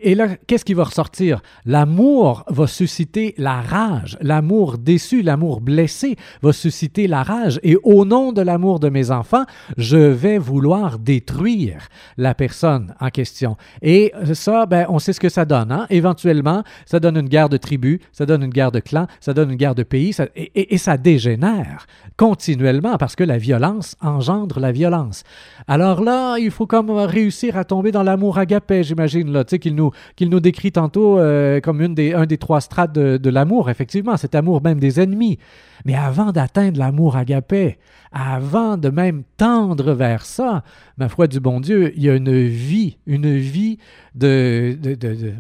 et, 0.03 0.15
là, 0.17 0.37
qu'est-ce 0.47 0.65
qui 0.65 0.75
va 0.75 0.83
ressortir? 0.85 1.41
L'amour 1.65 2.45
va 2.49 2.67
susciter 2.67 3.35
la 3.39 3.61
rage. 3.61 4.19
L'amour 4.21 4.77
déçu, 4.77 5.23
l'amour 5.23 5.61
blessé 5.61 6.17
va 6.43 6.53
susciter 6.53 7.07
la 7.07 7.23
rage. 7.23 7.61
Et 7.63 7.77
au 7.85 8.05
nom 8.05 8.33
de 8.33 8.43
l'amour 8.43 8.81
de 8.81 8.89
mes 8.89 9.13
enfants, 9.13 9.45
je 9.77 9.97
vais 9.97 10.39
vouloir 10.39 10.99
détruire 10.99 11.89
la 12.17 12.35
personne 12.35 12.95
en 13.01 13.11
question. 13.11 13.57
Et 13.83 14.13
ça, 14.35 14.67
ben, 14.67 14.87
on 14.89 14.99
sait 14.99 15.13
ce 15.13 15.21
que 15.21 15.29
ça 15.29 15.45
donne. 15.45 15.71
Hein? 15.71 15.87
Éventuellement, 15.91 16.65
ça 16.85 16.99
donne 16.99 17.17
une 17.19 17.29
guerre 17.29 17.49
de 17.49 17.57
tribus, 17.57 18.01
ça 18.13 18.27
donne 18.27 18.43
une 18.43 18.51
guerre 18.51 18.73
de 18.73 18.81
clans, 18.81 19.07
ça 19.21 19.33
donne 19.33 19.51
une 19.53 19.57
guerre 19.57 19.77
de 19.77 19.85
pays, 19.85 20.13
et- 20.35 20.75
et 20.75 20.79
ça 20.79 20.97
dégénère 20.97 21.87
continuellement 22.17 22.97
parce 22.99 23.15
que 23.15 23.23
la 23.25 23.39
violence 23.39 23.95
engendre 24.01 24.59
la 24.59 24.73
violence. 24.73 25.23
Alors 25.69 26.03
là, 26.03 26.37
il 26.39 26.51
faut 26.51 26.67
comme 26.67 26.91
réussir 26.91 27.57
à 27.57 27.65
tomber 27.65 27.93
dans 27.93 28.03
l'amour 28.03 28.39
agapé, 28.39 28.83
j'imagine, 28.89 29.30
là, 29.30 29.45
qu'il 29.45 29.74
nous, 29.74 29.93
qu'il 30.16 30.28
nous 30.30 30.41
décrit 30.41 30.72
tantôt 30.72 31.18
euh, 31.18 31.61
comme 31.61 31.80
une 31.80 31.95
des, 31.95 32.14
un 32.14 32.26
des 32.26 32.39
trois 32.39 32.61
strates 32.61 32.93
de, 32.95 33.16
de 33.18 33.30
l'amour, 33.30 33.70
effectivement, 33.70 34.16
cet 34.16 34.34
amour 34.34 34.62
même 34.62 34.80
des 34.80 34.99
ennemis. 35.01 35.39
Mais 35.84 35.95
avant 35.95 36.32
d'atteindre 36.32 36.78
l'amour 36.78 37.16
agapé, 37.16 37.78
avant 38.11 38.76
de 38.76 38.89
même 38.89 39.22
tendre 39.36 39.93
vers 39.93 40.24
ça, 40.24 40.64
ma 40.97 41.09
foi 41.09 41.26
du 41.28 41.39
bon 41.41 41.61
Dieu, 41.61 41.93
il 41.97 42.03
y 42.03 42.11
a 42.11 42.14
une 42.16 42.47
vie, 42.47 42.99
une 43.07 43.36
vie 43.36 43.78
de, 44.14 44.76
de, 44.80 44.95
de, 44.95 45.14
de- 45.14 45.34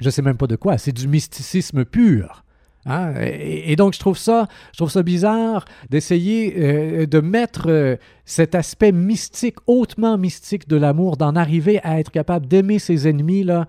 je 0.00 0.10
sais 0.10 0.22
même 0.22 0.36
pas 0.36 0.46
de 0.46 0.56
quoi, 0.56 0.78
c'est 0.78 0.92
du 0.92 1.06
mysticisme 1.08 1.84
pur. 1.84 2.44
Hein? 2.86 3.14
Et, 3.20 3.74
donc, 3.76 3.94
je 3.94 3.98
trouve 3.98 4.16
ça, 4.16 4.46
je 4.72 4.78
trouve 4.78 4.90
ça 4.90 5.02
bizarre 5.02 5.64
d'essayer 5.90 6.54
euh, 6.56 7.06
de 7.06 7.20
mettre 7.20 7.66
euh, 7.68 7.96
cet 8.24 8.54
aspect 8.54 8.92
mystique, 8.92 9.56
hautement 9.66 10.16
mystique 10.16 10.68
de 10.68 10.76
l'amour, 10.76 11.16
d'en 11.16 11.34
arriver 11.34 11.80
à 11.82 11.98
être 11.98 12.10
capable 12.10 12.46
d'aimer 12.46 12.78
ses 12.78 13.08
ennemis, 13.08 13.42
là. 13.42 13.66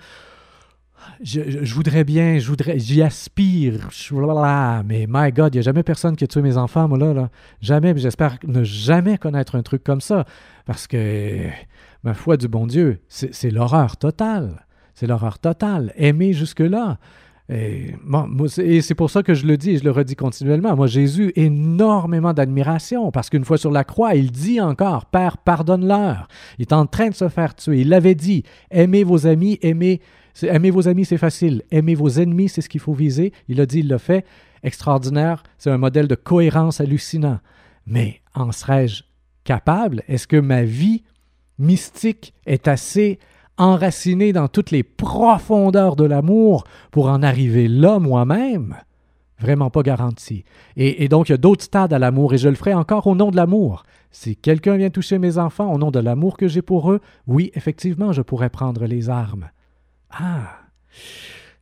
Je, 1.23 1.73
voudrais 1.73 2.03
bien, 2.03 2.37
je 2.37 2.47
voudrais, 2.47 2.79
j'y 2.79 3.01
aspire, 3.01 3.89
voilà, 4.11 4.83
mais 4.85 5.05
my 5.07 5.31
God, 5.31 5.55
il 5.55 5.57
n'y 5.57 5.59
a 5.59 5.61
jamais 5.63 5.83
personne 5.83 6.15
qui 6.15 6.25
a 6.25 6.27
tué 6.27 6.41
mes 6.41 6.57
enfants, 6.57 6.87
moi 6.87 6.97
là, 6.97 7.13
là. 7.13 7.29
Jamais, 7.61 7.97
j'espère 7.97 8.37
ne 8.45 8.63
jamais 8.63 9.17
connaître 9.17 9.55
un 9.55 9.63
truc 9.63 9.83
comme 9.83 10.01
ça, 10.01 10.25
parce 10.65 10.85
que, 10.85 11.47
ma 12.03 12.13
foi 12.13 12.35
du 12.35 12.47
bon 12.47 12.67
Dieu, 12.67 12.99
c'est 13.07 13.51
l'horreur 13.51 13.97
totale. 13.97 14.65
C'est 14.93 15.05
l'horreur 15.05 15.37
totale. 15.37 15.93
Aimer 15.95 16.33
jusque-là. 16.33 16.97
Et, 17.49 17.95
bon, 18.03 18.27
et 18.57 18.81
c'est 18.81 18.95
pour 18.95 19.09
ça 19.09 19.23
que 19.23 19.33
je 19.33 19.47
le 19.47 19.55
dis 19.55 19.71
et 19.71 19.77
je 19.77 19.83
le 19.85 19.91
redis 19.91 20.15
continuellement. 20.15 20.75
Moi, 20.75 20.87
Jésus, 20.87 21.31
énormément 21.35 22.33
d'admiration 22.33 23.09
parce 23.11 23.29
qu'une 23.29 23.45
fois 23.45 23.57
sur 23.57 23.71
la 23.71 23.85
croix, 23.85 24.15
il 24.15 24.31
dit 24.31 24.59
encore 24.59 25.05
Père, 25.05 25.37
pardonne-leur. 25.37 26.27
Il 26.59 26.63
est 26.63 26.73
en 26.73 26.85
train 26.85 27.09
de 27.09 27.15
se 27.15 27.29
faire 27.29 27.55
tuer. 27.55 27.81
Il 27.81 27.89
l'avait 27.89 28.15
dit 28.15 28.43
Aimez 28.69 29.05
vos 29.05 29.27
amis, 29.27 29.59
aimez, 29.61 30.01
aimez 30.41 30.71
vos 30.71 30.89
amis, 30.89 31.05
c'est 31.05 31.17
facile. 31.17 31.63
Aimez 31.71 31.95
vos 31.95 32.09
ennemis, 32.09 32.49
c'est 32.49 32.61
ce 32.61 32.69
qu'il 32.69 32.81
faut 32.81 32.93
viser. 32.93 33.31
Il 33.47 33.61
a 33.61 33.65
dit, 33.65 33.79
il 33.79 33.87
l'a 33.87 33.99
fait. 33.99 34.25
Extraordinaire. 34.63 35.43
C'est 35.57 35.71
un 35.71 35.77
modèle 35.77 36.07
de 36.07 36.15
cohérence 36.15 36.81
hallucinant. 36.81 37.39
Mais 37.85 38.21
en 38.35 38.51
serais-je 38.51 39.03
capable? 39.45 40.03
Est-ce 40.09 40.27
que 40.27 40.35
ma 40.35 40.63
vie 40.63 41.03
mystique 41.59 42.33
est 42.45 42.67
assez 42.67 43.19
enracinée 43.57 44.33
dans 44.33 44.47
toutes 44.47 44.71
les 44.71 44.83
profondeurs 44.83 45.95
de 45.95 46.05
l'amour 46.05 46.63
pour 46.91 47.07
en 47.09 47.23
arriver 47.23 47.67
là 47.67 47.99
moi-même? 47.99 48.75
Vraiment 49.39 49.69
pas 49.69 49.83
garanti. 49.83 50.43
Et, 50.75 51.03
et 51.03 51.09
donc, 51.09 51.29
il 51.29 51.33
y 51.33 51.35
a 51.35 51.37
d'autres 51.37 51.63
stades 51.63 51.93
à 51.93 51.99
l'amour, 51.99 52.33
et 52.33 52.37
je 52.37 52.49
le 52.49 52.55
ferai 52.55 52.73
encore 52.73 53.05
au 53.05 53.15
nom 53.15 53.29
de 53.29 53.35
l'amour. 53.35 53.83
Si 54.09 54.35
quelqu'un 54.35 54.77
vient 54.77 54.89
toucher 54.89 55.19
mes 55.19 55.37
enfants 55.37 55.71
au 55.71 55.77
nom 55.77 55.91
de 55.91 55.99
l'amour 55.99 56.37
que 56.37 56.47
j'ai 56.47 56.63
pour 56.63 56.91
eux, 56.91 57.01
oui, 57.27 57.51
effectivement, 57.53 58.11
je 58.13 58.23
pourrais 58.23 58.49
prendre 58.49 58.85
les 58.85 59.09
armes. 59.09 59.49
Ah, 60.09 60.57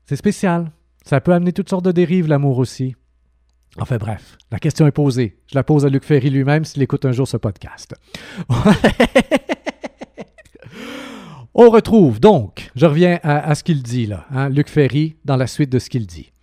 c'est 0.05 0.15
spécial. 0.15 0.71
Ça 1.03 1.19
peut 1.19 1.33
amener 1.33 1.51
toutes 1.51 1.69
sortes 1.69 1.85
de 1.85 1.91
dérives, 1.91 2.27
l'amour 2.27 2.57
aussi. 2.57 2.95
Enfin 3.77 3.97
bref, 3.97 4.37
la 4.51 4.59
question 4.59 4.87
est 4.87 4.91
posée. 4.91 5.37
Je 5.47 5.55
la 5.55 5.63
pose 5.63 5.85
à 5.85 5.89
Luc 5.89 6.05
Ferry 6.05 6.29
lui-même 6.29 6.63
s'il 6.63 6.81
écoute 6.81 7.05
un 7.05 7.11
jour 7.11 7.27
ce 7.27 7.37
podcast. 7.37 7.93
On 11.57 11.69
retrouve 11.69 12.19
donc, 12.19 12.69
je 12.75 12.85
reviens 12.85 13.17
à, 13.23 13.49
à 13.49 13.55
ce 13.55 13.63
qu'il 13.63 13.81
dit 13.81 14.07
là, 14.07 14.25
hein, 14.29 14.49
Luc 14.49 14.67
Ferry, 14.67 15.15
dans 15.23 15.37
la 15.37 15.47
suite 15.47 15.71
de 15.71 15.79
ce 15.79 15.89
qu'il 15.89 16.05
dit. 16.05 16.33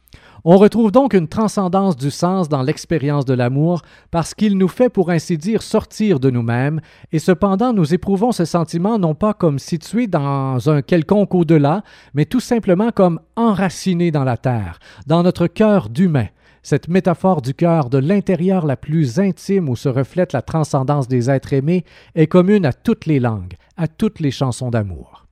On 0.42 0.56
retrouve 0.56 0.90
donc 0.90 1.12
une 1.12 1.28
transcendance 1.28 1.96
du 1.96 2.10
sens 2.10 2.48
dans 2.48 2.62
l'expérience 2.62 3.26
de 3.26 3.34
l'amour 3.34 3.82
parce 4.10 4.32
qu'il 4.32 4.56
nous 4.56 4.68
fait, 4.68 4.88
pour 4.88 5.10
ainsi 5.10 5.36
dire, 5.36 5.60
sortir 5.60 6.18
de 6.18 6.30
nous-mêmes, 6.30 6.80
et 7.12 7.18
cependant 7.18 7.74
nous 7.74 7.92
éprouvons 7.92 8.32
ce 8.32 8.46
sentiment 8.46 8.98
non 8.98 9.14
pas 9.14 9.34
comme 9.34 9.58
situé 9.58 10.06
dans 10.06 10.70
un 10.70 10.80
quelconque 10.80 11.34
au-delà, 11.34 11.82
mais 12.14 12.24
tout 12.24 12.40
simplement 12.40 12.90
comme 12.90 13.20
enraciné 13.36 14.12
dans 14.12 14.24
la 14.24 14.38
terre, 14.38 14.78
dans 15.06 15.22
notre 15.22 15.46
cœur 15.46 15.90
d'humain. 15.90 16.28
Cette 16.62 16.88
métaphore 16.88 17.42
du 17.42 17.52
cœur 17.52 17.90
de 17.90 17.98
l'intérieur 17.98 18.64
la 18.64 18.76
plus 18.78 19.18
intime 19.18 19.68
où 19.68 19.76
se 19.76 19.90
reflète 19.90 20.32
la 20.32 20.42
transcendance 20.42 21.06
des 21.06 21.28
êtres 21.28 21.52
aimés 21.52 21.84
est 22.14 22.28
commune 22.28 22.64
à 22.64 22.72
toutes 22.72 23.04
les 23.04 23.20
langues, 23.20 23.56
à 23.82 23.88
toutes 23.88 24.20
les 24.20 24.30
chansons 24.30 24.70
d'amour. 24.70 25.26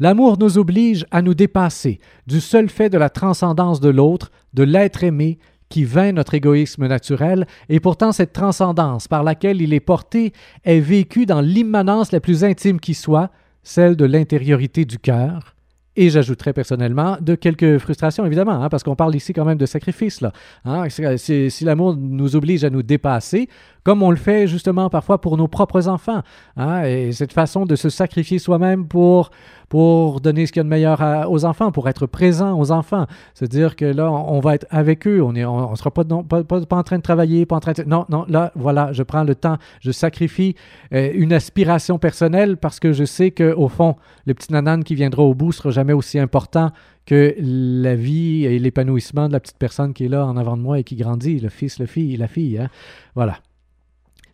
L'amour 0.00 0.36
nous 0.38 0.58
oblige 0.58 1.06
à 1.12 1.22
nous 1.22 1.34
dépasser 1.34 2.00
du 2.26 2.40
seul 2.40 2.68
fait 2.68 2.90
de 2.90 2.98
la 2.98 3.08
transcendance 3.08 3.78
de 3.78 3.88
l'autre, 3.88 4.32
de 4.52 4.64
l'être 4.64 5.04
aimé, 5.04 5.38
qui 5.68 5.84
vainc 5.84 6.12
notre 6.12 6.34
égoïsme 6.34 6.88
naturel, 6.88 7.46
et 7.68 7.78
pourtant 7.78 8.10
cette 8.10 8.32
transcendance 8.32 9.06
par 9.06 9.22
laquelle 9.22 9.62
il 9.62 9.72
est 9.72 9.80
porté 9.80 10.32
est 10.64 10.80
vécue 10.80 11.24
dans 11.24 11.40
l'immanence 11.40 12.10
la 12.10 12.20
plus 12.20 12.42
intime 12.42 12.80
qui 12.80 12.94
soit, 12.94 13.30
celle 13.62 13.94
de 13.94 14.04
l'intériorité 14.04 14.84
du 14.84 14.98
cœur, 14.98 15.53
et 15.96 16.10
j'ajouterais 16.10 16.52
personnellement 16.52 17.16
de 17.20 17.34
quelques 17.34 17.78
frustrations, 17.78 18.26
évidemment, 18.26 18.62
hein, 18.62 18.68
parce 18.68 18.82
qu'on 18.82 18.96
parle 18.96 19.14
ici 19.14 19.32
quand 19.32 19.44
même 19.44 19.58
de 19.58 19.66
sacrifice. 19.66 20.20
Là, 20.20 20.32
hein. 20.64 20.88
Si, 20.88 21.64
l'amour 21.64 21.96
nous 21.96 22.36
oblige 22.36 22.64
à 22.64 22.70
nous 22.70 22.82
dépasser, 22.82 23.48
comme 23.84 24.02
on 24.02 24.10
le 24.10 24.16
fait 24.16 24.46
justement 24.46 24.88
parfois 24.88 25.20
pour 25.20 25.36
nos 25.36 25.46
propres 25.46 25.88
enfants, 25.88 26.22
hein, 26.56 26.84
et 26.84 27.12
cette 27.12 27.32
façon 27.32 27.66
de 27.66 27.76
se 27.76 27.90
sacrifier 27.90 28.38
soi-même 28.38 28.88
pour, 28.88 29.30
pour 29.68 30.20
donner 30.20 30.46
ce 30.46 30.52
qu'il 30.52 30.60
y 30.60 30.62
a 30.62 30.64
de 30.64 30.68
meilleur 30.68 31.30
aux 31.30 31.44
enfants, 31.44 31.70
pour 31.70 31.88
être 31.88 32.06
présent 32.06 32.58
aux 32.58 32.72
enfants. 32.72 33.06
C'est-à-dire 33.34 33.76
que 33.76 33.84
là, 33.84 34.10
on, 34.10 34.40
va 34.40 34.54
être 34.54 34.66
avec 34.70 35.06
eux, 35.06 35.22
on 35.22 35.32
ne 35.32 35.44
on, 35.44 35.76
sera 35.76 35.90
pas, 35.90 36.04
pas, 36.04 36.42
pas 36.42 36.76
en 36.76 36.82
train 36.82 36.96
de 36.96 37.02
travailler, 37.02 37.46
pas 37.46 37.56
en 37.56 37.60
train 37.60 37.72
de... 37.72 37.84
Non, 37.84 38.06
non, 38.08 38.24
là, 38.28 38.52
voilà, 38.56 38.92
je 38.92 39.02
prends 39.02 39.22
le 39.22 39.34
temps, 39.34 39.58
je 39.80 39.92
sacrifie 39.92 40.56
euh, 40.92 41.10
une 41.14 41.32
aspiration 41.32 41.98
personnelle 41.98 42.56
parce 42.56 42.80
que 42.80 42.92
je 42.92 43.04
sais 43.04 43.30
qu'au 43.30 43.68
fond, 43.68 43.96
le 44.26 44.34
petit 44.34 44.52
nanan 44.52 44.82
qui 44.82 44.94
viendra 44.94 45.22
au 45.22 45.34
bout 45.34 45.52
sera 45.52 45.70
jamais 45.70 45.83
aussi 45.92 46.18
important 46.18 46.72
que 47.06 47.34
la 47.38 47.94
vie 47.94 48.44
et 48.44 48.58
l'épanouissement 48.58 49.28
de 49.28 49.32
la 49.32 49.40
petite 49.40 49.58
personne 49.58 49.92
qui 49.92 50.06
est 50.06 50.08
là 50.08 50.24
en 50.24 50.36
avant 50.36 50.56
de 50.56 50.62
moi 50.62 50.78
et 50.78 50.84
qui 50.84 50.96
grandit, 50.96 51.38
le 51.40 51.50
fils, 51.50 51.78
le 51.78 51.86
fille, 51.86 52.16
la 52.16 52.28
fille. 52.28 52.58
hein. 52.58 52.70
Voilà. 53.14 53.40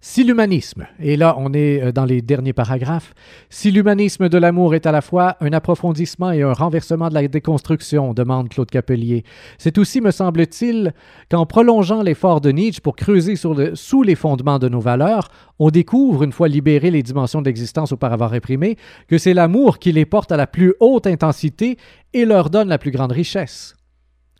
Si 0.02 0.24
l'humanisme, 0.24 0.86
et 0.98 1.18
là 1.18 1.34
on 1.36 1.52
est 1.52 1.82
euh, 1.82 1.92
dans 1.92 2.06
les 2.06 2.22
derniers 2.22 2.54
paragraphes, 2.54 3.12
si 3.50 3.70
l'humanisme 3.70 4.30
de 4.30 4.38
l'amour 4.38 4.74
est 4.74 4.86
à 4.86 4.92
la 4.92 5.02
fois 5.02 5.36
un 5.40 5.52
approfondissement 5.52 6.32
et 6.32 6.40
un 6.40 6.54
renversement 6.54 7.10
de 7.10 7.14
la 7.14 7.28
déconstruction, 7.28 8.14
demande 8.14 8.48
Claude 8.48 8.70
Capelier, 8.70 9.24
c'est 9.58 9.76
aussi, 9.76 10.00
me 10.00 10.10
semble-t-il, 10.10 10.94
qu'en 11.30 11.44
prolongeant 11.44 12.02
l'effort 12.02 12.40
de 12.40 12.50
Nietzsche 12.50 12.80
pour 12.80 12.96
creuser 12.96 13.36
sur 13.36 13.54
sous 13.74 14.02
les 14.02 14.14
fondements 14.14 14.58
de 14.58 14.70
nos 14.70 14.80
valeurs, 14.80 15.28
on 15.58 15.68
découvre, 15.68 16.22
une 16.22 16.32
fois 16.32 16.48
libérées 16.48 16.90
les 16.90 17.02
dimensions 17.02 17.42
d'existence 17.42 17.92
auparavant 17.92 18.28
réprimées, 18.28 18.78
que 19.06 19.18
c'est 19.18 19.34
l'amour 19.34 19.78
qui 19.78 19.92
les 19.92 20.06
porte 20.06 20.32
à 20.32 20.38
la 20.38 20.46
plus 20.46 20.72
haute 20.80 21.06
intensité 21.06 21.76
et 22.14 22.24
leur 22.24 22.48
donne 22.48 22.68
la 22.68 22.78
plus 22.78 22.90
grande 22.90 23.12
richesse. 23.12 23.76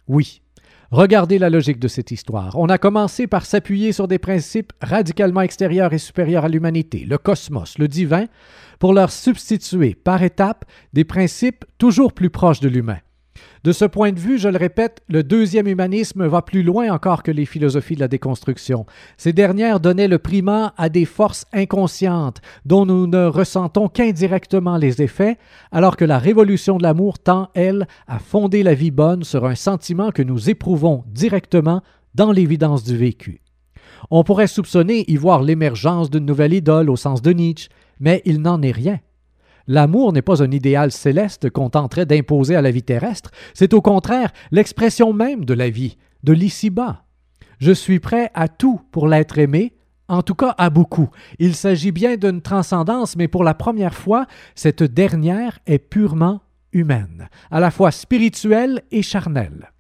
Oui, 0.09 0.41
Regardez 0.91 1.39
la 1.39 1.51
logique 1.51 1.79
de 1.79 1.87
cette 1.87 2.11
histoire. 2.11 2.59
On 2.59 2.69
a 2.69 2.77
commencé 2.77 3.29
par 3.29 3.47
s'appuyer 3.47 3.93
sur 3.93 4.09
des 4.09 4.19
principes 4.19 4.73
radicalement 4.83 5.41
extérieurs 5.41 5.93
et 5.93 5.99
supérieurs 5.99 6.45
à 6.45 6.49
l'humanité, 6.49 7.07
le 7.09 7.17
cosmos, 7.17 7.79
le 7.79 7.87
divin, 7.87 8.27
pour 8.81 8.93
leur 8.93 9.13
substituer 9.13 9.95
par 9.95 10.25
étapes 10.25 10.65
des 10.93 11.05
principes 11.05 11.65
toujours 11.79 12.13
plus 12.13 12.31
proches 12.31 12.59
de 12.59 12.69
l'humain. 12.69 12.99
De 13.63 13.73
ce 13.73 13.85
point 13.85 14.13
de 14.13 14.19
vue, 14.19 14.39
je 14.39 14.49
le 14.49 14.57
répète, 14.57 15.03
le 15.09 15.23
deuxième 15.23 15.67
humanisme 15.67 16.27
va 16.27 16.41
plus 16.41 16.63
loin 16.63 16.91
encore 16.91 17.23
que 17.23 17.31
les 17.31 17.45
philosophies 17.45 17.95
de 17.95 18.01
la 18.01 18.09
déconstruction. 18.09 18.87
Ces 19.19 19.35
dernières 19.35 19.81
donnaient 19.81 20.09
le 20.09 20.19
primat 20.19 20.73
à 20.79 20.89
des 20.89 21.05
forces 21.05 21.45
inconscientes 21.53 22.41
dont 22.65 22.87
nous 22.87 23.07
ne 23.07 23.27
ressentons 23.27 23.89
qu'indirectement 23.89 24.79
les 24.79 25.03
effets, 25.03 25.37
alors 25.73 25.99
que 25.99 26.07
la 26.07 26.19
révolution 26.19 26.79
de 26.79 26.83
l'amour 26.83 27.19
tend, 27.19 27.51
elle, 27.53 27.87
à 28.07 28.19
fonder 28.19 28.63
la 28.63 28.73
vie 28.73 28.91
bonne 28.91 29.25
sur 29.25 29.45
un 29.45 29.55
sentiment 29.55 30.11
que 30.11 30.23
nous 30.23 30.49
éprouvons 30.49 31.05
directement 31.09 31.83
dans 32.15 32.33
l'évidence 32.33 32.83
du 32.83 32.97
vécu. 32.97 33.43
On 34.11 34.25
pourrait 34.25 34.47
soupçonner 34.47 35.05
y 35.07 35.17
voir 35.17 35.43
l'émergence 35.43 36.09
d'une 36.09 36.25
nouvelle 36.25 36.55
idole 36.55 36.89
au 36.89 36.97
sens 36.97 37.21
de 37.21 37.33
Nietzsche, 37.33 37.69
mais 37.99 38.23
il 38.25 38.41
n'en 38.41 38.63
est 38.63 38.73
rien. 38.73 39.01
L'amour 39.71 40.13
n'est 40.13 40.21
pas 40.21 40.43
un 40.43 40.51
idéal 40.51 40.91
céleste 40.91 41.49
qu'on 41.49 41.71
tenterait 41.71 42.05
d'imposer 42.05 42.57
à 42.57 42.61
la 42.61 42.73
vie 42.73 42.83
terrestre, 42.83 43.31
c'est 43.55 43.73
au 43.73 43.81
contraire 43.81 44.33
l'expression 44.51 45.13
même 45.13 45.45
de 45.45 45.55
la 45.55 45.71
vie, 45.71 45.97
de 46.25 46.33
l'ici-bas. 46.33 47.05
Je 47.61 47.71
suis 47.71 48.01
prêt 48.01 48.33
à 48.35 48.49
tout 48.49 48.81
pour 48.91 49.07
l'être 49.07 49.39
aimé, 49.39 49.77
en 50.09 50.23
tout 50.23 50.35
cas 50.35 50.57
à 50.59 50.71
beaucoup. 50.71 51.09
Il 51.39 51.55
s'agit 51.55 51.93
bien 51.93 52.17
d'une 52.17 52.43
transcendance, 52.43 53.15
mais 53.15 53.29
pour 53.29 53.45
la 53.45 53.55
première 53.55 53.95
fois, 53.95 54.27
cette 54.57 54.83
dernière 54.83 55.61
est 55.67 55.79
purement 55.79 56.41
humaine, 56.73 57.29
à 57.53 57.61
la 57.61 57.71
fois 57.71 57.93
spirituelle 57.93 58.83
et 58.91 59.03
charnelle 59.03 59.71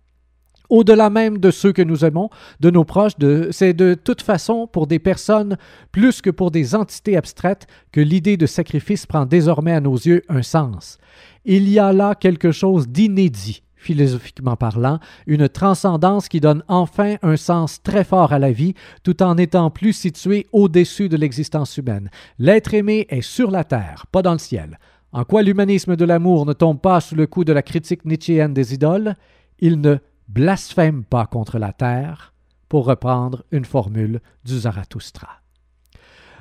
au-delà 0.70 1.10
même 1.10 1.38
de 1.38 1.50
ceux 1.50 1.72
que 1.72 1.82
nous 1.82 2.04
aimons, 2.04 2.30
de 2.60 2.70
nos 2.70 2.84
proches, 2.84 3.12
c'est 3.50 3.74
de 3.74 3.94
toute 3.94 4.22
façon 4.22 4.66
pour 4.66 4.86
des 4.86 4.98
personnes 4.98 5.58
plus 5.92 6.22
que 6.22 6.30
pour 6.30 6.50
des 6.50 6.74
entités 6.74 7.16
abstraites 7.16 7.66
que 7.92 8.00
l'idée 8.00 8.36
de 8.36 8.46
sacrifice 8.46 9.04
prend 9.04 9.26
désormais 9.26 9.72
à 9.72 9.80
nos 9.80 9.96
yeux 9.96 10.22
un 10.28 10.42
sens. 10.42 10.98
Il 11.44 11.68
y 11.68 11.78
a 11.78 11.92
là 11.92 12.14
quelque 12.14 12.52
chose 12.52 12.88
d'inédit, 12.88 13.62
philosophiquement 13.76 14.56
parlant, 14.56 15.00
une 15.26 15.48
transcendance 15.48 16.28
qui 16.28 16.40
donne 16.40 16.62
enfin 16.68 17.16
un 17.22 17.36
sens 17.36 17.82
très 17.82 18.04
fort 18.04 18.32
à 18.32 18.38
la 18.38 18.52
vie, 18.52 18.74
tout 19.02 19.22
en 19.22 19.36
étant 19.38 19.70
plus 19.70 19.92
situé 19.92 20.46
au-dessus 20.52 21.08
de 21.08 21.16
l'existence 21.16 21.76
humaine. 21.76 22.10
L'être 22.38 22.74
aimé 22.74 23.06
est 23.08 23.22
sur 23.22 23.50
la 23.50 23.64
terre, 23.64 24.06
pas 24.12 24.22
dans 24.22 24.32
le 24.32 24.38
ciel. 24.38 24.78
En 25.12 25.24
quoi 25.24 25.42
l'humanisme 25.42 25.96
de 25.96 26.04
l'amour 26.04 26.46
ne 26.46 26.52
tombe 26.52 26.80
pas 26.80 27.00
sous 27.00 27.16
le 27.16 27.26
coup 27.26 27.44
de 27.44 27.52
la 27.52 27.62
critique 27.62 28.04
nietzschéenne 28.04 28.54
des 28.54 28.74
idoles? 28.74 29.16
Il 29.58 29.80
ne 29.80 29.96
blasphème 30.32 31.04
pas 31.04 31.26
contre 31.26 31.58
la 31.58 31.72
terre, 31.72 32.32
pour 32.70 32.86
reprendre 32.86 33.44
une 33.50 33.64
formule 33.64 34.20
du 34.44 34.60
Zarathustra. 34.60 35.28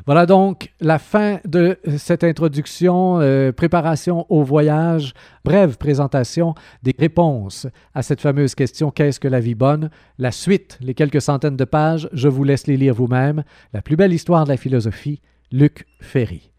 Voilà 0.06 0.26
donc 0.26 0.72
la 0.80 0.98
fin 0.98 1.40
de 1.46 1.78
cette 1.98 2.24
introduction, 2.24 3.20
euh, 3.20 3.52
préparation 3.52 4.26
au 4.30 4.44
voyage, 4.44 5.14
brève 5.44 5.78
présentation 5.78 6.56
des 6.84 6.96
réponses 6.98 7.68
à 7.94 8.02
cette 8.02 8.22
fameuse 8.22 8.56
question 8.56 8.92
qu'est-ce 8.92 9.20
que 9.20 9.28
la 9.28 9.40
vie 9.40 9.56
bonne? 9.56 9.90
La 10.18 10.32
suite, 10.32 10.78
les 10.82 10.94
quelques 10.94 11.22
centaines 11.22 11.58
de 11.58 11.66
pages, 11.66 12.10
je 12.14 12.30
vous 12.30 12.44
laisse 12.44 12.68
les 12.68 12.78
lire 12.78 12.94
vous-même. 12.94 13.44
La 13.74 13.82
plus 13.82 13.98
belle 13.98 14.14
histoire 14.14 14.46
de 14.46 14.50
la 14.50 14.58
philosophie, 14.58 15.22
Luc 15.52 15.86
Ferry. 16.00 16.50